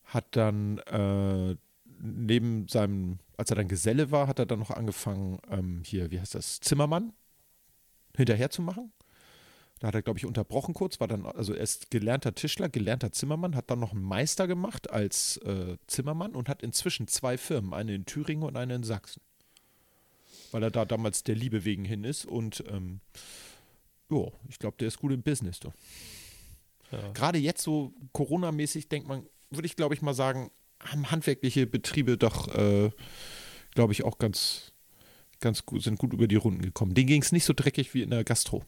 hat 0.04 0.36
dann 0.36 0.78
äh, 0.78 1.56
neben 2.00 2.68
seinem, 2.68 3.18
als 3.36 3.50
er 3.50 3.56
dann 3.56 3.68
Geselle 3.68 4.10
war, 4.10 4.26
hat 4.28 4.38
er 4.38 4.46
dann 4.46 4.58
noch 4.58 4.70
angefangen, 4.70 5.38
ähm, 5.50 5.82
hier, 5.84 6.10
wie 6.10 6.20
heißt 6.20 6.34
das, 6.34 6.60
Zimmermann 6.60 7.12
hinterher 8.16 8.50
zu 8.50 8.62
machen. 8.62 8.92
Da 9.80 9.88
hat 9.88 9.94
er, 9.94 10.02
glaube 10.02 10.18
ich, 10.18 10.26
unterbrochen 10.26 10.74
kurz, 10.74 10.98
war 10.98 11.06
dann, 11.06 11.24
also 11.24 11.54
er 11.54 11.62
ist 11.62 11.90
gelernter 11.90 12.34
Tischler, 12.34 12.68
gelernter 12.68 13.12
Zimmermann, 13.12 13.54
hat 13.54 13.70
dann 13.70 13.78
noch 13.78 13.92
einen 13.92 14.02
Meister 14.02 14.48
gemacht 14.48 14.90
als 14.90 15.36
äh, 15.38 15.76
Zimmermann 15.86 16.34
und 16.34 16.48
hat 16.48 16.62
inzwischen 16.62 17.06
zwei 17.06 17.38
Firmen, 17.38 17.72
eine 17.72 17.94
in 17.94 18.04
Thüringen 18.04 18.42
und 18.42 18.56
eine 18.56 18.74
in 18.74 18.82
Sachsen. 18.82 19.22
Weil 20.52 20.62
er 20.62 20.70
da 20.70 20.84
damals 20.84 21.24
der 21.24 21.34
Liebe 21.34 21.64
wegen 21.64 21.84
hin 21.84 22.04
ist 22.04 22.24
und 22.24 22.64
ähm, 22.70 23.00
ja, 24.10 24.26
ich 24.48 24.58
glaube, 24.58 24.76
der 24.78 24.88
ist 24.88 24.98
gut 24.98 25.12
im 25.12 25.22
Business. 25.22 25.60
Du. 25.60 25.72
ja. 26.90 27.12
Gerade 27.12 27.38
jetzt 27.38 27.62
so 27.62 27.92
Corona-mäßig 28.12 28.88
denkt 28.88 29.06
man, 29.08 29.26
würde 29.50 29.66
ich 29.66 29.76
glaube 29.76 29.94
ich 29.94 30.00
mal 30.02 30.14
sagen, 30.14 30.50
haben 30.80 31.10
handwerkliche 31.10 31.66
Betriebe 31.66 32.16
doch, 32.16 32.48
äh, 32.54 32.90
glaube 33.74 33.92
ich, 33.92 34.04
auch 34.04 34.18
ganz, 34.18 34.72
ganz 35.40 35.66
gut, 35.66 35.82
sind 35.82 35.98
gut 35.98 36.12
über 36.12 36.28
die 36.28 36.36
Runden 36.36 36.62
gekommen. 36.62 36.94
Denen 36.94 37.08
ging 37.08 37.20
es 37.22 37.32
nicht 37.32 37.44
so 37.44 37.52
dreckig 37.54 37.92
wie 37.94 38.02
in 38.02 38.10
der 38.10 38.24
Gastro. 38.24 38.64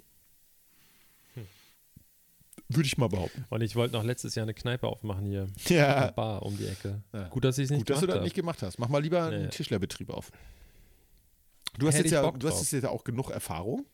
Würde 2.73 2.87
ich 2.87 2.97
mal 2.99 3.09
behaupten. 3.09 3.45
Und 3.49 3.63
ich 3.63 3.75
wollte 3.75 3.95
noch 3.95 4.05
letztes 4.05 4.37
Jahr 4.37 4.45
eine 4.45 4.55
Kneipe 4.55 4.87
aufmachen 4.87 5.27
hier. 5.27 5.49
Ja. 5.69 6.03
Eine 6.05 6.13
Bar 6.13 6.43
um 6.43 6.57
die 6.57 6.67
Ecke. 6.67 7.03
Ja. 7.13 7.27
Gut, 7.29 7.43
dass 7.45 7.59
ich 7.59 7.65
es 7.65 7.71
nicht 7.71 7.81
Gut, 7.81 7.91
dass 7.91 8.01
du 8.01 8.07
das 8.07 8.15
habe. 8.17 8.25
nicht 8.25 8.37
gemacht 8.37 8.63
hast. 8.63 8.79
Mach 8.79 8.89
mal 8.89 9.03
lieber 9.03 9.25
einen 9.25 9.43
Nee. 9.45 9.49
Tischlerbetrieb 9.49 10.09
auf. 10.11 10.31
Du 11.79 11.87
hast, 11.87 11.97
jetzt 11.97 12.11
ja, 12.11 12.31
du 12.31 12.49
hast 12.49 12.73
jetzt 12.73 12.83
ja 12.83 12.91
auch 12.91 13.05
genug 13.05 13.31
Erfahrung. 13.31 13.87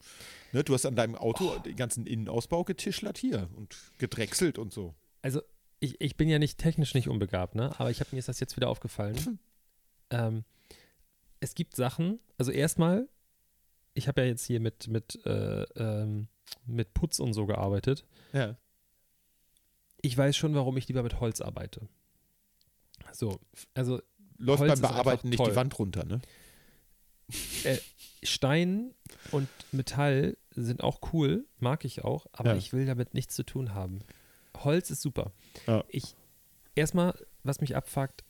Ne? 0.52 0.64
Du 0.64 0.74
hast 0.74 0.86
an 0.86 0.96
deinem 0.96 1.14
Auto 1.14 1.54
Oh. 1.56 1.58
den 1.58 1.76
ganzen 1.76 2.06
Innenausbau 2.06 2.64
getischlert 2.64 3.18
hier 3.18 3.48
und 3.54 3.76
gedrechselt 3.98 4.58
und 4.58 4.72
so. 4.72 4.94
Also, 5.22 5.42
ich, 5.80 6.00
ich 6.00 6.16
bin 6.16 6.28
ja 6.28 6.38
nicht 6.38 6.58
technisch 6.58 6.94
nicht 6.94 7.08
unbegabt, 7.08 7.54
ne? 7.54 7.78
Aber 7.78 7.90
ich 7.90 8.00
habe 8.00 8.10
mir 8.12 8.18
ist 8.18 8.28
das 8.28 8.40
jetzt 8.40 8.56
wieder 8.56 8.68
aufgefallen. 8.68 9.38
ähm, 10.10 10.44
es 11.40 11.54
gibt 11.54 11.76
Sachen, 11.76 12.18
also 12.38 12.50
erstmal, 12.50 13.08
ich 13.94 14.08
habe 14.08 14.22
ja 14.22 14.26
jetzt 14.26 14.44
hier 14.46 14.60
mit, 14.60 14.88
mit, 14.88 15.24
äh, 15.26 15.62
ähm, 15.76 16.28
mit 16.64 16.94
Putz 16.94 17.18
und 17.18 17.34
so 17.34 17.46
gearbeitet. 17.46 18.04
Ja. 18.32 18.56
Ich 20.00 20.16
weiß 20.16 20.36
schon, 20.36 20.54
warum 20.54 20.76
ich 20.76 20.88
lieber 20.88 21.02
mit 21.02 21.20
Holz 21.20 21.40
arbeite. 21.40 21.88
So, 23.12 23.40
also 23.74 24.00
Läuft 24.38 24.60
Holz 24.60 24.80
beim 24.80 24.90
Bearbeiten 24.92 25.28
nicht 25.28 25.44
die 25.44 25.56
Wand 25.56 25.78
runter, 25.78 26.04
ne? 26.04 26.20
Stein 28.22 28.92
und 29.30 29.48
Metall 29.72 30.36
sind 30.52 30.82
auch 30.82 31.00
cool, 31.12 31.46
mag 31.58 31.84
ich 31.84 32.02
auch, 32.04 32.26
aber 32.32 32.52
Ja. 32.52 32.56
ich 32.56 32.72
will 32.72 32.86
damit 32.86 33.14
nichts 33.14 33.34
zu 33.34 33.44
tun 33.44 33.74
haben. 33.74 34.00
Holz 34.64 34.90
ist 34.90 35.02
super. 35.02 35.32
Ja. 35.66 35.84
Ich 35.88 36.14
erstmal, 36.74 37.14
was 37.42 37.60
mich 37.60 37.76
abfuckt, 37.76 38.24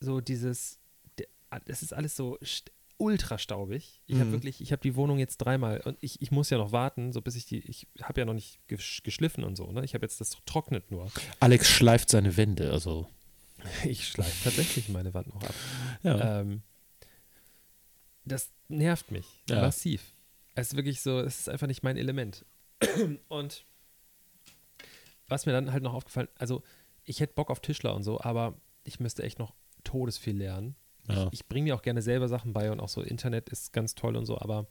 so 0.00 0.20
dieses, 0.20 0.78
das 1.66 1.82
ist 1.82 1.92
alles 1.92 2.14
so 2.16 2.38
ultra 2.96 3.38
staubig. 3.38 4.00
Ich 4.06 4.16
habe 4.16 4.26
Mhm. 4.26 4.32
wirklich, 4.32 4.60
ich 4.60 4.72
habe 4.72 4.82
die 4.82 4.94
Wohnung 4.96 5.18
jetzt 5.18 5.38
dreimal 5.38 5.80
und 5.80 5.96
ich, 6.00 6.20
ich 6.22 6.30
muss 6.30 6.50
ja 6.50 6.58
noch 6.58 6.72
warten, 6.72 7.12
so 7.12 7.20
bis 7.20 7.36
ich 7.36 7.46
die, 7.46 7.58
ich 7.68 7.86
habe 8.02 8.20
ja 8.20 8.24
noch 8.24 8.34
nicht 8.34 8.58
gesch 8.68 9.02
geschliffen 9.02 9.44
und 9.44 9.56
so, 9.56 9.70
ne? 9.72 9.84
Ich 9.84 9.94
habe 9.94 10.04
jetzt 10.04 10.20
das 10.20 10.30
trocknet 10.46 10.90
nur. 10.90 11.10
Alex 11.40 11.68
schleift 11.68 12.08
seine 12.10 12.36
Wände, 12.36 12.70
also. 12.72 13.08
Ich 13.84 14.06
schleife 14.06 14.44
tatsächlich 14.44 14.88
meine 14.88 15.14
Wand 15.14 15.34
noch 15.34 15.42
ab. 15.42 15.54
Ja. 16.04 16.40
Ähm, 16.40 16.62
das 18.28 18.50
nervt 18.68 19.10
mich 19.10 19.26
Ja. 19.48 19.60
massiv. 19.62 20.12
Es 20.54 20.68
ist 20.68 20.76
wirklich 20.76 21.00
so, 21.00 21.20
es 21.20 21.40
ist 21.40 21.48
einfach 21.48 21.66
nicht 21.66 21.82
mein 21.82 21.96
Element. 21.96 22.44
Und 23.28 23.64
was 25.28 25.46
mir 25.46 25.52
dann 25.52 25.72
halt 25.72 25.82
noch 25.82 25.94
aufgefallen, 25.94 26.28
also 26.38 26.62
ich 27.04 27.20
hätte 27.20 27.34
Bock 27.34 27.50
auf 27.50 27.60
Tischler 27.60 27.94
und 27.94 28.02
so, 28.02 28.20
aber 28.20 28.54
ich 28.84 29.00
müsste 29.00 29.22
echt 29.22 29.38
noch 29.38 29.54
todesviel 29.84 30.36
lernen. 30.36 30.74
Ja. 31.08 31.26
Ich, 31.28 31.40
ich 31.40 31.46
bringe 31.48 31.64
mir 31.64 31.74
auch 31.74 31.82
gerne 31.82 32.02
selber 32.02 32.28
Sachen 32.28 32.52
bei 32.52 32.70
und 32.70 32.80
auch 32.80 32.88
so 32.88 33.02
Internet 33.02 33.48
ist 33.48 33.72
ganz 33.72 33.94
toll 33.94 34.16
und 34.16 34.26
so, 34.26 34.38
aber 34.40 34.66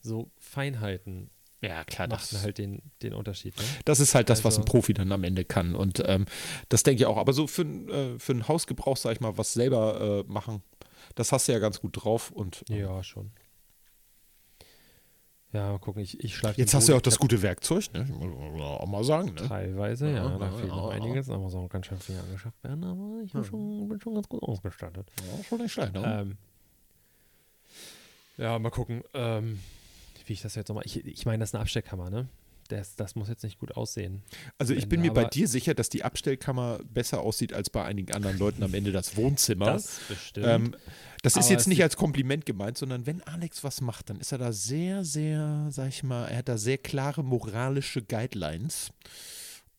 so 0.00 0.30
Feinheiten 0.38 1.30
ja, 1.60 1.82
klar, 1.84 2.08
machen 2.08 2.42
halt 2.42 2.58
den, 2.58 2.82
den 3.02 3.14
Unterschied. 3.14 3.56
Ne? 3.56 3.62
Das 3.86 3.98
ist 3.98 4.14
halt 4.14 4.28
das, 4.28 4.44
was 4.44 4.56
ein 4.56 4.62
Also- 4.62 4.70
Profi 4.72 4.92
dann 4.94 5.10
am 5.12 5.24
Ende 5.24 5.44
kann. 5.46 5.74
Und 5.74 6.02
ähm, 6.06 6.26
das 6.68 6.82
denke 6.82 7.02
ich 7.02 7.06
auch. 7.06 7.16
Aber 7.16 7.32
so 7.32 7.46
für, 7.46 7.62
äh, 7.62 8.18
für 8.18 8.32
einen 8.32 8.46
Hausgebrauch, 8.46 8.98
sag 8.98 9.12
ich 9.12 9.20
mal, 9.20 9.38
was 9.38 9.54
selber 9.54 10.24
äh, 10.28 10.30
machen, 10.30 10.62
das 11.14 11.32
hast 11.32 11.48
du 11.48 11.52
ja 11.52 11.58
ganz 11.58 11.80
gut 11.80 12.04
drauf. 12.04 12.30
Und 12.30 12.64
ähm, 12.68 12.76
Ja, 12.80 13.02
schon. 13.02 13.32
Ja, 15.52 15.70
mal 15.70 15.78
gucken, 15.78 16.02
ich, 16.02 16.18
ich 16.18 16.34
schleife 16.34 16.60
jetzt 16.60 16.74
hast 16.74 16.88
du 16.88 16.92
ja 16.92 16.98
auch 16.98 17.02
das 17.02 17.14
Ich 17.14 17.20
gute 17.20 17.40
Werkzeug, 17.40 17.84
ne? 17.92 18.04
Muss 18.04 18.18
man 18.52 18.60
auch 18.60 18.86
mal 18.88 19.04
sagen, 19.04 19.34
ne? 19.34 19.46
Teilweise, 19.46 20.08
ja, 20.10 20.28
Ja, 20.28 20.38
da 20.38 20.50
fehlt 20.50 20.68
noch 20.68 20.90
einiges, 20.90 21.28
muss 21.28 21.54
auch 21.54 21.68
ganz 21.68 21.86
schön 21.86 21.98
viel 22.00 22.18
angeschafft 22.18 22.62
werden, 22.64 22.82
aber 22.82 23.22
ich 23.24 23.32
bin, 23.32 23.44
schon, 23.44 23.88
bin 23.88 24.00
schon 24.00 24.14
ganz 24.14 24.28
gut 24.28 24.42
ausgestattet. 24.42 25.06
Ja, 25.20 25.44
schon 25.44 25.60
nicht 25.60 25.72
schlecht, 25.72 25.92
ne? 25.94 26.20
Ähm, 26.22 26.36
ja, 28.36 28.58
mal 28.58 28.70
gucken, 28.70 29.04
ähm, 29.14 29.60
wie 30.26 30.32
ich 30.32 30.42
das 30.42 30.56
jetzt 30.56 30.68
nochmal. 30.68 30.84
Ich, 30.86 31.04
ich 31.06 31.24
meine, 31.24 31.38
das 31.38 31.50
ist 31.50 31.54
eine 31.54 31.62
Abstellkammer, 31.62 32.10
ne? 32.10 32.28
Das, 32.68 32.96
das 32.96 33.14
muss 33.14 33.28
jetzt 33.28 33.44
nicht 33.44 33.58
gut 33.58 33.76
aussehen. 33.76 34.22
Also 34.58 34.74
ich 34.74 34.88
bin 34.88 35.00
mir 35.00 35.12
bei 35.12 35.24
dir 35.24 35.48
sicher, 35.48 35.74
dass 35.74 35.88
die 35.88 36.02
Abstellkammer 36.02 36.80
besser 36.84 37.20
aussieht 37.20 37.52
als 37.52 37.70
bei 37.70 37.84
einigen 37.84 38.12
anderen 38.12 38.38
Leuten 38.38 38.62
am 38.62 38.72
Ende 38.74 38.92
das 38.92 39.16
Wohnzimmer. 39.16 39.66
Das 39.66 40.00
bestimmt. 40.08 40.46
Ähm, 40.46 40.76
das 41.22 41.36
ist 41.36 41.46
Aber 41.46 41.52
jetzt 41.52 41.68
nicht 41.68 41.82
als 41.82 41.96
Kompliment 41.96 42.44
gemeint, 42.44 42.76
sondern 42.76 43.06
wenn 43.06 43.22
Alex 43.22 43.64
was 43.64 43.80
macht, 43.80 44.10
dann 44.10 44.20
ist 44.20 44.32
er 44.32 44.38
da 44.38 44.52
sehr, 44.52 45.04
sehr, 45.04 45.68
sag 45.70 45.88
ich 45.88 46.02
mal, 46.02 46.26
er 46.26 46.38
hat 46.38 46.48
da 46.48 46.58
sehr 46.58 46.78
klare 46.78 47.24
moralische 47.24 48.02
Guidelines. 48.02 48.90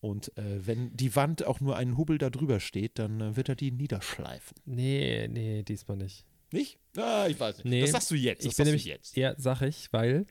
Und 0.00 0.36
äh, 0.36 0.66
wenn 0.66 0.96
die 0.96 1.16
Wand 1.16 1.46
auch 1.46 1.60
nur 1.60 1.76
einen 1.76 1.96
Hubbel 1.96 2.18
da 2.18 2.30
drüber 2.30 2.60
steht, 2.60 2.98
dann 2.98 3.20
äh, 3.20 3.36
wird 3.36 3.48
er 3.48 3.56
die 3.56 3.70
niederschleifen. 3.70 4.56
nee, 4.64 5.28
nee, 5.28 5.62
diesmal 5.62 5.96
nicht. 5.96 6.24
Nicht? 6.52 6.78
Ah, 6.96 7.26
ich 7.28 7.38
weiß 7.38 7.58
nicht. 7.58 7.66
Nee, 7.66 7.80
das 7.80 7.90
sagst 7.90 8.10
du 8.10 8.14
jetzt. 8.14 8.44
Das 8.44 8.52
ich 8.52 8.56
bin 8.56 8.66
nämlich, 8.66 8.84
jetzt. 8.84 9.16
ja, 9.16 9.34
sag 9.36 9.62
ich, 9.62 9.92
weil 9.92 10.26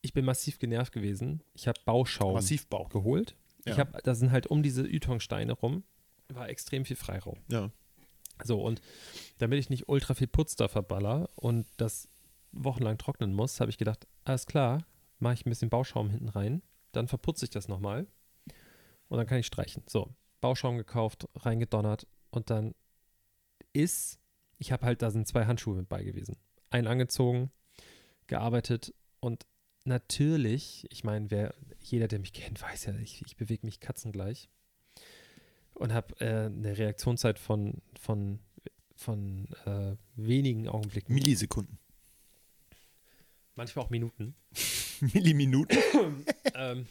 ich 0.00 0.12
bin 0.12 0.24
massiv 0.24 0.58
genervt 0.58 0.92
gewesen. 0.92 1.42
Ich 1.54 1.68
habe 1.68 1.80
Bauschaum 1.84 2.34
Massivbau. 2.34 2.84
geholt. 2.84 3.36
Ja. 3.64 3.72
Ich 3.72 3.78
habe, 3.78 3.98
da 4.02 4.14
sind 4.14 4.30
halt 4.30 4.46
um 4.46 4.62
diese 4.62 4.86
Ytongsteine 4.86 5.52
rum, 5.52 5.84
war 6.28 6.48
extrem 6.48 6.84
viel 6.84 6.96
Freiraum. 6.96 7.38
Ja. 7.50 7.70
So, 8.44 8.62
und 8.62 8.80
damit 9.38 9.58
ich 9.58 9.70
nicht 9.70 9.88
ultra 9.88 10.14
viel 10.14 10.28
Putz 10.28 10.54
da 10.56 10.68
verballer 10.68 11.28
und 11.34 11.66
das 11.76 12.08
wochenlang 12.52 12.98
trocknen 12.98 13.34
muss, 13.34 13.60
habe 13.60 13.70
ich 13.70 13.78
gedacht, 13.78 14.06
alles 14.24 14.46
klar, 14.46 14.86
mache 15.18 15.34
ich 15.34 15.46
ein 15.46 15.50
bisschen 15.50 15.70
Bauschaum 15.70 16.10
hinten 16.10 16.28
rein, 16.28 16.62
dann 16.92 17.08
verputze 17.08 17.44
ich 17.44 17.50
das 17.50 17.68
nochmal 17.68 18.06
und 19.08 19.18
dann 19.18 19.26
kann 19.26 19.38
ich 19.38 19.46
streichen. 19.46 19.82
So, 19.86 20.14
Bauschaum 20.40 20.76
gekauft, 20.76 21.28
reingedonnert 21.34 22.06
und 22.30 22.50
dann 22.50 22.74
ist, 23.72 24.20
ich 24.58 24.70
habe 24.70 24.86
halt, 24.86 25.02
da 25.02 25.10
sind 25.10 25.26
zwei 25.26 25.46
Handschuhe 25.46 25.76
mit 25.76 25.88
bei 25.88 26.04
gewesen. 26.04 26.36
Einen 26.70 26.86
angezogen, 26.86 27.50
gearbeitet 28.28 28.94
und 29.20 29.46
natürlich, 29.88 30.86
ich 30.90 31.02
meine, 31.02 31.30
wer, 31.30 31.54
jeder, 31.80 32.08
der 32.08 32.20
mich 32.20 32.32
kennt, 32.32 32.62
weiß 32.62 32.86
ja, 32.86 32.94
ich, 32.96 33.22
ich 33.26 33.36
bewege 33.36 33.66
mich 33.66 33.80
katzengleich 33.80 34.48
und 35.74 35.92
habe 35.92 36.14
äh, 36.20 36.46
eine 36.46 36.76
Reaktionszeit 36.76 37.38
von, 37.38 37.82
von, 37.98 38.40
von 38.94 39.48
äh, 39.64 39.96
wenigen 40.14 40.68
Augenblicken. 40.68 41.14
Millisekunden. 41.14 41.78
Manchmal 43.54 43.84
auch 43.84 43.90
Minuten. 43.90 44.34
Milliminuten. 45.00 45.78
ähm, 46.54 46.86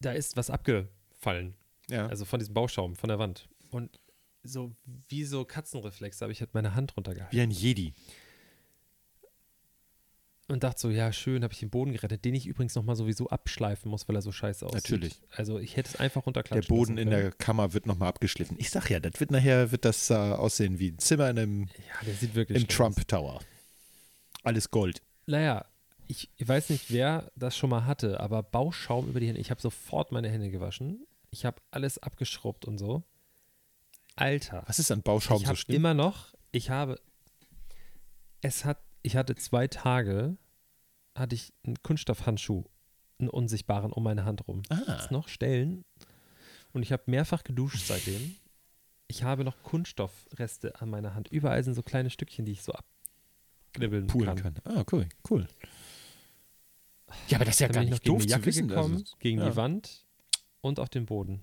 da 0.00 0.12
ist 0.12 0.36
was 0.36 0.50
abgefallen. 0.50 1.54
Ja. 1.88 2.06
Also 2.06 2.24
von 2.24 2.38
diesem 2.38 2.54
Bauschaum, 2.54 2.96
von 2.96 3.08
der 3.08 3.18
Wand. 3.18 3.48
Und 3.70 4.00
so 4.42 4.74
wie 5.08 5.24
so 5.24 5.44
Katzenreflex 5.44 6.20
habe 6.20 6.32
ich 6.32 6.40
halt 6.40 6.54
meine 6.54 6.74
Hand 6.74 6.96
runtergehalten. 6.96 7.36
Wie 7.36 7.40
ein 7.40 7.50
Jedi. 7.50 7.94
Und 10.48 10.62
dachte 10.62 10.80
so, 10.80 10.90
ja, 10.90 11.12
schön, 11.12 11.42
habe 11.42 11.54
ich 11.54 11.60
den 11.60 11.70
Boden 11.70 11.92
gerettet, 11.92 12.24
den 12.24 12.34
ich 12.34 12.46
übrigens 12.46 12.74
nochmal 12.74 12.96
sowieso 12.96 13.28
abschleifen 13.28 13.90
muss, 13.90 14.08
weil 14.08 14.16
er 14.16 14.22
so 14.22 14.32
scheiße 14.32 14.66
aussieht. 14.66 14.82
Natürlich. 14.84 15.20
Also 15.30 15.58
ich 15.58 15.76
hätte 15.76 15.90
es 15.90 15.96
einfach 15.96 16.20
Der 16.20 16.26
runterklatschen 16.26 16.68
Boden 16.68 16.96
lassen 16.96 17.08
in 17.08 17.10
der 17.10 17.32
Kammer 17.32 17.72
wird 17.72 17.86
nochmal 17.86 18.10
abgeschliffen. 18.10 18.56
Ich 18.58 18.70
sag 18.70 18.90
ja, 18.90 19.00
das 19.00 19.18
wird 19.20 19.30
nachher 19.30 19.72
wird 19.72 19.84
das 19.84 20.10
äh, 20.10 20.14
aussehen 20.14 20.78
wie 20.78 20.90
ein 20.90 20.98
Zimmer 20.98 21.30
in 21.30 21.38
einem, 21.38 21.60
Ja, 21.66 22.06
der 22.06 22.14
sieht 22.14 22.34
wirklich 22.34 22.60
im. 22.60 22.68
Trump 22.68 23.08
Tower. 23.08 23.40
Alles 24.42 24.70
Gold. 24.70 25.00
Naja, 25.26 25.64
ich, 26.06 26.30
ich 26.36 26.46
weiß 26.46 26.70
nicht, 26.70 26.90
wer 26.90 27.30
das 27.34 27.56
schon 27.56 27.70
mal 27.70 27.86
hatte, 27.86 28.20
aber 28.20 28.42
Bauschaum 28.42 29.08
über 29.08 29.20
die 29.20 29.28
Hände. 29.28 29.40
Ich 29.40 29.50
habe 29.50 29.60
sofort 29.60 30.12
meine 30.12 30.28
Hände 30.28 30.50
gewaschen. 30.50 31.06
Ich 31.30 31.44
habe 31.44 31.60
alles 31.70 31.98
abgeschrubbt 31.98 32.66
und 32.66 32.78
so. 32.78 33.02
Alter. 34.16 34.62
Was 34.66 34.78
ist 34.78 34.90
an 34.90 35.02
Bauschaum 35.02 35.42
ich 35.42 35.48
so 35.48 35.54
schlimm? 35.54 35.76
immer 35.76 35.94
noch, 35.94 36.34
ich 36.52 36.70
habe, 36.70 37.00
es 38.42 38.64
hat, 38.64 38.78
ich 39.04 39.14
hatte 39.16 39.36
zwei 39.36 39.68
Tage, 39.68 40.36
hatte 41.14 41.36
ich 41.36 41.52
einen 41.64 41.80
Kunststoffhandschuh, 41.84 42.64
einen 43.20 43.28
unsichtbaren 43.28 43.92
um 43.92 44.02
meine 44.02 44.24
Hand 44.24 44.48
rum. 44.48 44.62
Ah, 44.70 44.80
Jetzt 44.96 45.12
noch 45.12 45.28
Stellen. 45.28 45.84
Und 46.72 46.82
ich 46.82 46.90
habe 46.90 47.04
mehrfach 47.06 47.44
geduscht 47.44 47.86
seitdem. 47.86 48.34
Ich 49.06 49.22
habe 49.22 49.44
noch 49.44 49.62
Kunststoffreste 49.62 50.80
an 50.80 50.90
meiner 50.90 51.14
Hand. 51.14 51.28
Überall 51.28 51.62
sind 51.62 51.74
so 51.74 51.82
kleine 51.82 52.10
Stückchen, 52.10 52.44
die 52.44 52.52
ich 52.52 52.62
so 52.62 52.72
abknibbeln 52.72 54.08
poolen 54.08 54.34
kann. 54.36 54.54
kann. 54.54 54.76
Ah, 54.78 54.84
cool, 54.90 55.06
cool. 55.30 55.46
Ja, 57.28 57.36
aber 57.38 57.44
das 57.44 57.54
ist 57.56 57.60
ja 57.60 57.68
Dann 57.68 57.74
gar 57.86 57.90
nicht 57.90 58.02
gegen 58.02 58.14
doof 58.14 58.22
die 58.22 58.28
zu 58.28 58.32
Jacke 58.32 58.46
wissen. 58.46 58.68
gekommen, 58.68 58.94
Also, 58.96 59.16
gegen 59.20 59.38
ja. 59.38 59.50
die 59.50 59.56
Wand 59.56 60.04
und 60.62 60.80
auf 60.80 60.88
den 60.88 61.06
Boden. 61.06 61.40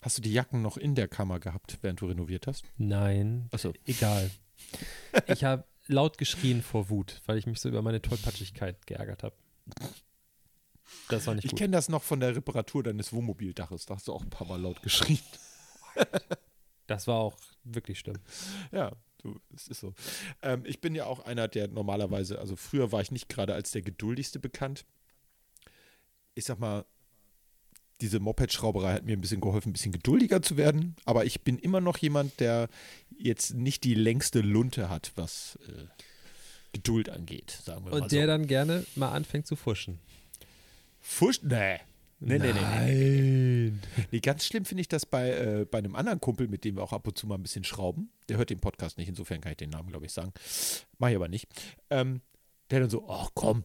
Hast 0.00 0.16
du 0.18 0.22
die 0.22 0.32
Jacken 0.32 0.62
noch 0.62 0.76
in 0.76 0.94
der 0.94 1.08
Kammer 1.08 1.40
gehabt, 1.40 1.78
während 1.82 2.00
du 2.00 2.06
renoviert 2.06 2.46
hast? 2.46 2.64
Nein, 2.78 3.48
Achso. 3.52 3.72
egal. 3.84 4.30
ich 5.26 5.44
habe 5.44 5.64
laut 5.86 6.18
geschrien 6.18 6.62
vor 6.62 6.88
Wut, 6.90 7.20
weil 7.26 7.38
ich 7.38 7.46
mich 7.46 7.60
so 7.60 7.68
über 7.68 7.82
meine 7.82 8.00
Tollpatschigkeit 8.02 8.86
geärgert 8.86 9.22
habe. 9.22 9.36
Das 11.08 11.26
war 11.26 11.34
nicht 11.34 11.44
Ich 11.44 11.50
gut. 11.52 11.58
kenne 11.58 11.72
das 11.72 11.88
noch 11.88 12.02
von 12.02 12.20
der 12.20 12.34
Reparatur 12.36 12.82
deines 12.82 13.12
Wohnmobildaches. 13.12 13.86
Da 13.86 13.96
hast 13.96 14.08
du 14.08 14.12
auch 14.12 14.22
ein 14.22 14.30
paar 14.30 14.46
Mal 14.46 14.60
laut 14.60 14.82
geschrien. 14.82 15.18
Das 16.86 17.06
war 17.06 17.16
auch 17.20 17.38
wirklich 17.62 17.98
schlimm. 17.98 18.18
Ja, 18.70 18.92
du, 19.22 19.40
es 19.54 19.68
ist 19.68 19.80
so. 19.80 19.94
Ähm, 20.42 20.64
ich 20.66 20.82
bin 20.82 20.94
ja 20.94 21.06
auch 21.06 21.20
einer, 21.20 21.48
der 21.48 21.68
normalerweise, 21.68 22.38
also 22.38 22.56
früher 22.56 22.92
war 22.92 23.00
ich 23.00 23.10
nicht 23.10 23.30
gerade 23.30 23.54
als 23.54 23.70
der 23.70 23.80
geduldigste 23.80 24.38
bekannt. 24.38 24.84
Ich 26.34 26.44
sag 26.44 26.58
mal, 26.58 26.84
diese 28.02 28.20
Moped-Schrauberei 28.20 28.92
hat 28.92 29.04
mir 29.06 29.16
ein 29.16 29.22
bisschen 29.22 29.40
geholfen, 29.40 29.70
ein 29.70 29.72
bisschen 29.72 29.92
geduldiger 29.92 30.42
zu 30.42 30.58
werden. 30.58 30.94
Aber 31.06 31.24
ich 31.24 31.40
bin 31.40 31.58
immer 31.58 31.80
noch 31.80 31.96
jemand, 31.96 32.38
der 32.38 32.68
jetzt 33.18 33.54
nicht 33.54 33.84
die 33.84 33.94
längste 33.94 34.40
Lunte 34.40 34.88
hat, 34.88 35.12
was 35.16 35.58
äh, 35.68 35.84
Geduld 36.72 37.08
angeht, 37.08 37.50
sagen 37.64 37.84
wir 37.84 37.90
mal 37.92 38.02
Und 38.02 38.10
so. 38.10 38.16
der 38.16 38.26
dann 38.26 38.46
gerne 38.46 38.84
mal 38.96 39.12
anfängt 39.12 39.46
zu 39.46 39.56
fuschen. 39.56 39.98
Fusch? 41.00 41.40
Nee. 41.42 41.78
Nee, 42.20 42.38
nee, 42.38 42.52
nee, 42.52 42.52
nee. 42.52 43.70
Nein. 43.70 43.80
Nee, 44.10 44.20
ganz 44.20 44.46
schlimm 44.46 44.64
finde 44.64 44.80
ich 44.80 44.88
das 44.88 45.04
bei, 45.04 45.30
äh, 45.30 45.66
bei 45.70 45.78
einem 45.78 45.94
anderen 45.94 46.20
Kumpel, 46.20 46.48
mit 46.48 46.64
dem 46.64 46.76
wir 46.76 46.82
auch 46.82 46.92
ab 46.92 47.06
und 47.06 47.18
zu 47.18 47.26
mal 47.26 47.34
ein 47.34 47.42
bisschen 47.42 47.64
schrauben. 47.64 48.10
Der 48.28 48.38
hört 48.38 48.50
den 48.50 48.60
Podcast 48.60 48.96
nicht, 48.96 49.08
insofern 49.08 49.40
kann 49.40 49.52
ich 49.52 49.58
den 49.58 49.70
Namen, 49.70 49.90
glaube 49.90 50.06
ich, 50.06 50.12
sagen. 50.12 50.32
Mach 50.98 51.08
ich 51.10 51.16
aber 51.16 51.28
nicht. 51.28 51.48
Ähm, 51.90 52.22
der 52.70 52.80
dann 52.80 52.90
so, 52.90 53.08
ach 53.10 53.30
komm, 53.34 53.64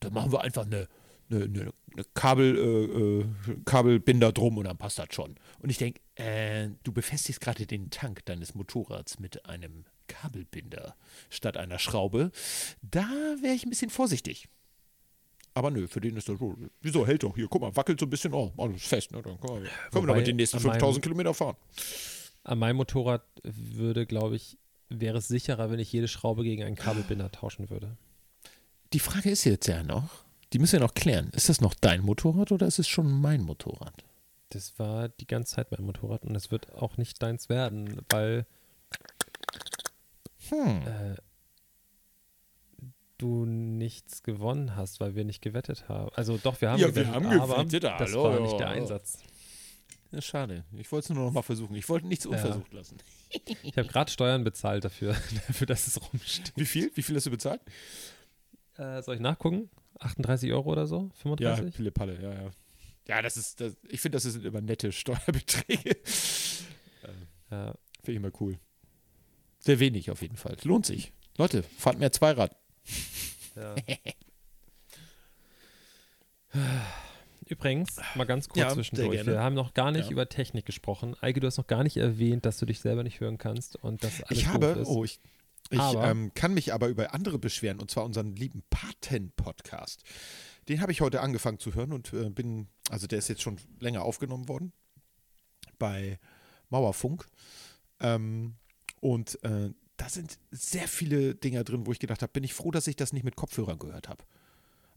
dann 0.00 0.12
machen 0.12 0.32
wir 0.32 0.40
einfach 0.40 0.66
eine, 0.66 0.88
eine, 1.30 1.44
eine, 1.44 1.72
eine 1.92 2.04
Kabel, 2.14 2.56
äh, 2.58 3.52
äh, 3.52 3.56
Kabelbinder 3.64 4.32
drum 4.32 4.58
und 4.58 4.64
dann 4.64 4.76
passt 4.78 4.98
das 4.98 5.08
schon. 5.12 5.36
Und 5.60 5.70
ich 5.70 5.78
denke, 5.78 6.00
äh, 6.16 6.68
du 6.82 6.92
befestigst 6.92 7.40
gerade 7.40 7.66
den 7.66 7.90
Tank 7.90 8.24
deines 8.26 8.54
Motorrads 8.54 9.18
mit 9.20 9.46
einem 9.46 9.84
Kabelbinder 10.08 10.96
statt 11.28 11.56
einer 11.56 11.78
Schraube. 11.78 12.32
Da 12.82 13.08
wäre 13.40 13.54
ich 13.54 13.64
ein 13.64 13.70
bisschen 13.70 13.90
vorsichtig. 13.90 14.48
Aber 15.54 15.70
nö, 15.70 15.88
für 15.88 16.00
den 16.00 16.16
ist 16.16 16.28
das 16.28 16.38
so. 16.38 16.56
Wieso 16.80 17.06
hält 17.06 17.22
doch 17.22 17.34
hier? 17.34 17.48
Guck 17.48 17.60
mal, 17.62 17.74
wackelt 17.74 17.98
so 17.98 18.06
ein 18.06 18.10
bisschen. 18.10 18.32
Oh, 18.32 18.52
alles 18.56 18.82
fest. 18.86 19.10
Ne? 19.12 19.20
Dann 19.22 19.38
können 19.40 19.62
wir, 19.64 19.70
können 19.90 20.06
wir 20.06 20.12
damit 20.14 20.26
die 20.26 20.32
nächsten 20.32 20.58
an 20.58 20.62
meinem- 20.62 20.72
5000 20.74 21.02
Kilometer 21.02 21.34
fahren. 21.34 21.56
An 22.44 22.58
meinem 22.58 22.76
Motorrad 22.76 23.22
würde, 23.42 24.06
glaube 24.06 24.36
ich, 24.36 24.58
wäre 24.88 25.18
es 25.18 25.28
sicherer, 25.28 25.70
wenn 25.70 25.78
ich 25.80 25.92
jede 25.92 26.08
Schraube 26.08 26.44
gegen 26.44 26.62
einen 26.62 26.76
Kabelbinder 26.76 27.30
tauschen 27.30 27.68
würde. 27.68 27.96
Die 28.92 28.98
Frage 29.00 29.30
ist 29.30 29.44
jetzt 29.44 29.66
ja 29.68 29.82
noch, 29.82 30.24
die 30.52 30.58
müssen 30.58 30.72
wir 30.72 30.80
noch 30.80 30.94
klären. 30.94 31.30
Ist 31.34 31.48
das 31.48 31.60
noch 31.60 31.74
dein 31.74 32.02
Motorrad 32.02 32.52
oder 32.52 32.66
ist 32.66 32.78
es 32.78 32.88
schon 32.88 33.10
mein 33.20 33.42
Motorrad? 33.42 33.94
Das 34.50 34.78
war 34.78 35.08
die 35.08 35.26
ganze 35.26 35.54
Zeit 35.56 35.70
mein 35.70 35.84
Motorrad 35.84 36.24
und 36.24 36.34
es 36.34 36.50
wird 36.50 36.72
auch 36.74 36.96
nicht 36.96 37.22
deins 37.22 37.48
werden, 37.48 38.02
weil 38.08 38.46
Hm. 40.48 40.82
äh, 40.86 41.16
du 43.18 43.44
nichts 43.44 44.22
gewonnen 44.22 44.74
hast, 44.76 44.98
weil 45.00 45.14
wir 45.14 45.24
nicht 45.24 45.42
gewettet 45.42 45.88
haben. 45.88 46.10
Also 46.16 46.38
doch, 46.38 46.60
wir 46.60 46.70
haben 46.70 46.80
Ja, 46.80 46.86
wir 46.88 46.92
gewettet, 47.04 47.14
haben 47.14 47.40
aber 47.40 47.64
gewettet, 47.64 47.84
das 47.84 48.10
hallo, 48.10 48.24
war 48.24 48.40
nicht 48.40 48.52
der 48.58 48.66
ja. 48.66 48.72
Einsatz. 48.72 49.18
Ja, 50.10 50.20
schade. 50.20 50.64
Ich 50.72 50.90
wollte 50.90 51.04
es 51.04 51.10
nur 51.10 51.26
noch 51.26 51.32
mal 51.32 51.42
versuchen. 51.42 51.76
Ich 51.76 51.88
wollte 51.88 52.08
nichts 52.08 52.26
unversucht 52.26 52.72
lassen. 52.72 52.96
Ich 53.62 53.76
habe 53.76 53.86
gerade 53.86 54.10
Steuern 54.10 54.42
bezahlt 54.42 54.84
dafür, 54.84 55.12
dafür, 55.46 55.66
dass 55.68 55.86
es 55.86 56.00
rumsteht. 56.02 56.52
Wie 56.56 56.64
viel? 56.64 56.90
Wie 56.94 57.02
viel 57.02 57.14
hast 57.14 57.26
du 57.26 57.30
bezahlt? 57.30 57.60
Äh, 58.76 59.02
soll 59.02 59.14
ich 59.16 59.20
nachgucken? 59.20 59.70
38 60.00 60.52
Euro 60.52 60.70
oder 60.72 60.86
so? 60.86 61.10
35? 61.22 61.74
Pille 61.74 61.90
Palle, 61.90 62.20
ja, 62.20 62.32
ja. 62.32 62.50
Ja, 63.08 63.22
das 63.22 63.36
ist, 63.36 63.60
das, 63.60 63.76
ich 63.88 64.00
finde, 64.00 64.16
das 64.16 64.24
sind 64.24 64.44
immer 64.44 64.60
nette 64.60 64.92
Steuerbeträge. 64.92 65.96
Ja. 67.50 67.74
Finde 68.02 68.12
ich 68.12 68.16
immer 68.16 68.30
cool. 68.40 68.58
Sehr 69.58 69.78
wenig 69.80 70.10
auf 70.10 70.22
jeden 70.22 70.36
Fall. 70.36 70.56
Lohnt 70.64 70.86
sich. 70.86 71.12
Leute, 71.36 71.62
fahrt 71.62 71.98
mehr 71.98 72.12
Zweirad. 72.12 72.56
Ja. 73.56 73.74
Übrigens, 77.48 77.96
mal 78.14 78.24
ganz 78.26 78.48
kurz 78.48 78.58
Ja, 78.60 78.68
zwischendurch. 78.70 79.26
Wir 79.26 79.40
haben 79.40 79.54
noch 79.54 79.74
gar 79.74 79.90
nicht 79.90 80.06
Ja. 80.06 80.10
über 80.12 80.28
Technik 80.28 80.66
gesprochen. 80.66 81.16
Eike, 81.20 81.40
du 81.40 81.46
hast 81.48 81.56
noch 81.58 81.66
gar 81.66 81.82
nicht 81.82 81.96
erwähnt, 81.96 82.46
dass 82.46 82.58
du 82.58 82.66
dich 82.66 82.78
selber 82.80 83.02
nicht 83.02 83.18
hören 83.20 83.38
kannst 83.38 83.74
und 83.76 84.04
dass 84.04 84.22
alles 84.22 84.38
Ich 84.38 84.46
habe, 84.46 84.66
ist. 84.66 84.86
oh, 84.88 85.04
ich, 85.04 85.18
ich 85.70 85.80
ähm, 85.80 86.32
kann 86.34 86.52
mich 86.54 86.74
aber 86.74 86.88
über 86.88 87.14
andere 87.14 87.38
beschweren, 87.38 87.78
und 87.80 87.90
zwar 87.90 88.04
unseren 88.04 88.34
lieben 88.34 88.62
Paten-Podcast. 88.70 90.02
Den 90.68 90.80
habe 90.80 90.92
ich 90.92 91.00
heute 91.00 91.20
angefangen 91.20 91.58
zu 91.58 91.74
hören 91.74 91.92
und 91.92 92.12
äh, 92.12 92.28
bin, 92.30 92.68
also 92.90 93.06
der 93.06 93.18
ist 93.18 93.28
jetzt 93.28 93.42
schon 93.42 93.58
länger 93.78 94.02
aufgenommen 94.02 94.48
worden 94.48 94.72
bei 95.78 96.18
Mauerfunk. 96.68 97.26
Ähm, 98.00 98.54
und 99.00 99.42
äh, 99.44 99.70
da 99.96 100.08
sind 100.08 100.38
sehr 100.50 100.88
viele 100.88 101.34
Dinger 101.34 101.64
drin, 101.64 101.86
wo 101.86 101.92
ich 101.92 101.98
gedacht 101.98 102.22
habe, 102.22 102.32
bin 102.32 102.44
ich 102.44 102.54
froh, 102.54 102.70
dass 102.70 102.86
ich 102.86 102.96
das 102.96 103.12
nicht 103.12 103.24
mit 103.24 103.36
Kopfhörern 103.36 103.78
gehört 103.78 104.08
habe. 104.08 104.24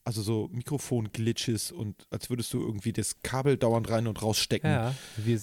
Also 0.06 0.22
so 0.22 0.50
Mikrofon-Glitches 0.52 1.72
und 1.72 2.08
als 2.10 2.30
würdest 2.30 2.54
du 2.54 2.60
irgendwie 2.62 2.92
das 2.92 3.22
Kabel 3.22 3.58
dauernd 3.58 3.90
rein 3.90 4.08
und 4.08 4.22
rausstecken. 4.22 4.70
ja, 4.70 4.96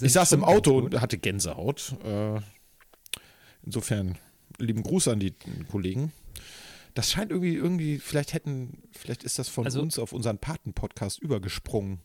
Ich 0.07 0.13
saß 0.13 0.33
im 0.33 0.45
Auto 0.45 0.77
und 0.79 1.01
hatte 1.01 1.17
Gänsehaut. 1.19 1.97
Äh, 2.05 2.41
insofern 3.63 4.19
lieben 4.61 4.83
Gruß 4.83 5.09
an 5.09 5.19
die 5.21 5.35
Kollegen. 5.71 6.13
Das 6.95 7.11
scheint 7.13 7.31
irgendwie, 7.31 7.55
irgendwie, 7.55 7.99
vielleicht 7.99 8.33
hätten, 8.33 8.83
vielleicht 8.93 9.23
ist 9.25 9.39
das 9.39 9.49
von 9.49 9.65
Also- 9.65 9.81
uns 9.81 9.99
auf 9.99 10.13
unseren 10.13 10.39
Paten-Podcast 10.39 11.19
übergesprungen. 11.21 12.01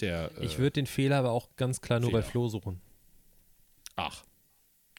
Der, 0.00 0.30
äh, 0.38 0.44
Ich 0.44 0.58
würde 0.58 0.72
den 0.72 0.86
Fehler 0.86 1.16
aber 1.18 1.30
auch 1.30 1.48
ganz 1.56 1.80
klar 1.80 2.00
nur 2.00 2.10
bei 2.12 2.20
Fehler. 2.22 2.30
Flo 2.32 2.48
suchen. 2.48 2.80
ach, 3.96 4.24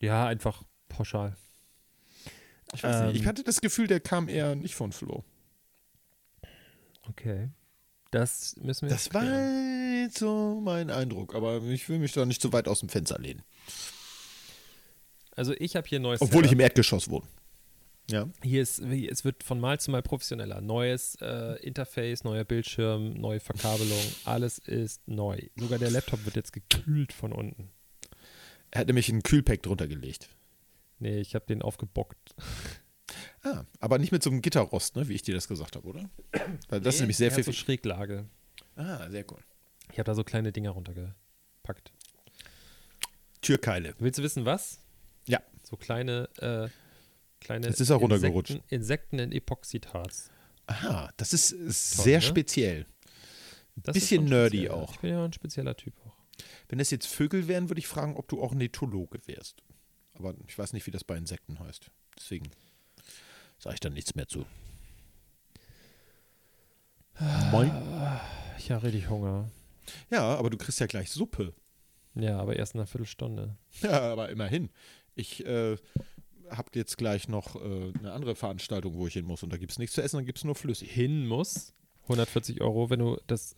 Ja, 0.02 0.26
einfach 0.28 0.64
pauschal. 0.90 1.36
ich 2.74 2.84
weiß 2.84 3.06
nicht. 3.08 3.16
Ich 3.18 3.22
Ähm, 3.22 3.28
hatte 3.28 3.44
das 3.44 3.62
Gefühl, 3.62 3.88
der 3.88 4.00
kam 4.00 4.28
eher 4.30 4.56
nicht 4.56 4.74
von 4.76 4.92
Flo. 4.92 5.24
Okay. 7.10 7.50
Das 8.12 8.56
müssen 8.58 8.84
wir 8.84 8.90
Das 8.90 9.06
jetzt 9.06 9.14
war 9.14 10.10
so 10.18 10.62
mein 10.62 10.90
Eindruck, 10.90 11.36
aber 11.36 11.62
ich 11.64 11.90
will 11.90 12.00
mich 12.00 12.14
da 12.14 12.26
nicht 12.26 12.42
zu 12.42 12.54
weit 12.54 12.68
aus 12.68 12.80
dem 12.80 12.90
Fenster 12.90 13.20
lehnen. 13.20 13.44
Also 15.38 15.54
ich 15.58 15.76
habe 15.78 15.88
hier 15.88 16.00
ein 16.00 16.02
neues 16.02 16.20
Obwohl 16.22 16.42
ich 16.44 16.50
Setup. 16.50 16.54
im 16.54 16.60
Erdgeschoss 16.60 17.10
wohne. 17.10 17.26
Ja. 18.10 18.28
Hier 18.44 18.62
ist, 18.62 18.90
wie- 18.90 19.08
es 19.08 19.24
wird 19.26 19.44
von 19.44 19.60
Mal 19.60 19.80
zu 19.80 19.92
Mal 19.92 20.02
professioneller. 20.02 20.62
Neues 20.62 21.16
äh, 21.22 21.56
Interface, 21.66 22.24
neuer 22.24 22.44
Bildschirm, 22.44 23.14
neue 23.14 23.40
Verkabelung, 23.40 24.00
alles 24.26 24.58
ist 24.60 25.08
neu. 25.08 25.40
Sogar 25.58 25.78
der 25.80 25.92
Laptop 25.92 26.26
wird 26.26 26.36
jetzt 26.36 26.52
gekühlt 26.54 27.14
von 27.14 27.32
unten. 27.32 27.70
Er 28.72 28.82
hat 28.82 28.88
nämlich 28.88 29.10
einen 29.10 29.24
Kühlpack 29.24 29.64
drunter 29.64 29.88
gelegt. 29.88 30.30
Nee, 31.00 31.20
ich 31.20 31.36
habe 31.36 31.46
den 31.46 31.62
aufgebockt. 31.62 32.36
Ah, 33.44 33.64
aber 33.80 33.98
nicht 34.00 34.12
mit 34.12 34.22
so 34.24 34.30
einem 34.30 34.42
Gitterrost, 34.42 34.98
ne, 34.98 35.08
wie 35.08 35.14
ich 35.14 35.22
dir 35.22 35.34
das 35.34 35.48
gesagt 35.48 35.78
habe, 35.78 35.88
oder? 35.88 36.10
Weil 36.68 36.82
das 36.82 36.96
ist 36.96 37.02
nämlich 37.02 37.16
sehr 37.16 37.32
hat 37.34 37.42
so. 37.46 37.54
Schräglage. 37.54 38.26
Ah, 38.76 39.10
sehr 39.10 39.24
cool. 39.32 39.40
Ich 39.94 40.00
habe 40.00 40.04
da 40.06 40.16
so 40.16 40.26
kleine 40.26 40.52
Dinger 40.52 40.72
runtergepackt. 40.72 41.94
Türkeile. 43.42 43.94
Willst 44.00 44.20
du 44.20 44.24
wissen, 44.24 44.44
was? 44.46 44.80
Ja. 45.28 45.42
So 45.64 45.76
kleine, 45.78 46.30
äh, 46.38 46.70
kleine 47.42 47.68
Jetzt 47.68 47.82
ist 47.82 47.90
er 47.90 47.98
runtergerutscht. 47.98 48.52
Insekten, 48.52 48.76
Insekten 48.76 49.20
in 49.20 49.32
Epoxidharz. 49.32 50.30
Aha, 50.68 51.12
das 51.18 51.34
ist 51.34 51.52
Toll, 51.52 51.72
sehr 51.72 52.18
ne? 52.20 52.22
speziell. 52.22 52.86
Das 53.76 53.94
Bisschen 53.94 54.26
nerdy 54.26 54.58
speziell. 54.60 54.72
auch. 54.72 54.94
Ich 54.94 55.00
bin 55.00 55.12
ja 55.12 55.24
ein 55.24 55.34
spezieller 55.34 55.76
Typ 55.78 55.94
auch. 56.06 56.16
Wenn 56.70 56.80
das 56.80 56.92
jetzt 56.92 57.08
Vögel 57.08 57.48
wären, 57.48 57.70
würde 57.70 57.80
ich 57.80 57.88
fragen, 57.88 58.16
ob 58.18 58.28
du 58.28 58.42
auch 58.42 58.54
Netologe 58.54 59.20
wärst. 59.28 59.64
Aber 60.14 60.34
ich 60.48 60.58
weiß 60.58 60.74
nicht, 60.74 60.88
wie 60.88 60.92
das 60.92 61.04
bei 61.04 61.16
Insekten 61.16 61.60
heißt. 61.60 61.92
Deswegen 62.18 62.50
sage 63.60 63.76
ich 63.76 63.80
da 63.80 63.90
nichts 63.90 64.16
mehr 64.16 64.28
zu. 64.28 64.46
Moin. 67.52 67.72
Ich 68.58 68.72
habe 68.72 68.84
richtig 68.84 69.10
Hunger. 69.10 69.50
Ja, 70.10 70.36
aber 70.36 70.50
du 70.50 70.58
kriegst 70.58 70.80
ja 70.80 70.86
gleich 70.88 71.12
Suppe. 71.12 71.54
Ja, 72.16 72.40
aber 72.40 72.56
erst 72.56 72.74
in 72.74 72.80
einer 72.80 72.88
Viertelstunde. 72.88 73.56
Ja, 73.82 74.02
aber 74.02 74.30
immerhin. 74.30 74.70
Ich 75.18 75.46
äh, 75.46 75.76
habe 76.50 76.70
jetzt 76.76 76.98
gleich 76.98 77.28
noch 77.28 77.56
äh, 77.56 77.92
eine 78.00 78.14
andere 78.14 78.36
Veranstaltung, 78.36 78.94
wo 78.96 79.08
ich 79.08 79.14
hin 79.14 79.26
muss. 79.26 79.44
Und 79.44 79.52
da 79.52 79.58
gibt 79.58 79.72
es 79.74 79.80
nichts 79.80 79.96
zu 79.96 80.02
essen, 80.02 80.18
dann 80.18 80.26
gibt 80.26 80.38
es 80.38 80.44
nur 80.44 80.56
flüssig. 80.56 80.92
Hin 80.92 81.28
muss 81.28 81.74
140 82.04 82.62
Euro, 82.62 82.90
wenn 82.90 83.00
du 83.00 83.18
das 83.28 83.56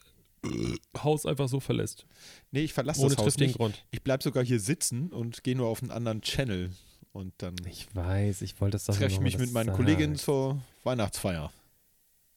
Haus 0.98 1.26
einfach 1.26 1.50
so 1.50 1.60
verlässt. 1.60 2.06
Nee, 2.52 2.62
ich 2.62 2.74
verlasse 2.74 3.02
das 3.08 3.18
Haus 3.18 3.38
nicht. 3.38 3.58
Grund. 3.58 3.86
Ich 3.92 4.02
bleib 4.04 4.24
sogar 4.24 4.44
hier 4.44 4.60
sitzen 4.60 5.10
und 5.12 5.44
gehe 5.44 5.56
nur 5.56 5.68
auf 5.68 5.82
einen 5.82 5.92
anderen 5.92 6.22
Channel. 6.22 6.72
Und 7.12 7.34
dann 7.40 7.56
Ich 7.68 7.94
weiß, 7.94 8.42
ich 8.44 8.62
wollte 8.62 8.76
das 8.76 8.86
doch 8.86 8.96
treffe 8.96 9.20
mich 9.22 9.38
mit 9.38 9.52
meinen 9.52 9.68
sagen. 9.68 9.78
Kolleginnen 9.78 10.16
zur 10.16 10.62
Weihnachtsfeier. 10.84 11.52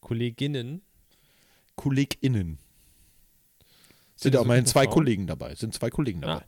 Kolleginnen. 0.01 0.83
KollegInnen. 1.77 2.59
Sind 4.17 4.33
Sind 4.33 4.37
auch 4.37 4.45
immerhin 4.45 4.67
zwei? 4.67 4.87
Kollegen 4.87 5.27
dabei. 5.27 5.55
Sind 5.55 5.75
zwei 5.75 5.91
Kollegen 5.91 6.25
Ah, 6.25 6.27
dabei. 6.35 6.47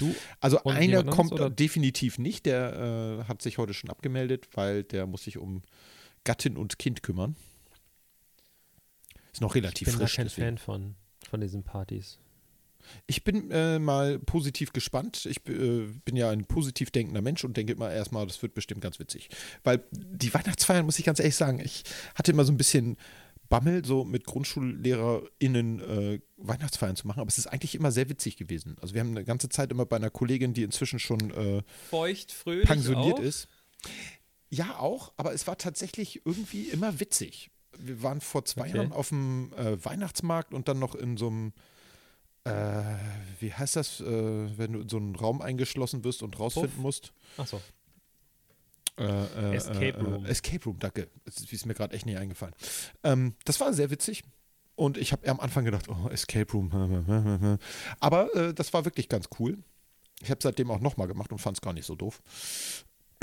Du 0.00 0.14
Also 0.40 0.62
einer 0.64 1.04
kommt 1.04 1.32
oder? 1.32 1.50
definitiv 1.50 2.18
nicht. 2.18 2.46
Der 2.46 3.20
äh, 3.22 3.28
hat 3.28 3.42
sich 3.42 3.58
heute 3.58 3.74
schon 3.74 3.90
abgemeldet, 3.90 4.48
weil 4.54 4.82
der 4.84 5.06
muss 5.06 5.24
sich 5.24 5.38
um 5.38 5.62
Gattin 6.24 6.56
und 6.56 6.78
Kind 6.78 7.02
kümmern. 7.02 7.36
Ist 9.32 9.40
noch 9.40 9.54
Ich 9.54 9.62
relativ 9.62 9.86
bin 9.88 9.94
da 9.98 10.00
frisch. 10.06 10.16
kein 10.16 10.26
deswegen. 10.26 10.46
Fan 10.46 10.58
von, 10.58 10.94
von 11.28 11.40
diesen 11.40 11.62
Partys. 11.62 12.18
Ich 13.06 13.24
bin 13.24 13.50
äh, 13.50 13.78
mal 13.78 14.18
positiv 14.18 14.72
gespannt. 14.72 15.26
Ich 15.26 15.46
äh, 15.48 15.86
bin 16.04 16.16
ja 16.16 16.30
ein 16.30 16.46
positiv 16.46 16.90
denkender 16.90 17.20
Mensch 17.20 17.44
und 17.44 17.56
denke 17.56 17.72
immer 17.74 17.90
erstmal, 17.92 18.26
das 18.26 18.40
wird 18.42 18.54
bestimmt 18.54 18.80
ganz 18.80 18.98
witzig. 18.98 19.28
Weil 19.62 19.84
die 19.92 20.32
Weihnachtsfeiern, 20.32 20.84
muss 20.86 20.98
ich 20.98 21.04
ganz 21.04 21.20
ehrlich 21.20 21.36
sagen, 21.36 21.60
ich 21.60 21.84
hatte 22.14 22.32
immer 22.32 22.44
so 22.44 22.52
ein 22.52 22.56
bisschen 22.56 22.96
Bammel, 23.50 23.84
so 23.84 24.04
mit 24.04 24.24
GrundschullehrerInnen 24.24 25.80
äh, 25.80 26.20
Weihnachtsfeiern 26.38 26.96
zu 26.96 27.06
machen, 27.06 27.20
aber 27.20 27.28
es 27.28 27.36
ist 27.36 27.48
eigentlich 27.48 27.74
immer 27.74 27.90
sehr 27.92 28.08
witzig 28.08 28.36
gewesen. 28.38 28.76
Also 28.80 28.94
wir 28.94 29.00
haben 29.02 29.10
eine 29.10 29.24
ganze 29.24 29.50
Zeit 29.50 29.70
immer 29.70 29.84
bei 29.84 29.96
einer 29.96 30.08
Kollegin, 30.08 30.54
die 30.54 30.62
inzwischen 30.62 30.98
schon 30.98 31.30
äh, 31.32 31.62
Feucht, 31.90 32.32
fröhlich 32.32 32.66
pensioniert 32.66 33.18
auch? 33.18 33.22
ist. 33.22 33.48
Ja, 34.48 34.78
auch, 34.78 35.12
aber 35.16 35.34
es 35.34 35.46
war 35.46 35.58
tatsächlich 35.58 36.24
irgendwie 36.24 36.64
immer 36.70 36.98
witzig. 37.00 37.50
Wir 37.78 38.02
waren 38.02 38.20
vor 38.20 38.44
zwei 38.44 38.68
Okay. 38.68 38.76
Jahren 38.76 38.92
auf 38.92 39.08
dem 39.10 39.52
äh, 39.54 39.84
Weihnachtsmarkt 39.84 40.54
und 40.54 40.68
dann 40.68 40.78
noch 40.78 40.94
in 40.94 41.16
so 41.16 41.26
einem, 41.28 41.52
äh, 42.44 42.50
wie 43.40 43.52
heißt 43.52 43.76
das, 43.76 44.00
äh, 44.00 44.58
wenn 44.58 44.72
du 44.72 44.80
in 44.80 44.88
so 44.88 44.96
einen 44.96 45.14
Raum 45.16 45.40
eingeschlossen 45.42 46.04
wirst 46.04 46.22
und 46.22 46.38
rausfinden 46.38 46.70
Puff? 46.72 46.82
musst? 46.82 47.12
Achso. 47.36 47.60
Äh, 49.00 49.52
äh, 49.52 49.56
Escape 49.56 49.86
äh, 49.86 50.00
Room. 50.00 50.26
Äh, 50.26 50.28
Escape 50.28 50.64
Room, 50.64 50.78
danke. 50.78 51.08
Das 51.24 51.40
ist, 51.40 51.66
mir 51.66 51.74
gerade 51.74 51.94
echt 51.94 52.06
nicht 52.06 52.18
eingefallen. 52.18 52.54
Ähm, 53.02 53.34
das 53.44 53.58
war 53.60 53.72
sehr 53.72 53.90
witzig. 53.90 54.22
Und 54.76 54.96
ich 54.96 55.12
habe 55.12 55.28
am 55.28 55.40
Anfang 55.40 55.64
gedacht, 55.64 55.88
oh, 55.88 56.08
Escape 56.08 56.50
Room. 56.52 57.58
Aber 58.00 58.34
äh, 58.34 58.54
das 58.54 58.72
war 58.72 58.84
wirklich 58.84 59.08
ganz 59.08 59.28
cool. 59.38 59.58
Ich 60.22 60.30
habe 60.30 60.40
seitdem 60.42 60.70
auch 60.70 60.80
nochmal 60.80 61.06
gemacht 61.06 61.32
und 61.32 61.38
fand 61.38 61.56
es 61.56 61.60
gar 61.60 61.72
nicht 61.72 61.86
so 61.86 61.94
doof. 61.94 62.22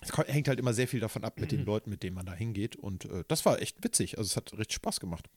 Es 0.00 0.16
hängt 0.16 0.46
halt 0.46 0.60
immer 0.60 0.72
sehr 0.74 0.86
viel 0.86 1.00
davon 1.00 1.24
ab 1.24 1.40
mit 1.40 1.50
den 1.50 1.64
Leuten, 1.64 1.90
mit 1.90 2.04
denen 2.04 2.14
man 2.14 2.24
da 2.24 2.32
hingeht. 2.32 2.76
Und 2.76 3.06
äh, 3.06 3.24
das 3.26 3.44
war 3.44 3.60
echt 3.60 3.82
witzig. 3.82 4.16
Also 4.16 4.28
es 4.28 4.36
hat 4.36 4.52
richtig 4.52 4.76
Spaß 4.76 5.00
gemacht. 5.00 5.28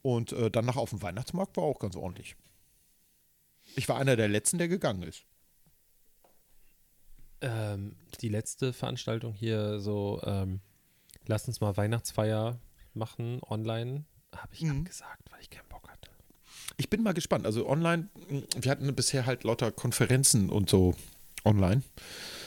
Und 0.00 0.30
äh, 0.30 0.48
danach 0.48 0.76
auf 0.76 0.90
dem 0.90 1.02
Weihnachtsmarkt 1.02 1.56
war 1.56 1.64
auch 1.64 1.80
ganz 1.80 1.96
ordentlich. 1.96 2.36
Ich 3.74 3.88
war 3.88 3.98
einer 3.98 4.14
der 4.14 4.28
letzten, 4.28 4.58
der 4.58 4.68
gegangen 4.68 5.02
ist. 5.02 5.24
Ähm, 7.40 7.96
die 8.20 8.28
letzte 8.28 8.72
Veranstaltung 8.72 9.32
hier, 9.34 9.78
so, 9.80 10.20
ähm, 10.24 10.60
lass 11.26 11.46
uns 11.46 11.60
mal 11.60 11.76
Weihnachtsfeier 11.76 12.58
machen, 12.94 13.40
online, 13.48 14.04
habe 14.34 14.54
ich 14.54 14.62
Mhm. 14.62 14.78
abgesagt, 14.80 15.30
weil 15.30 15.40
ich 15.40 15.50
keinen 15.50 15.68
Bock 15.68 15.88
hatte. 15.90 16.10
Ich 16.76 16.88
bin 16.90 17.02
mal 17.02 17.12
gespannt. 17.14 17.44
Also 17.46 17.68
online, 17.68 18.08
mh, 18.30 18.42
wir 18.60 18.70
hatten 18.70 18.94
bisher 18.94 19.26
halt 19.26 19.44
lauter 19.44 19.70
Konferenzen 19.72 20.48
und 20.48 20.70
so 20.70 20.94
online. 21.44 21.82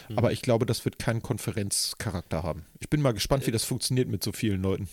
Mhm. 0.10 0.18
Aber 0.18 0.32
ich 0.32 0.42
glaube, 0.42 0.66
das 0.66 0.84
wird 0.86 0.98
keinen 1.00 1.22
Konferenzcharakter 1.22 2.44
haben. 2.44 2.66
Ich 2.80 2.90
bin 2.90 3.02
mal 3.02 3.14
gespannt, 3.14 3.44
Äh, 3.44 3.48
wie 3.48 3.52
das 3.52 3.64
funktioniert 3.66 4.08
mit 4.10 4.24
so 4.24 4.32
vielen 4.32 4.62
Leuten. 4.62 4.90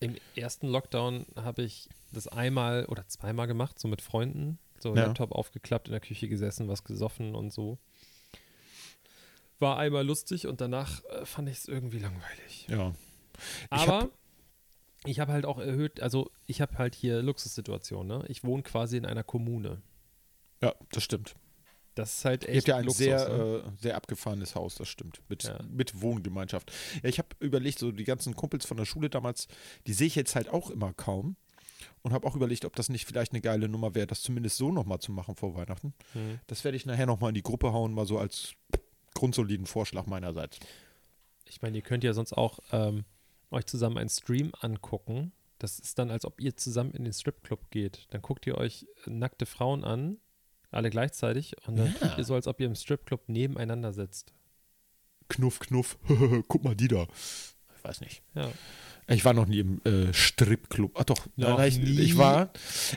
Im 0.00 0.14
ersten 0.36 0.68
Lockdown 0.68 1.26
habe 1.34 1.62
ich 1.62 1.88
das 2.12 2.28
einmal 2.28 2.84
oder 2.86 3.06
zweimal 3.08 3.48
gemacht, 3.48 3.78
so 3.80 3.88
mit 3.88 4.00
Freunden. 4.00 4.58
So 4.78 4.94
Ja. 4.94 5.06
Laptop 5.06 5.32
aufgeklappt, 5.32 5.88
in 5.88 5.92
der 5.92 6.00
Küche 6.00 6.28
gesessen, 6.28 6.68
was 6.68 6.84
gesoffen 6.84 7.34
und 7.34 7.52
so. 7.52 7.78
War 9.60 9.76
einmal 9.78 10.06
lustig 10.06 10.46
und 10.46 10.60
danach 10.60 11.02
äh, 11.04 11.24
fand 11.26 11.48
ich 11.48 11.58
es 11.58 11.68
irgendwie 11.68 11.98
langweilig. 11.98 12.66
Ja. 12.68 12.94
Aber 13.70 14.00
hab- 14.02 14.10
ich 15.04 15.20
habe 15.20 15.32
halt 15.32 15.46
auch 15.46 15.58
erhöht, 15.58 16.00
also 16.00 16.30
ich 16.46 16.60
habe 16.60 16.76
halt 16.78 16.94
hier 16.94 17.22
Luxussituation, 17.22 18.06
ne? 18.06 18.24
Ich 18.28 18.44
wohne 18.44 18.62
quasi 18.62 18.96
in 18.96 19.06
einer 19.06 19.22
Kommune. 19.24 19.80
Ja, 20.60 20.74
das 20.92 21.02
stimmt. 21.04 21.36
Das 21.94 22.18
ist 22.18 22.24
halt 22.24 22.44
Ihr 22.44 22.50
echt 22.50 22.58
habt 22.58 22.68
ja 22.68 22.76
ein 22.76 22.84
Luxus, 22.84 22.98
sehr, 22.98 23.28
ne? 23.28 23.62
äh, 23.66 23.70
sehr 23.82 23.96
abgefahrenes 23.96 24.54
Haus, 24.54 24.76
das 24.76 24.88
stimmt. 24.88 25.20
Mit, 25.28 25.44
Ja. 25.44 25.58
mit 25.68 26.00
Wohngemeinschaft. 26.00 26.72
Ja, 27.02 27.08
ich 27.08 27.18
habe 27.18 27.28
überlegt, 27.40 27.78
so 27.80 27.90
die 27.90 28.04
ganzen 28.04 28.36
Kumpels 28.36 28.66
von 28.66 28.76
der 28.76 28.84
Schule 28.84 29.10
damals, 29.10 29.48
die 29.86 29.92
sehe 29.92 30.06
ich 30.06 30.14
jetzt 30.14 30.36
halt 30.36 30.48
auch 30.48 30.70
immer 30.70 30.92
kaum. 30.94 31.36
Und 32.02 32.12
habe 32.12 32.26
auch 32.26 32.34
überlegt, 32.34 32.64
ob 32.64 32.74
das 32.74 32.88
nicht 32.88 33.06
vielleicht 33.06 33.32
eine 33.32 33.40
geile 33.40 33.68
Nummer 33.68 33.94
wäre, 33.94 34.06
das 34.08 34.22
zumindest 34.22 34.56
so 34.56 34.72
nochmal 34.72 34.98
zu 34.98 35.12
machen 35.12 35.36
vor 35.36 35.54
Weihnachten. 35.54 35.94
Hm. 36.12 36.40
Das 36.48 36.64
werde 36.64 36.76
ich 36.76 36.86
nachher 36.86 37.06
nochmal 37.06 37.30
in 37.30 37.34
die 37.34 37.42
Gruppe 37.42 37.72
hauen, 37.72 37.92
mal 37.94 38.06
so 38.06 38.18
als 38.18 38.54
grundsoliden 39.18 39.66
Vorschlag 39.66 40.06
meinerseits. 40.06 40.58
Ich 41.46 41.60
meine, 41.62 41.76
ihr 41.76 41.82
könnt 41.82 42.04
ja 42.04 42.12
sonst 42.12 42.32
auch 42.32 42.58
ähm, 42.72 43.04
euch 43.50 43.66
zusammen 43.66 43.98
einen 43.98 44.08
Stream 44.10 44.52
angucken. 44.60 45.32
Das 45.58 45.78
ist 45.80 45.98
dann, 45.98 46.10
als 46.10 46.24
ob 46.24 46.40
ihr 46.40 46.56
zusammen 46.56 46.92
in 46.92 47.04
den 47.04 47.12
Stripclub 47.12 47.70
geht. 47.70 48.06
Dann 48.10 48.22
guckt 48.22 48.46
ihr 48.46 48.56
euch 48.56 48.86
nackte 49.06 49.44
Frauen 49.46 49.82
an, 49.84 50.18
alle 50.70 50.90
gleichzeitig, 50.90 51.56
und 51.66 51.76
dann 51.76 51.94
Ja. 52.00 52.08
tut 52.08 52.18
ihr 52.18 52.24
so, 52.24 52.34
als 52.34 52.46
ob 52.46 52.60
ihr 52.60 52.66
im 52.66 52.74
Stripclub 52.76 53.28
nebeneinander 53.28 53.92
sitzt. 53.92 54.32
Knuff, 55.28 55.58
knuff, 55.58 55.98
guck 56.48 56.62
mal 56.64 56.76
die 56.76 56.88
da. 56.88 57.06
Ich 57.76 57.84
weiß 57.84 58.00
nicht. 58.02 58.22
Ja. 58.34 58.50
Ich 59.10 59.24
war 59.24 59.32
noch 59.32 59.46
nie 59.46 59.60
im 59.60 59.80
äh, 59.84 60.12
Stripclub. 60.12 60.92
Ach 60.94 61.04
doch, 61.04 61.26
Noch 61.36 61.56
nein, 61.56 61.68
ich, 61.68 61.78
nie? 61.78 62.00
ich 62.00 62.18
war 62.18 62.50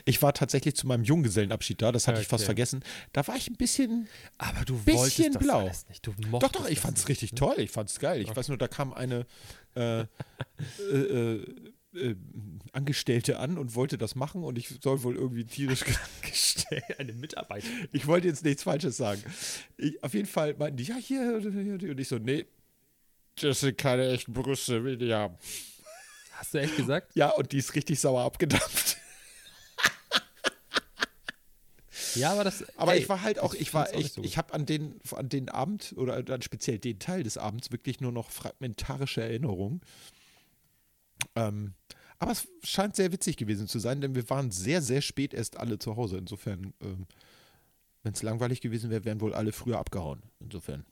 ich 0.04 0.20
war 0.20 0.34
tatsächlich 0.34 0.76
zu 0.76 0.86
meinem 0.86 1.04
Junggesellenabschied 1.04 1.80
da, 1.80 1.90
das 1.90 2.06
hatte 2.06 2.20
ich 2.20 2.26
fast 2.28 2.42
Okay. 2.42 2.46
vergessen. 2.46 2.84
Da 3.14 3.26
war 3.26 3.34
ich 3.36 3.48
ein 3.48 3.56
bisschen 3.56 4.08
Aber 4.36 4.64
du 4.66 4.76
Bisschen 4.76 4.98
wolltest 4.98 5.34
das 5.36 5.42
blau. 5.42 5.60
alles 5.60 5.88
nicht. 5.88 6.06
Du 6.06 6.12
Doch, 6.38 6.52
doch, 6.52 6.68
ich 6.68 6.74
das 6.74 6.84
fand's 6.84 7.00
nicht, 7.00 7.08
richtig 7.08 7.32
ne? 7.32 7.38
toll. 7.38 7.54
Ich 7.58 7.70
fand's 7.70 7.98
geil. 7.98 8.20
Ich 8.20 8.28
Okay. 8.28 8.36
weiß 8.36 8.48
nur, 8.48 8.58
da 8.58 8.68
kam 8.68 8.92
eine 8.92 9.26
äh, 9.74 10.00
äh, 10.00 10.04
äh, 10.90 11.44
äh, 11.94 12.14
Angestellte 12.72 13.38
an 13.38 13.56
und 13.58 13.74
wollte 13.74 13.96
das 13.98 14.14
machen 14.14 14.44
und 14.44 14.58
ich 14.58 14.68
soll 14.82 15.02
wohl 15.02 15.16
irgendwie 15.16 15.44
tierisch. 15.44 15.84
ge- 15.84 15.94
Gestellt, 16.22 16.84
eine 16.98 17.12
Mitarbeiter. 17.14 17.66
Ich 17.92 18.06
wollte 18.06 18.28
jetzt 18.28 18.44
nichts 18.44 18.62
Falsches 18.64 18.96
sagen. 18.98 19.22
Ich, 19.78 20.02
auf 20.04 20.12
jeden 20.14 20.26
Fall 20.28 20.54
meinten 20.58 20.76
die, 20.76 20.84
ja, 20.84 20.96
hier, 20.96 21.38
hier, 21.40 21.90
und 21.90 22.00
ich 22.00 22.08
so, 22.08 22.18
nee, 22.18 22.44
das 23.40 23.60
sind 23.60 23.78
keine 23.78 24.08
echten 24.10 24.32
Brüste, 24.34 24.84
will 24.84 24.96
die 24.98 25.12
haben. 25.12 25.36
Hast 26.42 26.54
du 26.54 26.58
echt 26.58 26.76
gesagt? 26.76 27.14
Ja, 27.14 27.28
und 27.30 27.52
die 27.52 27.58
ist 27.58 27.76
richtig 27.76 28.00
sauer 28.00 28.24
abgedampft. 28.24 28.96
Ja, 32.16 32.32
aber 32.32 32.42
das. 32.42 32.64
Aber 32.76 32.94
ey, 32.94 32.98
ich 32.98 33.08
war 33.08 33.22
halt 33.22 33.38
auch, 33.38 33.54
ich 33.54 33.72
war 33.72 33.94
echt, 33.94 34.14
so 34.14 34.24
ich 34.24 34.36
habe 34.38 34.52
an 34.52 34.66
den, 34.66 35.00
an 35.12 35.28
den 35.28 35.48
Abend 35.48 35.94
oder 35.96 36.20
dann 36.24 36.42
speziell 36.42 36.80
den 36.80 36.98
Teil 36.98 37.22
des 37.22 37.38
Abends 37.38 37.70
wirklich 37.70 38.00
nur 38.00 38.10
noch 38.10 38.30
fragmentarische 38.30 39.22
Erinnerungen. 39.22 39.82
Ähm, 41.36 41.74
aber 42.18 42.32
es 42.32 42.48
scheint 42.64 42.96
sehr 42.96 43.12
witzig 43.12 43.36
gewesen 43.36 43.68
zu 43.68 43.78
sein, 43.78 44.00
denn 44.00 44.16
wir 44.16 44.28
waren 44.28 44.50
sehr, 44.50 44.82
sehr 44.82 45.00
spät 45.00 45.34
erst 45.34 45.58
alle 45.58 45.78
zu 45.78 45.94
Hause. 45.94 46.18
Insofern, 46.18 46.74
ähm, 46.82 47.06
wenn 48.02 48.14
es 48.14 48.22
langweilig 48.24 48.60
gewesen 48.60 48.90
wäre, 48.90 49.04
wären 49.04 49.20
wohl 49.20 49.32
alle 49.32 49.52
früher 49.52 49.78
abgehauen. 49.78 50.22
Insofern 50.40 50.84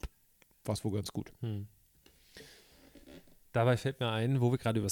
war 0.63 0.75
es 0.75 0.83
wohl 0.85 0.93
ganz 0.93 1.11
gut. 1.11 1.33
Hm. 1.41 1.67
Dabei 3.51 3.75
fällt 3.75 3.99
mir 3.99 4.09
ein, 4.09 4.39
wo 4.39 4.49
wir 4.49 4.57
gerade 4.57 4.79
über 4.79 4.89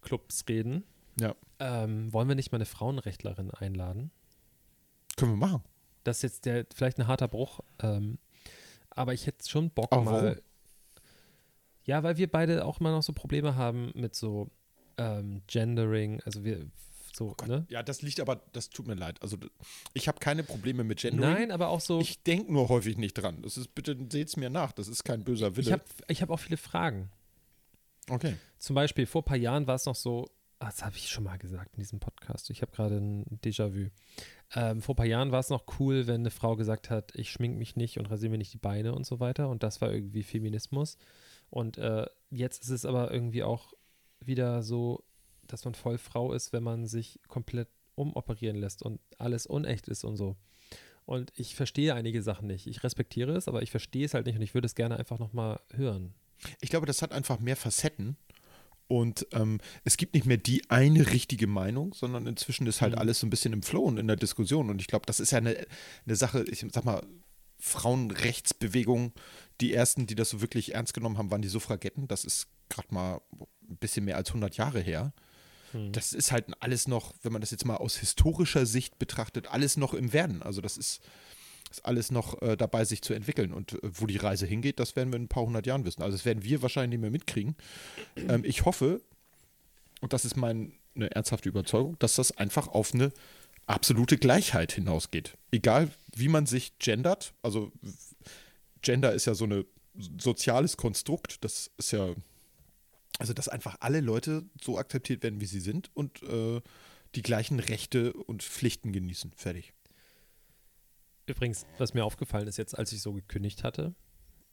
Stripclubs 0.00 0.44
reden. 0.48 0.84
Ja. 1.18 1.34
Ähm, 1.58 2.12
wollen 2.12 2.28
wir 2.28 2.34
nicht 2.34 2.52
mal 2.52 2.56
eine 2.56 2.66
Frauenrechtlerin 2.66 3.50
einladen? 3.50 4.10
Können 5.16 5.32
wir 5.32 5.46
machen. 5.48 5.62
Das 6.04 6.18
ist 6.18 6.22
jetzt 6.22 6.46
der, 6.46 6.66
vielleicht 6.74 6.98
ein 6.98 7.06
harter 7.06 7.28
Bruch. 7.28 7.60
Ähm, 7.82 8.18
aber 8.90 9.12
ich 9.12 9.26
hätte 9.26 9.48
schon 9.48 9.70
Bock 9.70 9.92
Aber 9.92 10.02
mal. 10.02 10.22
warum? 10.22 10.36
Ja, 11.84 12.02
weil 12.02 12.16
wir 12.16 12.30
beide 12.30 12.64
auch 12.64 12.80
immer 12.80 12.92
noch 12.92 13.02
so 13.02 13.12
Probleme 13.12 13.56
haben 13.56 13.90
mit 13.94 14.14
so 14.14 14.50
ähm, 14.96 15.42
Gendering. 15.46 16.20
Also 16.24 16.44
wir 16.44 16.66
so, 17.12 17.34
ne? 17.46 17.66
Ja, 17.68 17.82
das 17.82 18.02
liegt 18.02 18.20
aber, 18.20 18.40
das 18.52 18.70
tut 18.70 18.86
mir 18.86 18.94
leid. 18.94 19.20
Also 19.20 19.36
ich 19.92 20.06
habe 20.06 20.20
keine 20.20 20.42
Probleme 20.42 20.84
mit 20.84 21.00
Gendering. 21.00 21.32
Nein, 21.34 21.50
aber 21.50 21.68
auch 21.68 21.80
so. 21.80 22.00
Ich 22.00 22.22
denke 22.22 22.52
nur 22.52 22.68
häufig 22.68 22.96
nicht 22.96 23.14
dran. 23.14 23.42
Das 23.42 23.56
ist, 23.56 23.74
bitte 23.74 23.96
seht's 24.10 24.36
mir 24.36 24.48
nach. 24.48 24.72
Das 24.72 24.88
ist 24.88 25.04
kein 25.04 25.24
böser 25.24 25.56
Wille. 25.56 25.66
ich 25.66 25.72
habe 25.72 25.84
ich 26.08 26.22
hab 26.22 26.30
auch 26.30 26.38
viele 26.38 26.56
Fragen. 26.56 27.10
Okay. 28.10 28.36
Zum 28.58 28.74
Beispiel, 28.74 29.06
vor 29.06 29.22
ein 29.22 29.24
paar 29.24 29.36
Jahren 29.36 29.66
war 29.66 29.76
es 29.76 29.86
noch 29.86 29.94
so, 29.94 30.28
ah, 30.58 30.66
das 30.66 30.84
habe 30.84 30.96
ich 30.96 31.08
schon 31.08 31.24
mal 31.24 31.38
gesagt 31.38 31.74
in 31.74 31.80
diesem 31.80 32.00
Podcast, 32.00 32.50
ich 32.50 32.62
habe 32.62 32.72
gerade 32.72 32.96
ein 32.96 33.24
Déjà-vu. 33.42 33.90
Ähm, 34.54 34.82
vor 34.82 34.94
ein 34.94 34.96
paar 34.96 35.06
Jahren 35.06 35.32
war 35.32 35.40
es 35.40 35.50
noch 35.50 35.64
cool, 35.78 36.06
wenn 36.06 36.22
eine 36.22 36.30
Frau 36.30 36.56
gesagt 36.56 36.90
hat, 36.90 37.14
ich 37.14 37.30
schmink 37.30 37.56
mich 37.56 37.76
nicht 37.76 37.98
und 37.98 38.10
rasiere 38.10 38.30
mir 38.30 38.38
nicht 38.38 38.52
die 38.52 38.58
Beine 38.58 38.94
und 38.94 39.06
so 39.06 39.20
weiter. 39.20 39.48
Und 39.48 39.62
das 39.62 39.80
war 39.80 39.92
irgendwie 39.92 40.22
Feminismus. 40.22 40.98
Und 41.48 41.78
äh, 41.78 42.06
jetzt 42.30 42.62
ist 42.62 42.70
es 42.70 42.84
aber 42.84 43.12
irgendwie 43.12 43.42
auch 43.42 43.72
wieder 44.20 44.62
so 44.62 45.04
dass 45.52 45.64
man 45.64 45.74
voll 45.74 45.98
Frau 45.98 46.32
ist, 46.32 46.52
wenn 46.52 46.62
man 46.62 46.86
sich 46.86 47.20
komplett 47.28 47.68
umoperieren 47.94 48.56
lässt 48.56 48.82
und 48.82 49.00
alles 49.18 49.46
unecht 49.46 49.88
ist 49.88 50.04
und 50.04 50.16
so. 50.16 50.36
Und 51.04 51.32
ich 51.34 51.56
verstehe 51.56 51.94
einige 51.94 52.22
Sachen 52.22 52.46
nicht. 52.46 52.66
Ich 52.66 52.84
respektiere 52.84 53.32
es, 53.32 53.48
aber 53.48 53.62
ich 53.62 53.70
verstehe 53.70 54.04
es 54.04 54.14
halt 54.14 54.26
nicht 54.26 54.36
und 54.36 54.42
ich 54.42 54.54
würde 54.54 54.66
es 54.66 54.74
gerne 54.74 54.96
einfach 54.98 55.18
nochmal 55.18 55.60
hören. 55.72 56.14
Ich 56.60 56.70
glaube, 56.70 56.86
das 56.86 57.02
hat 57.02 57.12
einfach 57.12 57.38
mehr 57.38 57.56
Facetten. 57.56 58.16
Und 58.88 59.26
ähm, 59.32 59.60
es 59.84 59.96
gibt 59.96 60.14
nicht 60.14 60.26
mehr 60.26 60.36
die 60.36 60.68
eine 60.68 61.12
richtige 61.12 61.46
Meinung, 61.46 61.94
sondern 61.94 62.26
inzwischen 62.26 62.66
ist 62.66 62.80
halt 62.80 62.94
Mhm. 62.94 62.98
alles 62.98 63.20
so 63.20 63.26
ein 63.26 63.30
bisschen 63.30 63.52
im 63.52 63.62
Flow 63.62 63.82
und 63.84 63.98
in 63.98 64.08
der 64.08 64.16
Diskussion. 64.16 64.68
Und 64.68 64.80
ich 64.80 64.88
glaube, 64.88 65.06
das 65.06 65.20
ist 65.20 65.30
ja 65.30 65.38
eine, 65.38 65.64
eine 66.06 66.16
Sache, 66.16 66.44
ich 66.50 66.64
sag 66.72 66.84
mal, 66.84 67.00
Frauenrechtsbewegung, 67.60 69.12
die 69.60 69.74
ersten, 69.74 70.06
die 70.06 70.14
das 70.14 70.30
so 70.30 70.40
wirklich 70.40 70.74
ernst 70.74 70.94
genommen 70.94 71.18
haben, 71.18 71.30
waren 71.30 71.42
die 71.42 71.48
Suffragetten. 71.48 72.08
Das 72.08 72.24
ist 72.24 72.48
gerade 72.68 72.92
mal 72.92 73.20
ein 73.68 73.76
bisschen 73.76 74.04
mehr 74.04 74.16
als 74.16 74.30
100 74.30 74.56
Jahre 74.56 74.80
her. 74.80 75.12
Hm. 75.72 75.92
Das 75.92 76.12
ist 76.12 76.32
halt 76.32 76.46
alles 76.60 76.88
noch, 76.88 77.14
wenn 77.22 77.32
man 77.32 77.40
das 77.40 77.50
jetzt 77.50 77.64
mal 77.64 77.76
aus 77.76 77.96
historischer 77.96 78.66
Sicht 78.66 78.98
betrachtet, 78.98 79.48
alles 79.48 79.76
noch 79.76 79.94
im 79.94 80.12
Werden. 80.12 80.42
Also 80.42 80.60
das 80.60 80.76
ist, 80.76 81.00
ist 81.70 81.84
alles 81.84 82.10
noch 82.10 82.40
äh, 82.42 82.56
dabei, 82.56 82.84
sich 82.84 83.02
zu 83.02 83.14
entwickeln. 83.14 83.52
Und 83.52 83.74
äh, 83.74 83.78
wo 83.82 84.06
die 84.06 84.16
Reise 84.16 84.46
hingeht, 84.46 84.80
das 84.80 84.96
werden 84.96 85.12
wir 85.12 85.16
in 85.16 85.24
ein 85.24 85.28
paar 85.28 85.44
hundert 85.44 85.66
Jahren 85.66 85.84
wissen. 85.84 86.02
Also 86.02 86.16
das 86.16 86.24
werden 86.24 86.44
wir 86.44 86.62
wahrscheinlich 86.62 86.98
nicht 86.98 87.00
mehr 87.00 87.10
mitkriegen. 87.10 87.56
Ähm, 88.16 88.44
ich 88.44 88.64
hoffe, 88.64 89.00
und 90.00 90.12
das 90.12 90.24
ist 90.24 90.36
meine 90.36 90.72
ernsthafte 90.94 91.48
Überzeugung, 91.48 91.98
dass 91.98 92.16
das 92.16 92.36
einfach 92.36 92.68
auf 92.68 92.94
eine 92.94 93.12
absolute 93.66 94.18
Gleichheit 94.18 94.72
hinausgeht. 94.72 95.36
Egal, 95.52 95.90
wie 96.14 96.28
man 96.28 96.46
sich 96.46 96.78
gendert. 96.78 97.34
Also 97.42 97.72
Gender 98.82 99.12
ist 99.12 99.26
ja 99.26 99.34
so 99.34 99.44
ein 99.44 99.64
soziales 100.18 100.76
Konstrukt. 100.76 101.44
Das 101.44 101.70
ist 101.78 101.92
ja, 101.92 102.14
also 103.18 103.32
dass 103.32 103.48
einfach 103.48 103.76
alle 103.80 104.00
Leute 104.00 104.44
so 104.60 104.78
akzeptiert 104.78 105.22
werden, 105.22 105.40
wie 105.40 105.46
sie 105.46 105.60
sind 105.60 105.90
und 105.94 106.22
äh, 106.22 106.60
die 107.14 107.22
gleichen 107.22 107.60
Rechte 107.60 108.12
und 108.12 108.42
Pflichten 108.42 108.92
genießen. 108.92 109.32
Fertig. 109.36 109.72
Übrigens, 111.30 111.66
was 111.78 111.94
mir 111.94 112.04
aufgefallen 112.04 112.48
ist 112.48 112.58
jetzt, 112.58 112.76
als 112.76 112.92
ich 112.92 113.00
so 113.00 113.12
gekündigt 113.12 113.64
hatte, 113.64 113.94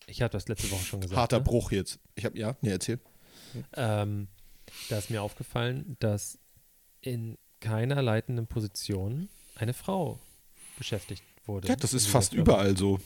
ich 0.06 0.22
hatte 0.22 0.38
das 0.38 0.48
letzte 0.48 0.72
Woche 0.72 0.84
schon 0.84 1.02
gesagt. 1.02 1.20
Harter 1.20 1.40
ne? 1.40 1.44
Bruch 1.44 1.72
jetzt. 1.72 2.00
Ich 2.16 2.26
habe 2.26 2.38
ja, 2.38 2.56
nee, 2.62 2.70
erzähl. 2.70 3.00
Ähm, 3.74 4.28
da 4.90 4.98
ist 4.98 5.10
mir 5.10 5.22
aufgefallen, 5.22 5.98
dass 6.00 6.40
in 7.02 7.38
keiner 7.60 8.02
leitenden 8.02 8.48
Position 8.48 9.30
eine 9.56 9.74
Frau 9.74 10.20
beschäftigt 10.78 11.24
wurde. 11.46 11.68
Ja, 11.68 11.76
das 11.76 11.94
ist 11.94 12.08
fast 12.08 12.32
Firma. 12.32 12.44
überall 12.44 12.78
so. 12.78 13.00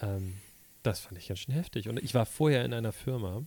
Ähm, 0.00 0.34
das 0.82 1.00
fand 1.00 1.18
ich 1.18 1.28
ganz 1.28 1.40
schön 1.40 1.54
heftig. 1.54 1.88
Und 1.88 1.98
ich 2.02 2.14
war 2.14 2.26
vorher 2.26 2.64
in 2.64 2.72
einer 2.72 2.92
Firma, 2.92 3.46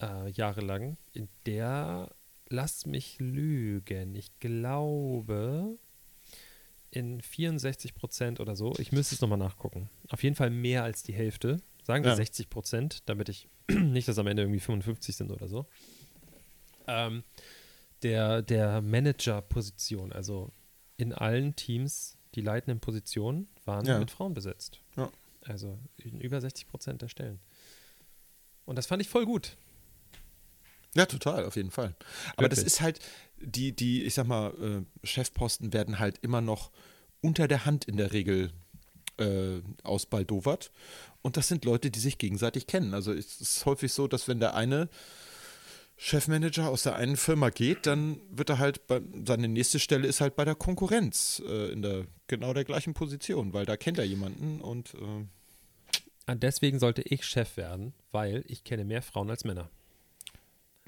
äh, 0.00 0.30
jahrelang, 0.30 0.96
in 1.12 1.28
der, 1.46 2.10
lass 2.48 2.86
mich 2.86 3.18
lügen, 3.18 4.14
ich 4.14 4.38
glaube, 4.38 5.78
in 6.90 7.20
64 7.20 7.94
Prozent 7.94 8.40
oder 8.40 8.56
so, 8.56 8.74
ich 8.78 8.90
müsste 8.92 9.14
es 9.14 9.20
nochmal 9.20 9.38
nachgucken, 9.38 9.88
auf 10.08 10.22
jeden 10.22 10.34
Fall 10.36 10.50
mehr 10.50 10.82
als 10.84 11.02
die 11.02 11.12
Hälfte, 11.12 11.60
sagen 11.84 12.02
wir 12.04 12.10
Ja. 12.10 12.16
60 12.16 12.50
Prozent, 12.50 13.08
damit 13.08 13.28
ich 13.28 13.48
nicht, 13.70 14.08
dass 14.08 14.18
am 14.18 14.26
Ende 14.26 14.42
irgendwie 14.42 14.60
55 14.60 15.14
sind 15.16 15.30
oder 15.30 15.48
so, 15.48 15.66
ähm, 16.86 17.22
der, 18.02 18.42
der 18.42 18.80
Manager-Position, 18.82 20.12
also 20.12 20.50
in 20.96 21.12
allen 21.12 21.54
Teams, 21.56 22.16
die 22.34 22.40
leitenden 22.40 22.80
Positionen 22.80 23.48
waren 23.64 23.86
Ja. 23.86 23.98
mit 23.98 24.10
Frauen 24.10 24.34
besetzt. 24.34 24.80
Ja. 24.96 25.10
Also 25.44 25.78
in 25.98 26.20
über 26.20 26.40
60 26.40 26.66
Prozent 26.68 27.02
der 27.02 27.08
Stellen. 27.08 27.40
Und 28.64 28.76
das 28.76 28.86
fand 28.86 29.02
ich 29.02 29.08
voll 29.08 29.24
gut. 29.26 29.56
Ja, 30.94 31.06
total, 31.06 31.44
auf 31.44 31.56
jeden 31.56 31.70
Fall. 31.70 31.94
Aber 32.36 32.48
das 32.48 32.60
Wirklich. 32.60 32.74
ist 32.74 32.80
halt, 32.80 32.98
die, 33.38 33.72
die, 33.72 34.02
ich 34.04 34.14
sag 34.14 34.26
mal, 34.26 34.52
äh, 34.60 35.06
Chefposten 35.06 35.72
werden 35.72 35.98
halt 35.98 36.18
immer 36.22 36.40
noch 36.40 36.70
unter 37.20 37.46
der 37.48 37.64
Hand 37.64 37.84
in 37.84 37.96
der 37.96 38.12
Regel 38.12 38.50
äh, 39.18 39.60
ausbaldowert. 39.82 40.72
Und 41.22 41.36
das 41.36 41.48
sind 41.48 41.64
Leute, 41.64 41.90
die 41.90 42.00
sich 42.00 42.18
gegenseitig 42.18 42.66
kennen. 42.66 42.94
Also 42.94 43.12
es 43.12 43.40
ist 43.40 43.66
häufig 43.66 43.92
so, 43.92 44.08
dass 44.08 44.26
wenn 44.26 44.40
der 44.40 44.54
eine 44.54 44.88
Chefmanager 45.96 46.68
aus 46.70 46.84
der 46.84 46.96
einen 46.96 47.18
Firma 47.18 47.50
geht, 47.50 47.86
dann 47.86 48.18
wird 48.30 48.48
er 48.48 48.58
halt, 48.58 48.86
bei, 48.86 49.02
seine 49.26 49.48
nächste 49.48 49.78
Stelle 49.78 50.08
ist 50.08 50.22
halt 50.22 50.34
bei 50.34 50.46
der 50.46 50.54
Konkurrenz 50.54 51.42
äh, 51.46 51.70
in 51.70 51.82
der 51.82 52.06
genau 52.26 52.54
der 52.54 52.64
gleichen 52.64 52.94
Position, 52.94 53.52
weil 53.52 53.66
da 53.66 53.76
kennt 53.76 53.98
er 53.98 54.06
jemanden 54.06 54.62
und 54.62 54.94
äh, 54.94 56.32
Und 56.32 56.42
deswegen 56.42 56.78
sollte 56.78 57.02
ich 57.02 57.24
Chef 57.24 57.58
werden, 57.58 57.92
weil 58.12 58.44
ich 58.46 58.64
kenne 58.64 58.86
mehr 58.86 59.02
Frauen 59.02 59.28
als 59.28 59.44
Männer. 59.44 59.68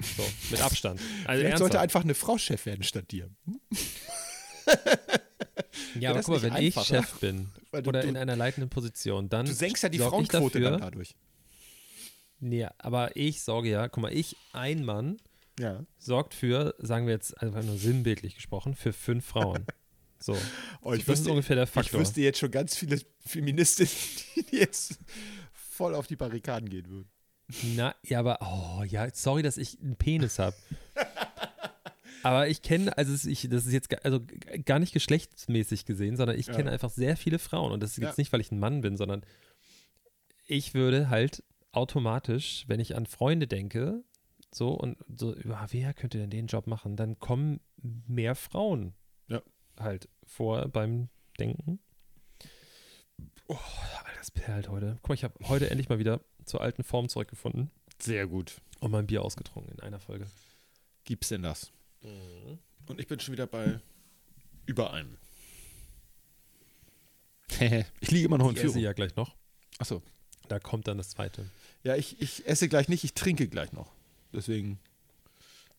So, 0.01 0.23
mit 0.51 0.61
Abstand. 0.61 0.99
Also 1.25 1.41
vielleicht 1.41 1.57
sollte 1.59 1.79
einfach 1.79 2.03
eine 2.03 2.13
Frau 2.15 2.37
Chef 2.37 2.65
werden 2.65 2.83
statt 2.83 3.11
dir. 3.11 3.29
Ja, 5.99 6.11
aber 6.11 6.21
guck 6.21 6.35
mal, 6.35 6.41
wenn 6.41 6.55
ich? 6.63 6.73
Chef 6.75 7.19
bin 7.19 7.49
oder 7.71 8.01
du- 8.01 8.07
in 8.07 8.17
einer 8.17 8.35
leitenden 8.35 8.69
Position, 8.69 9.29
dann 9.29 9.45
Du 9.45 9.53
senkst 9.53 9.83
ja 9.83 9.89
die 9.89 9.97
ich 9.97 10.03
Frauenquote 10.03 10.59
dafür, 10.59 10.71
dann 10.71 10.81
dadurch. 10.81 11.15
Nee, 12.39 12.67
aber 12.79 13.15
ich 13.15 13.41
sorge 13.41 13.69
ja, 13.69 13.87
guck 13.87 14.01
mal, 14.01 14.13
ich, 14.13 14.35
ein 14.53 14.83
Mann, 14.83 15.17
Ja. 15.59 15.85
sorgt 15.99 16.33
für, 16.33 16.73
sagen 16.79 17.05
wir 17.05 17.13
jetzt 17.13 17.39
einfach 17.41 17.63
nur 17.63 17.77
sinnbildlich 17.77 18.35
gesprochen, 18.35 18.75
für 18.75 18.93
fünf 18.93 19.25
Frauen. 19.25 19.65
So. 20.19 20.37
Oh, 20.81 20.93
ich 20.93 21.03
das 21.03 21.15
ist 21.15 21.25
wüsste- 21.25 21.31
ungefähr 21.31 21.55
der 21.57 21.65
Ich 21.65 21.69
Faktor. 21.71 21.99
wüsste 21.99 22.21
jetzt 22.21 22.39
schon 22.39 22.49
ganz 22.49 22.77
viele 22.77 22.97
Feministinnen, 23.25 23.91
die 24.49 24.55
jetzt 24.55 24.97
voll 25.51 25.93
auf 25.93 26.07
die 26.07 26.15
Barrikaden 26.15 26.69
gehen 26.69 26.87
würden. 26.87 27.09
Na, 27.75 27.95
ja, 28.03 28.19
aber, 28.19 28.39
oh, 28.41 28.83
ja, 28.83 29.07
sorry, 29.13 29.41
dass 29.43 29.57
ich 29.57 29.79
einen 29.81 29.95
Penis 29.95 30.39
habe. 30.39 30.55
aber 32.23 32.47
ich 32.47 32.61
kenne, 32.61 32.97
also 32.97 33.27
ich, 33.29 33.47
das 33.49 33.65
ist 33.65 33.73
jetzt 33.73 33.89
ga- 33.89 33.99
also 34.03 34.21
gar 34.65 34.79
nicht 34.79 34.93
geschlechtsmäßig 34.93 35.85
gesehen, 35.85 36.15
sondern 36.17 36.37
ich 36.39 36.47
Ja. 36.47 36.53
kenne 36.55 36.71
einfach 36.71 36.89
sehr 36.89 37.17
viele 37.17 37.39
Frauen. 37.39 37.71
Und 37.71 37.81
das 37.83 37.91
ist 37.91 37.97
jetzt 37.97 38.17
Ja. 38.17 38.21
nicht, 38.21 38.33
weil 38.33 38.41
ich 38.41 38.51
ein 38.51 38.59
Mann 38.59 38.81
bin, 38.81 38.97
sondern 38.97 39.25
ich 40.47 40.73
würde 40.73 41.09
halt 41.09 41.43
automatisch, 41.71 42.65
wenn 42.67 42.79
ich 42.79 42.95
an 42.95 43.05
Freunde 43.05 43.47
denke, 43.47 44.03
so 44.53 44.69
und 44.71 44.97
so, 45.15 45.35
ja, 45.37 45.65
wer 45.71 45.93
könnte 45.93 46.17
denn 46.19 46.29
den 46.29 46.47
Job 46.47 46.67
machen, 46.67 46.95
dann 46.95 47.17
kommen 47.19 47.59
mehr 48.07 48.35
Frauen 48.35 48.93
Ja. 49.27 49.41
halt 49.79 50.07
vor 50.25 50.67
beim 50.69 51.09
Denken. 51.39 51.79
Oh, 53.47 53.53
Alter, 53.55 54.17
das 54.19 54.31
perlt 54.31 54.69
heute. 54.69 54.97
Guck 55.01 55.09
mal, 55.09 55.15
ich 55.15 55.23
habe 55.23 55.33
heute 55.47 55.69
endlich 55.69 55.89
mal 55.89 55.99
wieder 55.99 56.21
zur 56.45 56.61
alten 56.61 56.83
Form 56.83 57.09
zurückgefunden 57.09 57.69
Sehr 57.99 58.27
gut. 58.27 58.61
und 58.79 58.91
mein 58.91 59.07
Bier 59.07 59.21
ausgetrunken 59.23 59.73
in 59.73 59.79
einer 59.81 59.99
Folge. 59.99 60.27
Gibt's 61.05 61.29
denn 61.29 61.43
das? 61.43 61.71
Und 62.87 62.99
ich 62.99 63.07
bin 63.07 63.19
schon 63.19 63.31
wieder 63.33 63.47
bei 63.47 63.79
über 64.65 64.93
einem. 64.93 65.17
ich 67.99 68.11
liege 68.11 68.25
immer 68.25 68.37
noch 68.37 68.47
in 68.49 68.53
Ich 68.53 68.59
esse 68.59 68.69
Führung. 68.73 68.83
ja 68.83 68.93
gleich 68.93 69.15
noch. 69.15 69.35
Achso. 69.77 70.01
Da 70.47 70.59
kommt 70.59 70.87
dann 70.87 70.97
das 70.97 71.09
zweite. 71.09 71.49
Ja, 71.83 71.95
ich, 71.95 72.21
ich 72.21 72.45
esse 72.47 72.67
gleich 72.67 72.89
nicht, 72.89 73.03
ich 73.03 73.13
trinke 73.13 73.47
gleich 73.47 73.71
noch. 73.71 73.91
Deswegen 74.33 74.79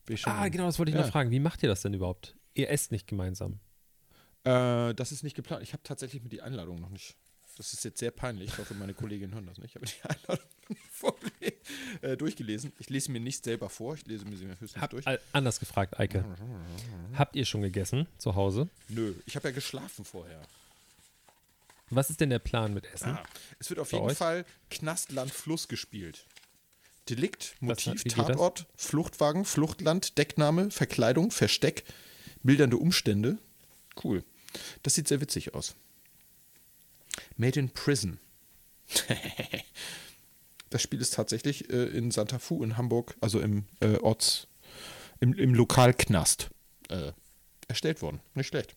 bin 0.07 0.15
ich 0.15 0.23
schon. 0.23 0.33
Ah, 0.33 0.49
genau, 0.49 0.65
das 0.67 0.79
wollte 0.79 0.91
ich 0.91 0.97
Ja. 0.97 1.03
noch 1.03 1.11
fragen. 1.11 1.31
Wie 1.31 1.41
macht 1.41 1.63
ihr 1.63 1.69
das 1.69 1.83
denn 1.83 1.93
überhaupt? 1.95 2.35
Ihr 2.55 2.71
esst 2.71 2.93
nicht 2.93 3.07
gemeinsam. 3.07 3.59
Äh, 4.45 4.95
das 4.95 5.13
ist 5.13 5.23
nicht 5.23 5.35
geplant. 5.37 5.63
Ich 5.63 5.73
habe 5.73 5.83
tatsächlich 5.83 6.23
mir 6.23 6.29
die 6.29 6.43
Einladung 6.43 6.81
noch 6.81 6.91
nicht. 6.91 7.17
Das 7.57 7.73
ist 7.73 7.85
jetzt 7.85 7.99
sehr 7.99 8.11
peinlich. 8.11 8.51
Ich 8.51 8.59
hoffe, 8.59 8.75
meine 8.75 8.95
Kolleginnen 8.95 9.33
hören 9.35 9.47
das 9.47 9.59
nicht. 9.59 9.71
Ich 9.71 9.75
habe 9.77 9.87
die 9.87 10.03
Einladung 10.09 10.45
äh, 12.03 12.17
durchgelesen. 12.17 12.73
Ich 12.79 12.89
lese 12.91 13.11
mir 13.11 13.21
nicht 13.21 13.45
selber 13.45 13.69
vor, 13.69 13.95
ich 13.95 14.07
lese 14.07 14.25
mir 14.25 14.37
sie 14.37 14.47
höchstens 14.47 14.77
Hab, 14.77 14.91
durch. 14.91 15.05
anders 15.33 15.61
gefragt, 15.61 15.99
Eike. 15.99 16.25
Habt 17.15 17.37
ihr 17.37 17.45
schon 17.45 17.63
gegessen 17.63 18.07
zu 18.19 18.35
Hause? 18.35 18.69
Nö, 18.89 19.15
ich 19.27 19.37
habe 19.37 19.49
ja 19.49 19.55
geschlafen 19.55 20.05
vorher. 20.05 20.43
Was 21.91 22.11
ist 22.11 22.21
denn 22.21 22.31
der 22.31 22.39
Plan 22.39 22.73
mit 22.75 22.87
Essen? 22.87 23.11
Ah, 23.11 23.23
es 23.59 23.71
wird 23.71 23.79
auf 23.79 23.91
Bei 23.91 23.99
jeden 23.99 24.11
euch? 24.11 24.17
Fall 24.17 24.45
Knastland 24.71 25.31
Fluss 25.31 25.69
gespielt. 25.69 26.25
Delikt, 27.09 27.55
Motiv, 27.61 28.03
geht 28.03 28.17
das? 28.19 28.27
Tatort, 28.27 28.67
Fluchtwagen, 28.77 29.45
Fluchtland, 29.45 30.17
Deckname, 30.17 30.71
Verkleidung, 30.71 31.31
Versteck, 31.31 31.85
mildernde 32.43 32.79
Umstände. 32.79 33.39
Cool. 34.03 34.25
Das 34.83 34.95
sieht 34.95 35.09
sehr 35.09 35.21
witzig 35.21 35.55
aus. 35.55 35.75
Made 37.37 37.61
in 37.61 37.71
Prison. 37.71 38.19
das 40.75 40.83
Spiel 40.83 41.01
ist 41.01 41.15
tatsächlich 41.15 41.71
äh, 41.71 41.85
in 41.85 42.11
Santa 42.11 42.41
Fu 42.41 42.65
in 42.65 42.77
Hamburg, 42.77 43.15
also 43.21 43.39
im 43.39 43.67
äh, 43.79 43.97
Orts, 43.99 44.49
im, 45.21 45.33
im 45.33 45.55
Lokalknast 45.55 46.51
äh, 46.89 47.13
erstellt 47.69 48.03
worden. 48.03 48.21
Nicht 48.35 48.49
schlecht. 48.49 48.75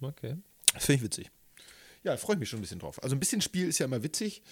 Okay. 0.00 0.36
Das 0.74 0.86
finde 0.86 0.96
ich 0.96 1.04
witzig. 1.04 1.30
Ja, 2.02 2.16
freue 2.16 2.34
ich 2.34 2.40
mich 2.40 2.48
schon 2.48 2.58
ein 2.58 2.62
bisschen 2.62 2.80
drauf. 2.80 3.00
Also 3.04 3.14
ein 3.14 3.20
bisschen 3.20 3.40
Spiel 3.40 3.68
ist 3.68 3.78
ja 3.78 3.86
immer 3.86 4.02
witzig. 4.02 4.42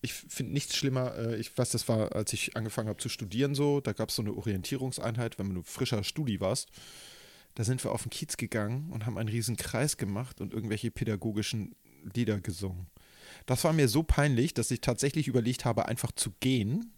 Ich 0.00 0.14
finde 0.14 0.54
nichts 0.54 0.76
schlimmer. 0.76 1.14
Äh, 1.14 1.36
ich 1.36 1.56
weiß, 1.58 1.72
das 1.72 1.86
war, 1.88 2.16
als 2.16 2.32
ich 2.32 2.56
angefangen 2.56 2.88
habe 2.88 2.98
zu 2.98 3.10
studieren 3.10 3.54
so, 3.54 3.82
da 3.82 3.92
gab 3.92 4.08
es 4.08 4.14
so 4.14 4.22
eine 4.22 4.32
Orientierungseinheit, 4.32 5.38
wenn 5.38 5.52
du 5.52 5.62
frischer 5.62 6.04
Studi 6.04 6.40
warst. 6.40 6.70
Da 7.54 7.64
sind 7.64 7.84
wir 7.84 7.92
auf 7.92 8.04
den 8.04 8.10
Kiez 8.10 8.38
gegangen 8.38 8.90
und 8.92 9.04
haben 9.04 9.18
einen 9.18 9.28
riesen 9.28 9.58
Kreis 9.58 9.98
gemacht 9.98 10.40
und 10.40 10.54
irgendwelche 10.54 10.90
pädagogischen 10.90 11.76
Lieder 12.14 12.40
gesungen. 12.40 12.86
Das 13.46 13.64
war 13.64 13.72
mir 13.72 13.88
so 13.88 14.02
peinlich, 14.02 14.54
dass 14.54 14.70
ich 14.70 14.80
tatsächlich 14.80 15.28
überlegt 15.28 15.64
habe, 15.64 15.86
einfach 15.86 16.12
zu 16.12 16.32
gehen 16.40 16.92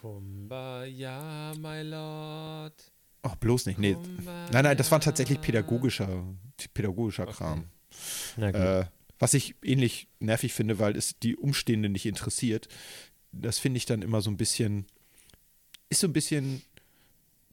Kumbaya, 0.00 1.54
my 1.58 1.82
lord. 1.82 2.92
Ach, 3.22 3.34
bloß 3.36 3.66
nicht. 3.66 3.78
Nee. 3.78 3.94
Kumbaya. 3.94 4.50
Nein, 4.52 4.64
nein, 4.64 4.76
das 4.76 4.92
war 4.92 5.00
tatsächlich 5.00 5.40
pädagogischer, 5.40 6.24
pädagogischer 6.72 7.24
Okay. 7.24 7.32
Kram. 7.32 7.64
Na 8.36 8.50
gut. 8.52 8.60
Äh, 8.60 8.84
was 9.18 9.34
ich 9.34 9.56
ähnlich 9.62 10.06
nervig 10.20 10.52
finde, 10.52 10.78
weil 10.78 10.96
es 10.96 11.18
die 11.18 11.36
Umstehenden 11.36 11.90
nicht 11.90 12.06
interessiert. 12.06 12.68
Das 13.32 13.58
finde 13.58 13.78
ich 13.78 13.86
dann 13.86 14.02
immer 14.02 14.20
so 14.20 14.30
ein 14.30 14.36
bisschen, 14.36 14.86
ist 15.88 16.00
so 16.00 16.06
ein 16.06 16.12
bisschen 16.12 16.62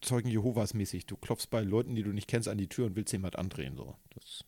Zeugen 0.01 0.29
Jehovas 0.29 0.75
mäßig. 0.75 1.07
Du 1.07 1.17
klopfst 1.17 1.47
bei 1.49 1.61
Leuten, 1.61 1.95
die 1.95 2.03
du 2.03 2.11
nicht 2.11 2.27
kennst, 2.27 2.47
an 2.47 2.59
die 2.59 2.67
Tür 2.67 2.85
und 2.85 2.95
willst 2.95 3.11
jemand 3.11 3.37
andrehen. 3.37 3.75
So. 3.75 3.95
Das, 4.13 4.43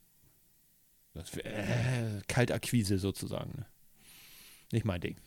das 1.17 1.35
äh, 1.37 2.21
Kaltakquise 2.27 2.97
sozusagen. 2.97 3.51
Ne? 3.57 3.65
Nicht 4.71 4.85
mein 4.85 5.01
Ding. 5.01 5.17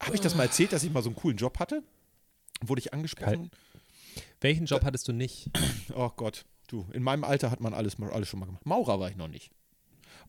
Habe 0.00 0.14
ich 0.14 0.20
das 0.20 0.34
mal 0.34 0.44
erzählt, 0.44 0.72
dass 0.72 0.82
ich 0.84 0.90
mal 0.92 1.02
so 1.02 1.10
einen 1.10 1.16
coolen 1.16 1.36
Job 1.36 1.58
hatte? 1.58 1.82
Wurde 2.62 2.78
ich 2.80 2.92
angesprochen? 2.94 3.50
Welchen 4.40 4.66
Job 4.66 4.84
hattest 4.84 5.08
du 5.08 5.12
nicht? 5.12 5.50
Oh 5.94 6.10
Gott, 6.16 6.44
du, 6.68 6.86
in 6.92 7.02
meinem 7.02 7.24
Alter 7.24 7.50
hat 7.50 7.60
man 7.60 7.74
alles, 7.74 8.00
alles 8.00 8.28
schon 8.28 8.40
mal 8.40 8.46
gemacht. 8.46 8.64
Maurer 8.64 9.00
war 9.00 9.10
ich 9.10 9.16
noch 9.16 9.28
nicht. 9.28 9.50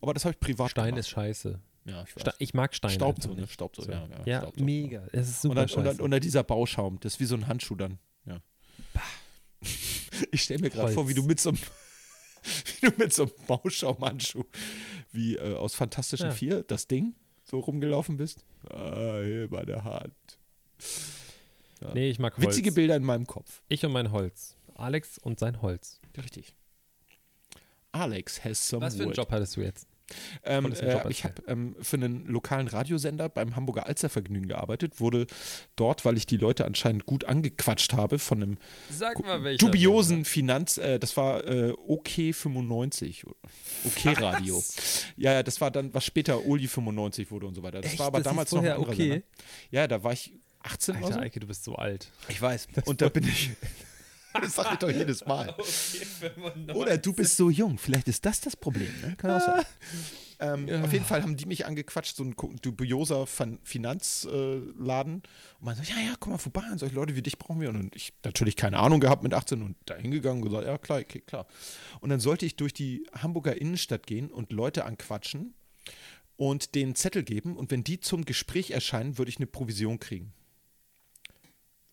Aber 0.01 0.13
das 0.13 0.25
habe 0.25 0.33
ich 0.33 0.39
privat 0.39 0.71
Stein 0.71 0.87
gemacht. 0.87 0.99
ist 0.99 1.09
scheiße. 1.09 1.59
ja, 1.85 2.03
ich. 2.03 2.09
Ste 2.09 2.33
ich 2.39 2.53
mag 2.53 2.75
Stein. 2.75 3.01
Einfach 3.01 3.21
so, 3.21 3.33
ne? 3.33 3.47
Staubt 3.47 3.75
so, 3.77 3.83
So. 3.83 3.91
ja. 3.91 4.07
Ja, 4.09 4.23
Ja, 4.25 4.51
so. 4.55 4.63
mega. 4.63 5.03
Es 5.13 5.29
ist 5.29 5.45
Und 5.45 5.51
super 5.51 5.51
und, 5.51 5.55
dann, 5.57 5.69
scheiße. 5.69 6.03
und 6.03 6.11
dann 6.11 6.21
dieser 6.21 6.43
Bauschaum, 6.43 6.99
das 6.99 7.13
ist 7.13 7.19
wie 7.21 7.25
so 7.25 7.35
ein 7.35 7.47
Handschuh 7.47 7.75
dann. 7.75 7.99
Ja. 8.25 8.39
Ich 10.31 10.43
stelle 10.43 10.61
mir 10.61 10.69
gerade 10.69 10.93
vor, 10.93 11.09
wie 11.09 11.13
du 11.13 11.23
mit 11.23 11.39
so 11.41 11.49
einem, 11.49 11.57
wie 12.81 12.89
du 12.89 12.93
mit 12.97 13.13
so 13.13 13.23
einem 13.23 13.31
Bauschaumhandschuh, 13.47 14.43
wie 15.11 15.35
äh, 15.35 15.55
aus 15.55 15.75
Fantastischen 15.75 16.27
Ja. 16.27 16.33
Vier, 16.33 16.63
das 16.63 16.87
Ding, 16.87 17.15
so 17.43 17.59
rumgelaufen 17.59 18.17
bist. 18.17 18.45
Ah, 18.69 19.21
hier 19.23 19.47
meine 19.49 19.83
Hand. 19.83 20.13
nee, 21.93 22.09
ich 22.09 22.19
mag 22.19 22.37
Holz. 22.37 22.47
Witzige 22.47 22.71
Bilder 22.71 22.95
in 22.95 23.03
meinem 23.03 23.27
Kopf. 23.27 23.61
Ich 23.67 23.85
und 23.85 23.91
mein 23.91 24.11
Holz. 24.11 24.57
Alex 24.75 25.17
und 25.17 25.39
sein 25.39 25.61
Holz. 25.61 25.99
Richtig. 26.17 26.55
Alex 27.91 28.43
has 28.43 28.67
some 28.67 28.85
Was 28.85 28.95
für 28.95 29.01
einen 29.03 29.09
wood. 29.11 29.17
Job 29.17 29.31
hattest 29.31 29.55
du 29.55 29.61
jetzt? 29.61 29.87
Ähm, 30.43 30.71
äh, 30.73 31.09
ich 31.09 31.23
habe 31.23 31.41
ähm, 31.47 31.75
für 31.81 31.97
einen 31.97 32.25
lokalen 32.27 32.67
Radiosender 32.67 33.29
beim 33.29 33.55
Hamburger 33.55 33.87
Alstervergnügen 33.87 34.47
gearbeitet, 34.47 34.99
wurde 34.99 35.27
dort, 35.75 36.05
weil 36.05 36.17
ich 36.17 36.25
die 36.25 36.37
Leute 36.37 36.65
anscheinend 36.65 37.05
gut 37.05 37.25
angequatscht 37.25 37.93
habe, 37.93 38.19
von 38.19 38.41
einem 38.43 38.57
Sag 38.89 39.19
mal 39.25 39.57
dubiosen 39.57 40.25
Finanz, 40.25 40.77
äh, 40.77 40.99
das 40.99 41.17
war 41.17 41.45
äh, 41.45 41.71
OK95, 41.71 43.25
OK 43.25 44.21
Radio. 44.21 44.63
Ja, 45.17 45.33
ja, 45.33 45.43
das 45.43 45.61
war 45.61 45.71
dann, 45.71 45.93
was 45.93 46.05
später 46.05 46.45
Oli 46.45 46.67
95 46.67 47.31
wurde 47.31 47.47
und 47.47 47.55
so 47.55 47.63
weiter. 47.63 47.81
Das 47.81 47.91
Echt? 47.91 47.99
war 47.99 48.07
aber 48.07 48.19
Das 48.19 48.25
damals 48.25 48.51
noch 48.51 48.61
ein 48.61 48.71
anderer 48.71 48.89
OK? 48.89 48.95
Sender. 48.95 49.21
Ja, 49.71 49.87
da 49.87 50.03
war 50.03 50.13
ich 50.13 50.33
18 50.63 50.95
oder 50.95 51.05
Alter, 51.05 51.15
so. 51.15 51.21
Eike, 51.21 51.39
du 51.39 51.47
bist 51.47 51.63
so 51.63 51.75
alt. 51.75 52.11
Ich 52.29 52.41
weiß. 52.41 52.67
Und 52.85 53.01
da 53.01 53.09
bin 53.09 53.23
ich. 53.27 53.51
Das 54.41 54.55
sag 54.55 54.73
ich 54.73 54.79
doch 54.79 54.89
jedes 54.91 55.25
Mal. 55.25 55.55
Oder 56.73 56.97
du 56.97 57.13
bist 57.13 57.37
so 57.37 57.49
jung. 57.49 57.77
Vielleicht 57.77 58.07
ist 58.07 58.25
das 58.25 58.41
das 58.41 58.55
Problem. 58.55 58.89
Ne? 59.01 59.15
Kann 59.17 59.31
auch 59.31 59.41
sein. 59.41 59.63
Ähm, 60.37 60.67
Auf 60.83 60.91
jeden 60.91 61.05
Fall 61.05 61.21
haben 61.23 61.37
die 61.37 61.45
mich 61.45 61.65
angequatscht, 61.65 62.17
so 62.17 62.23
ein 62.25 62.35
dubioser 62.61 63.25
Fin- 63.25 63.57
Finanzladen. 63.63 65.13
und 65.15 65.23
man 65.61 65.77
so, 65.77 65.83
ja, 65.83 65.97
ja, 65.97 66.15
komm 66.19 66.33
mal 66.33 66.37
vorbei, 66.37 66.63
und 66.69 66.77
solche 66.77 66.93
Leute 66.93 67.15
wie 67.15 67.21
dich 67.21 67.37
brauchen 67.37 67.61
wir. 67.61 67.69
Und 67.69 67.95
ich 67.95 68.11
natürlich 68.21 68.57
keine 68.57 68.79
Ahnung 68.79 68.99
gehabt 68.99 69.23
mit 69.23 69.33
18 69.33 69.61
und 69.61 69.77
da 69.85 69.95
hingegangen 69.95 70.43
und 70.43 70.49
gesagt, 70.49 70.67
ja, 70.67 70.77
klar, 70.77 70.99
okay, 70.99 71.21
klar. 71.21 71.47
Und 72.01 72.09
dann 72.09 72.19
sollte 72.19 72.45
ich 72.45 72.57
durch 72.57 72.73
die 72.73 73.07
Hamburger 73.13 73.59
Innenstadt 73.61 74.07
gehen 74.07 74.29
und 74.29 74.51
Leute 74.51 74.83
anquatschen 74.83 75.53
und 76.35 76.75
denen 76.75 76.95
Zettel 76.95 77.23
geben. 77.23 77.55
Und 77.55 77.71
wenn 77.71 77.85
die 77.85 78.01
zum 78.01 78.25
Gespräch 78.25 78.71
erscheinen, 78.71 79.17
würde 79.17 79.29
ich 79.29 79.37
eine 79.37 79.47
Provision 79.47 79.99
kriegen. 79.99 80.33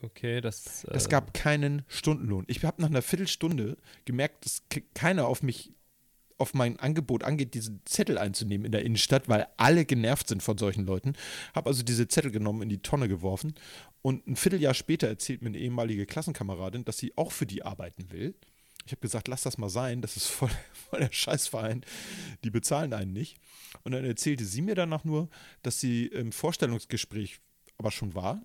Okay, 0.03 0.41
das. 0.41 0.85
Es 0.85 1.07
äh, 1.07 1.09
gab 1.09 1.33
keinen 1.33 1.83
Stundenlohn. 1.87 2.45
Ich 2.49 2.65
habe 2.65 2.83
nach 2.83 2.89
einer 2.91 3.03
Viertelstunde 3.03 3.77
gemerkt, 4.05 4.45
dass 4.45 4.63
ke- 4.69 4.83
keiner 4.95 5.27
auf 5.29 5.43
mich, 5.43 5.73
auf 6.39 6.55
mein 6.55 6.79
Angebot 6.81 7.23
angeht, 7.23 7.55
diesen 7.55 7.81
Zettel 7.85 8.19
einzunehmen 8.19 8.65
in 8.65 8.73
der 8.73 8.85
Innenstadt, 8.85 9.29
weil 9.29 9.47
alle 9.57 9.85
genervt 9.85 10.29
sind 10.29 10.43
von 10.43 10.59
solchen 10.59 10.85
Leuten. 10.87 11.13
Habe 11.55 11.71
also 11.71 11.85
diese 11.85 12.09
Zettel 12.09 12.33
genommen, 12.33 12.63
in 12.63 12.69
die 12.69 12.83
Tonne 12.83 13.07
geworfen. 13.09 13.55
Und 14.03 14.27
ein 14.27 14.35
Vierteljahr 14.35 14.75
später 14.75 15.07
erzählt 15.07 15.43
mir 15.43 15.49
eine 15.49 15.59
ehemalige 15.59 16.05
Klassenkameradin, 16.05 16.85
dass 16.85 16.99
sie 16.99 17.17
auch 17.17 17.31
für 17.31 17.47
die 17.47 17.63
arbeiten 17.65 18.11
will. 18.11 18.35
Ich 18.85 18.91
habe 18.91 19.01
gesagt, 19.01 19.29
lass 19.29 19.43
das 19.43 19.59
mal 19.59 19.69
sein, 19.69 20.01
das 20.03 20.17
ist 20.17 20.27
voll, 20.27 20.51
voll 20.91 20.99
der 20.99 21.13
Scheißverein, 21.13 21.85
die 22.43 22.51
bezahlen 22.51 22.93
einen 22.93 23.13
nicht. 23.13 23.37
Und 23.85 23.93
dann 23.93 24.05
erzählte 24.05 24.45
sie 24.45 24.63
mir 24.63 24.75
danach 24.75 25.05
nur, 25.05 25.29
dass 25.63 25.79
sie 25.79 26.07
im 26.07 26.33
Vorstellungsgespräch 26.33 27.39
aber 27.79 27.93
schon 27.93 28.17
war 28.17 28.45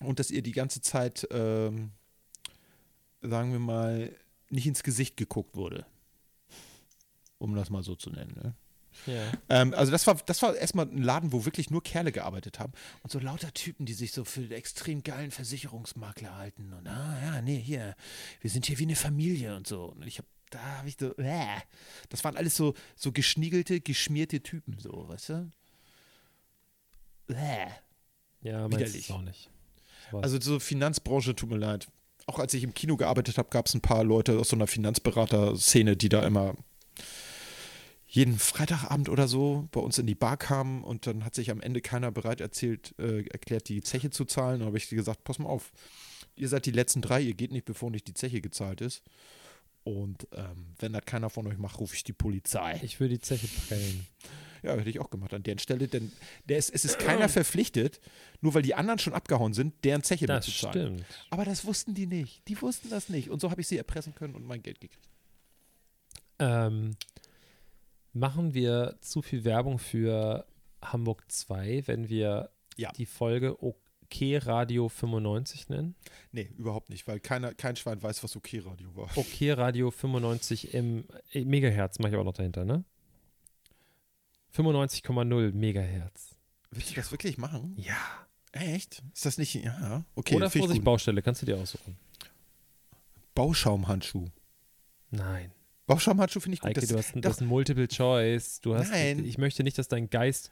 und 0.00 0.18
dass 0.18 0.30
ihr 0.30 0.42
die 0.42 0.52
ganze 0.52 0.80
Zeit, 0.80 1.26
ähm, 1.30 1.92
sagen 3.22 3.52
wir 3.52 3.58
mal, 3.58 4.14
nicht 4.50 4.66
ins 4.66 4.82
Gesicht 4.82 5.16
geguckt 5.16 5.56
wurde. 5.56 5.86
Um 7.38 7.54
das 7.54 7.70
mal 7.70 7.82
so 7.82 7.94
zu 7.94 8.10
nennen. 8.10 8.34
Ne? 8.34 8.54
Ja. 9.06 9.32
Ähm, 9.48 9.74
also 9.74 9.92
das 9.92 10.06
war, 10.06 10.16
das 10.26 10.42
war 10.42 10.56
erstmal 10.56 10.86
ein 10.86 11.02
Laden, 11.02 11.32
wo 11.32 11.44
wirklich 11.44 11.70
nur 11.70 11.82
Kerle 11.82 12.12
gearbeitet 12.12 12.58
haben. 12.58 12.72
Und 13.02 13.10
so 13.10 13.18
lauter 13.18 13.52
Typen, 13.54 13.86
die 13.86 13.92
sich 13.92 14.12
so 14.12 14.24
für 14.24 14.40
den 14.40 14.52
extrem 14.52 15.02
geilen 15.02 15.30
Versicherungsmakler 15.30 16.36
halten. 16.36 16.72
Und 16.72 16.86
ah, 16.86 17.18
ja, 17.22 17.42
nee, 17.42 17.60
hier, 17.60 17.94
wir 18.40 18.50
sind 18.50 18.66
hier 18.66 18.78
wie 18.78 18.84
eine 18.84 18.96
Familie 18.96 19.56
und 19.56 19.66
so. 19.66 19.84
Und 19.84 20.06
ich 20.06 20.18
habe, 20.18 20.28
da 20.50 20.60
habe 20.78 20.88
ich 20.88 20.96
so, 20.98 21.14
äh, 21.16 21.60
das 22.08 22.24
waren 22.24 22.36
alles 22.36 22.56
so, 22.56 22.74
so 22.96 23.12
geschniegelte, 23.12 23.80
geschmierte 23.80 24.42
Typen, 24.42 24.78
so, 24.78 25.08
weißt 25.08 25.28
du? 25.30 25.52
Äh. 27.28 27.68
Ja, 28.40 28.66
ist 28.66 29.10
auch 29.10 29.22
nicht. 29.22 29.50
Sowas. 30.10 30.24
Also 30.24 30.40
so 30.40 30.60
Finanzbranche, 30.60 31.34
tut 31.34 31.50
mir 31.50 31.58
leid. 31.58 31.88
Auch 32.26 32.38
als 32.38 32.52
ich 32.54 32.62
im 32.62 32.74
Kino 32.74 32.96
gearbeitet 32.96 33.38
habe, 33.38 33.48
gab 33.50 33.66
es 33.66 33.74
ein 33.74 33.80
paar 33.80 34.04
Leute 34.04 34.38
aus 34.38 34.50
so 34.50 34.56
einer 34.56 34.66
Finanzberater-Szene, 34.66 35.96
die 35.96 36.08
da 36.08 36.26
immer 36.26 36.54
jeden 38.06 38.38
Freitagabend 38.38 39.10
oder 39.10 39.28
so 39.28 39.68
bei 39.70 39.80
uns 39.80 39.98
in 39.98 40.06
die 40.06 40.14
Bar 40.14 40.38
kamen 40.38 40.82
und 40.82 41.06
dann 41.06 41.24
hat 41.24 41.34
sich 41.34 41.50
am 41.50 41.60
Ende 41.60 41.82
keiner 41.82 42.10
bereit 42.10 42.40
erzählt, 42.40 42.94
äh, 42.98 43.26
erklärt, 43.28 43.68
die 43.68 43.82
Zeche 43.82 44.10
zu 44.10 44.24
zahlen. 44.24 44.60
Dann 44.60 44.68
habe 44.68 44.78
ich 44.78 44.88
gesagt, 44.88 45.24
pass 45.24 45.38
mal 45.38 45.48
auf, 45.48 45.72
ihr 46.34 46.48
seid 46.48 46.64
die 46.64 46.70
letzten 46.70 47.02
drei, 47.02 47.20
ihr 47.20 47.34
geht 47.34 47.52
nicht, 47.52 47.66
bevor 47.66 47.90
nicht 47.90 48.08
die 48.08 48.14
Zeche 48.14 48.40
gezahlt 48.40 48.80
ist. 48.80 49.02
Und 49.84 50.26
ähm, 50.32 50.74
wenn 50.78 50.92
das 50.94 51.04
keiner 51.04 51.30
von 51.30 51.46
euch 51.46 51.58
macht, 51.58 51.78
rufe 51.80 51.94
ich 51.94 52.04
die 52.04 52.12
Polizei. 52.12 52.80
ich 52.82 52.98
würde 52.98 53.14
die 53.14 53.20
Zeche 53.20 53.48
prellen. 53.68 54.06
Ja, 54.62 54.74
hätte 54.76 54.90
ich 54.90 55.00
auch 55.00 55.10
gemacht 55.10 55.32
an 55.34 55.42
deren 55.42 55.58
Stelle, 55.58 55.88
denn 55.88 56.10
der 56.46 56.58
ist, 56.58 56.70
es 56.74 56.84
ist 56.84 56.98
keiner 56.98 57.28
verpflichtet, 57.28 58.00
nur 58.40 58.54
weil 58.54 58.62
die 58.62 58.74
anderen 58.74 58.98
schon 58.98 59.12
abgehauen 59.14 59.52
sind, 59.54 59.74
deren 59.84 60.02
Zeche 60.02 60.26
Das 60.26 60.46
mitzuzahlen. 60.46 60.98
stimmt. 60.98 61.26
Aber 61.30 61.44
das 61.44 61.64
wussten 61.64 61.94
die 61.94 62.06
nicht. 62.06 62.46
Die 62.48 62.60
wussten 62.60 62.90
das 62.90 63.08
nicht. 63.08 63.30
Und 63.30 63.40
so 63.40 63.50
habe 63.50 63.60
ich 63.60 63.66
sie 63.68 63.78
erpressen 63.78 64.14
können 64.14 64.34
und 64.34 64.44
mein 64.46 64.62
Geld 64.62 64.80
gekriegt. 64.80 65.08
Ähm, 66.38 66.96
machen 68.12 68.54
wir 68.54 68.96
zu 69.00 69.22
viel 69.22 69.44
Werbung 69.44 69.78
für 69.78 70.46
Hamburg 70.82 71.24
2, 71.30 71.82
wenn 71.86 72.08
wir 72.08 72.50
Ja. 72.76 72.92
die 72.92 73.06
Folge 73.06 73.62
OK 73.62 73.76
Radio 74.20 74.88
95 74.88 75.68
nennen? 75.68 75.94
Nee, 76.32 76.50
überhaupt 76.56 76.88
nicht, 76.90 77.06
weil 77.06 77.20
keiner, 77.20 77.52
kein 77.54 77.76
Schwein 77.76 78.02
weiß, 78.02 78.22
was 78.24 78.36
OK-Radio 78.36 78.94
war. 78.96 79.10
OK 79.16 79.42
Radio 79.58 79.90
95 79.90 80.72
im 80.74 81.04
Megahertz 81.34 81.98
mache 81.98 82.12
ich 82.12 82.16
auch 82.18 82.24
noch 82.24 82.32
dahinter, 82.32 82.64
ne? 82.64 82.84
95,0 84.58 85.52
Megahertz. 85.52 86.34
Willst 86.70 86.90
du 86.90 86.94
das 86.96 87.10
wirklich 87.12 87.38
machen? 87.38 87.74
Ja. 87.76 87.96
Echt? 88.52 89.02
Ist 89.14 89.24
das 89.26 89.38
nicht. 89.38 89.54
Ja, 89.54 90.04
okay. 90.14 90.34
Oder 90.36 90.46
ich 90.46 90.58
Vorsicht. 90.58 90.82
Baustelle, 90.84 91.22
kannst 91.22 91.42
du 91.42 91.46
dir 91.46 91.56
aussuchen. 91.58 91.96
Bauschaumhandschuh. 93.34 94.26
Nein. 95.10 95.52
Bauschaumhandschuh 95.86 96.40
finde 96.40 96.54
ich 96.54 96.60
gut. 96.60 96.70
Eike, 96.70 96.80
Das, 96.80 96.88
du 96.90 96.96
hast, 96.98 97.14
ein- 97.16 97.22
das 97.22 97.40
Multiple 97.40 97.88
Choice. 97.88 98.60
Du 98.60 98.74
hast, 98.74 98.90
Nein. 98.90 99.24
Ich 99.24 99.38
möchte 99.38 99.62
nicht, 99.62 99.78
dass 99.78 99.88
dein 99.88 100.10
Geist 100.10 100.50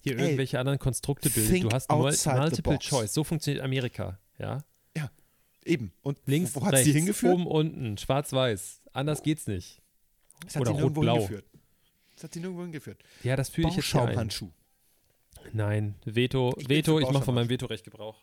hier 0.00 0.18
Ey, 0.18 0.24
irgendwelche 0.24 0.58
anderen 0.58 0.78
Konstrukte 0.78 1.30
bildet. 1.30 1.62
Du 1.62 1.70
hast 1.70 1.90
Multiple. 1.90 2.78
Choice. 2.78 3.14
So 3.14 3.24
funktioniert 3.24 3.64
Amerika. 3.64 4.18
Ja? 4.38 4.64
eben. 5.66 5.92
Und 6.02 6.18
Links, 6.26 6.54
wo, 6.54 6.60
wo 6.60 6.66
hat 6.66 6.76
sie 6.76 6.92
hingeführt? 6.92 7.32
oben, 7.32 7.46
unten, 7.46 7.96
schwarz-weiß. 7.96 8.82
Anders 8.92 9.22
geht's 9.22 9.46
nicht. 9.46 9.80
Das 10.44 10.56
hat 10.56 10.60
oder 10.62 10.72
rot-blau. 10.72 11.14
hingeführt. 11.14 11.46
Hat 12.24 12.32
sie 12.32 12.40
nirgendwo 12.40 12.62
hingeführt. 12.62 13.02
Ja, 13.22 13.36
das 13.36 13.50
fühle 13.50 13.68
ich 13.68 13.76
jetzt. 13.76 13.92
Bauschaumhandschuh. 13.92 14.50
Nein, 15.52 15.94
Veto, 16.06 16.54
Ich 16.56 16.70
Veto, 16.70 16.98
ich 16.98 17.10
mache 17.10 17.24
von 17.24 17.34
meinem. 17.34 17.50
Vetorecht 17.50 17.84
Gebrauch. 17.84 18.16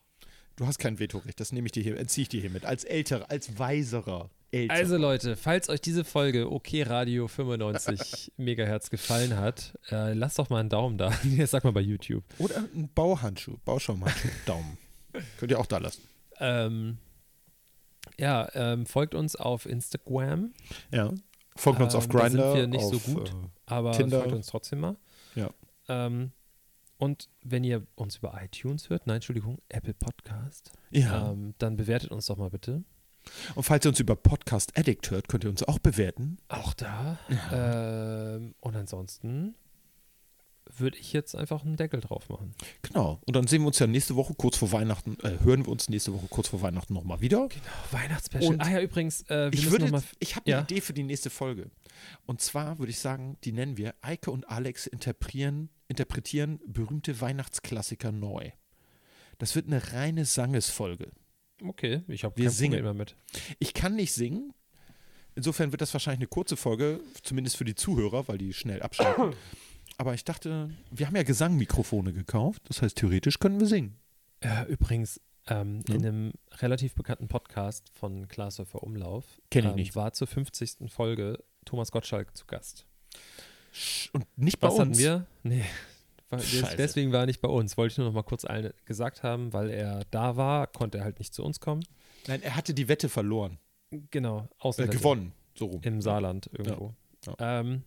Du 0.55 0.65
hast 0.65 0.79
kein 0.79 0.97
Vetorecht, 0.99 1.39
das 1.39 1.51
nehme 1.51 1.67
ich 1.67 1.71
dir 1.71 1.83
hier, 1.83 1.97
entziehe 1.97 2.23
ich 2.23 2.29
dir 2.29 2.41
hiermit. 2.41 2.65
Als 2.65 2.83
älterer, 2.83 3.29
als 3.29 3.59
weiserer 3.59 4.31
älterer. 4.51 4.75
Also 4.75 4.97
Leute, 4.97 5.35
falls 5.35 5.69
euch 5.69 5.81
diese 5.81 6.03
Folge 6.03 6.51
OK 6.51 6.69
Radio 6.87 7.27
95 7.27 8.31
Megahertz 8.37 8.89
gefallen 8.89 9.37
hat, 9.37 9.77
äh, 9.91 10.13
lasst 10.13 10.39
doch 10.39 10.49
mal 10.49 10.59
einen 10.61 10.69
Daumen 10.69 10.97
da. 10.97 11.11
Jetzt 11.23 11.51
sag 11.51 11.63
mal 11.63 11.71
bei 11.73 11.81
YouTube. 11.81 12.23
Oder 12.39 12.57
ein 12.57 12.89
Bauhandschuh, 12.93 13.57
Bauschaumhandschuh, 13.65 14.29
Daumen. 14.47 14.77
Könnt 15.37 15.51
ihr 15.51 15.59
auch 15.59 15.67
da 15.67 15.77
lassen. 15.77 16.01
Ähm, 16.39 16.97
ja, 18.17 18.49
ähm, 18.55 18.87
folgt 18.87 19.13
uns 19.13 19.35
auf 19.35 19.67
Instagram, 19.67 20.53
Ja. 20.91 21.13
Folgt 21.55 21.81
uns 21.81 21.93
Ähm, 21.93 21.97
auf 21.99 22.07
da 22.07 22.29
sind 22.29 22.39
Grindr. 22.39 22.55
wir 22.55 22.67
nicht 22.67 22.85
so 22.85 22.95
auf, 22.95 23.05
gut. 23.05 23.29
Äh, 23.29 23.33
aber 23.65 23.91
Tinder. 23.91 24.19
folgt 24.21 24.33
uns 24.33 24.47
trotzdem 24.47 24.79
mal. 24.79 24.95
Ja. 25.35 25.49
Ähm, 25.87 26.31
Und 26.97 27.29
wenn 27.43 27.63
ihr 27.63 27.85
uns 27.95 28.17
über 28.17 28.39
iTunes 28.43 28.89
hört, 28.89 29.07
nein, 29.07 29.15
Entschuldigung, 29.15 29.57
Apple 29.69 29.95
Podcast, 29.95 30.71
Ja. 30.91 31.31
ähm, 31.31 31.55
dann 31.57 31.75
bewertet 31.75 32.11
uns 32.11 32.27
doch 32.27 32.37
mal 32.37 32.49
bitte. 32.51 32.83
Und 33.55 33.63
falls 33.63 33.85
ihr 33.85 33.89
uns 33.89 33.99
über 33.99 34.15
Podcast 34.15 34.77
Addict 34.77 35.09
hört, 35.11 35.27
könnt 35.27 35.43
ihr 35.43 35.49
uns 35.49 35.63
auch 35.63 35.79
bewerten. 35.79 36.37
Auch 36.47 36.73
da. 36.73 37.17
Ähm, 37.51 38.55
und 38.59 38.75
ansonsten 38.75 39.55
würde 40.77 40.97
ich 40.97 41.13
jetzt 41.13 41.35
einfach 41.35 41.63
einen 41.63 41.75
Deckel 41.75 41.99
drauf 42.01 42.29
machen. 42.29 42.53
Genau. 42.81 43.19
Und 43.25 43.35
dann 43.35 43.47
sehen 43.47 43.61
wir 43.61 43.67
uns 43.67 43.79
ja 43.79 43.87
nächste 43.87 44.15
Woche 44.15 44.33
kurz 44.35 44.57
vor 44.57 44.71
Weihnachten, 44.71 45.17
äh, 45.23 45.39
hören 45.43 45.65
wir 45.65 45.71
uns 45.71 45.89
nächste 45.89 46.13
Woche 46.13 46.27
kurz 46.29 46.49
vor 46.49 46.61
Weihnachten 46.61 46.93
nochmal 46.93 47.21
wieder. 47.21 47.49
Weihnachtsspecial. 47.91 48.53
Und 48.53 48.61
ah 48.61 48.69
ja, 48.69 48.81
übrigens, 48.81 49.23
äh, 49.29 49.51
wir 49.51 49.53
Ich 49.53 49.71
würde, 49.71 49.89
mal, 49.89 50.03
ich 50.19 50.35
habe 50.35 50.49
ja. 50.49 50.57
eine 50.57 50.65
Idee 50.65 50.81
für 50.81 50.93
die 50.93 51.03
nächste 51.03 51.29
Folge. 51.29 51.69
Und 52.25 52.41
zwar 52.41 52.79
würde 52.79 52.91
ich 52.91 52.99
sagen, 52.99 53.37
die 53.43 53.51
nennen 53.51 53.77
wir 53.77 53.93
Eike 54.01 54.31
und 54.31 54.49
Alex 54.49 54.87
interpretieren, 54.87 55.69
interpretieren 55.87 56.59
berühmte 56.65 57.19
Weihnachtsklassiker 57.21 58.11
neu. 58.11 58.51
Das 59.37 59.55
wird 59.55 59.67
eine 59.67 59.93
reine 59.93 60.25
Sangesfolge. 60.25 61.11
Okay, 61.63 62.01
ich 62.07 62.23
habe 62.23 62.37
Wir 62.37 62.45
kein 62.45 62.53
singen. 62.53 62.71
Problem 62.73 62.97
damit. 62.97 63.15
Ich 63.59 63.73
kann 63.73 63.95
nicht 63.95 64.13
singen. 64.13 64.53
Insofern 65.35 65.71
wird 65.71 65.81
das 65.81 65.93
wahrscheinlich 65.93 66.19
eine 66.19 66.27
kurze 66.27 66.57
Folge, 66.57 66.99
zumindest 67.23 67.57
für 67.57 67.63
die 67.63 67.75
Zuhörer, 67.75 68.27
weil 68.27 68.37
die 68.37 68.53
schnell 68.53 68.81
abschalten. 68.81 69.33
Aber 70.01 70.15
ich 70.15 70.23
dachte, 70.25 70.71
wir 70.89 71.05
haben 71.05 71.15
ja 71.15 71.21
Gesangmikrofone 71.21 72.11
gekauft. 72.11 72.63
Das 72.67 72.81
heißt, 72.81 72.97
theoretisch 72.97 73.37
können 73.37 73.59
wir 73.59 73.67
singen. 73.67 73.97
Äh, 74.39 74.65
übrigens, 74.65 75.21
ähm, 75.45 75.83
Ja. 75.87 75.93
in 75.93 76.05
einem 76.05 76.33
relativ 76.53 76.95
bekannten 76.95 77.27
Podcast 77.27 77.91
von 77.93 78.27
Klaas 78.27 78.57
Häufer 78.57 78.81
Umlauf 78.81 79.39
Kenn 79.51 79.65
ich 79.65 79.69
ähm, 79.69 79.75
nicht. 79.75 79.95
war 79.95 80.11
zur 80.13 80.25
50. 80.25 80.89
Folge 80.91 81.37
Thomas 81.65 81.91
Gottschalk 81.91 82.35
zu 82.35 82.47
Gast. 82.47 82.87
Und 84.13 84.25
nicht 84.39 84.59
bei 84.59 84.69
Was 84.69 84.79
uns. 84.79 84.81
hatten 84.81 84.97
wir? 84.97 85.27
Nee. 85.43 85.65
War- 86.31 86.39
des-. 86.39 86.75
Deswegen 86.77 87.11
war 87.11 87.19
er 87.19 87.25
nicht 87.27 87.41
bei 87.41 87.49
uns. 87.49 87.77
Wollte 87.77 87.91
ich 87.91 87.97
nur 87.99 88.07
noch 88.07 88.13
mal 88.15 88.23
kurz 88.23 88.43
allen 88.43 88.73
gesagt 88.85 89.21
haben, 89.21 89.53
weil 89.53 89.69
er 89.69 90.03
da 90.09 90.35
war, 90.35 90.65
konnte 90.65 90.97
er 90.97 91.03
halt 91.03 91.19
nicht 91.19 91.31
zu 91.35 91.43
uns 91.43 91.59
kommen. 91.59 91.83
Nein, 92.25 92.41
er 92.41 92.55
hatte 92.55 92.73
die 92.73 92.87
Wette 92.87 93.07
verloren. 93.07 93.59
Genau, 94.09 94.49
Äh, 94.63 94.87
gewonnen. 94.87 95.33
So 95.53 95.65
rum. 95.67 95.81
Im 95.83 96.01
Saarland 96.01 96.49
irgendwo. 96.53 96.95
Ja. 97.27 97.59
Ähm, 97.59 97.83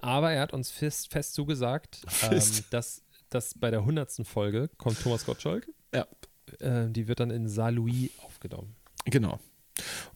aber 0.00 0.32
er 0.32 0.42
hat 0.42 0.52
uns 0.52 0.70
fest, 0.70 1.10
fest 1.10 1.34
zugesagt, 1.34 2.00
ähm, 2.22 2.40
dass, 2.70 3.02
dass 3.30 3.54
bei 3.54 3.70
der 3.70 3.80
100. 3.80 4.26
Folge 4.26 4.68
kommt 4.78 5.00
Thomas 5.00 5.24
Gottschalk. 5.24 5.68
Ja. 5.94 6.06
Äh, 6.60 6.90
die 6.90 7.08
wird 7.08 7.20
dann 7.20 7.30
in 7.30 7.48
Saarlouis 7.48 8.10
aufgenommen. 8.24 8.74
Genau. 9.04 9.38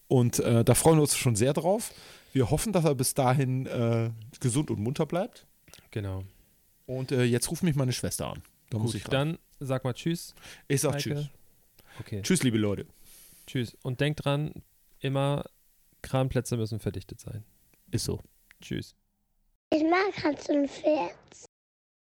Und 0.09 0.39
äh, 0.41 0.64
da 0.64 0.74
freuen 0.74 0.97
wir 0.99 1.03
uns 1.03 1.16
schon 1.16 1.37
sehr 1.37 1.53
drauf. 1.53 1.93
Wir 2.33 2.51
hoffen, 2.51 2.72
dass 2.72 2.85
er 2.85 2.95
bis 2.95 3.14
dahin 3.14 3.66
äh, 3.66 4.11
gesund 4.41 4.70
und 4.70 4.80
munter 4.80 5.07
bleibt. 5.07 5.47
Genau. 5.91 6.24
Und 6.87 7.12
äh, 7.12 7.24
jetzt 7.24 7.51
ruft 7.51 7.62
mich 7.62 7.76
meine 7.76 7.93
Schwester 7.93 8.28
an. 8.28 8.43
Da 8.70 8.78
muss 8.78 8.93
Gut, 8.93 9.01
ich 9.01 9.05
ran. 9.07 9.11
dann 9.12 9.39
sag 9.61 9.85
mal 9.85 9.93
Tschüss. 9.93 10.35
Ich 10.68 10.80
sag 10.80 10.95
Heike. 10.95 11.03
Tschüss. 11.14 11.28
Okay, 12.01 12.22
Tschüss, 12.22 12.43
liebe 12.43 12.59
Leute. 12.59 12.87
tschüss. 13.47 13.76
Und 13.83 14.01
denkt 14.01 14.24
dran, 14.24 14.62
immer 15.01 15.45
Kranplätze 16.01 16.57
müssen 16.57 16.80
verdichtet 16.80 17.20
sein. 17.20 17.45
Ist 17.91 18.05
so. 18.05 18.20
Tschüss. 18.62 18.95
Ich 19.75 19.83
mag 19.85 20.12
Hans 20.23 20.51
und 20.51 20.68
Pferd. 20.68 21.16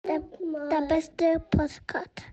Der, 0.06 0.20
der 0.20 0.86
beste 0.86 1.40
Postkarte. 1.50 2.24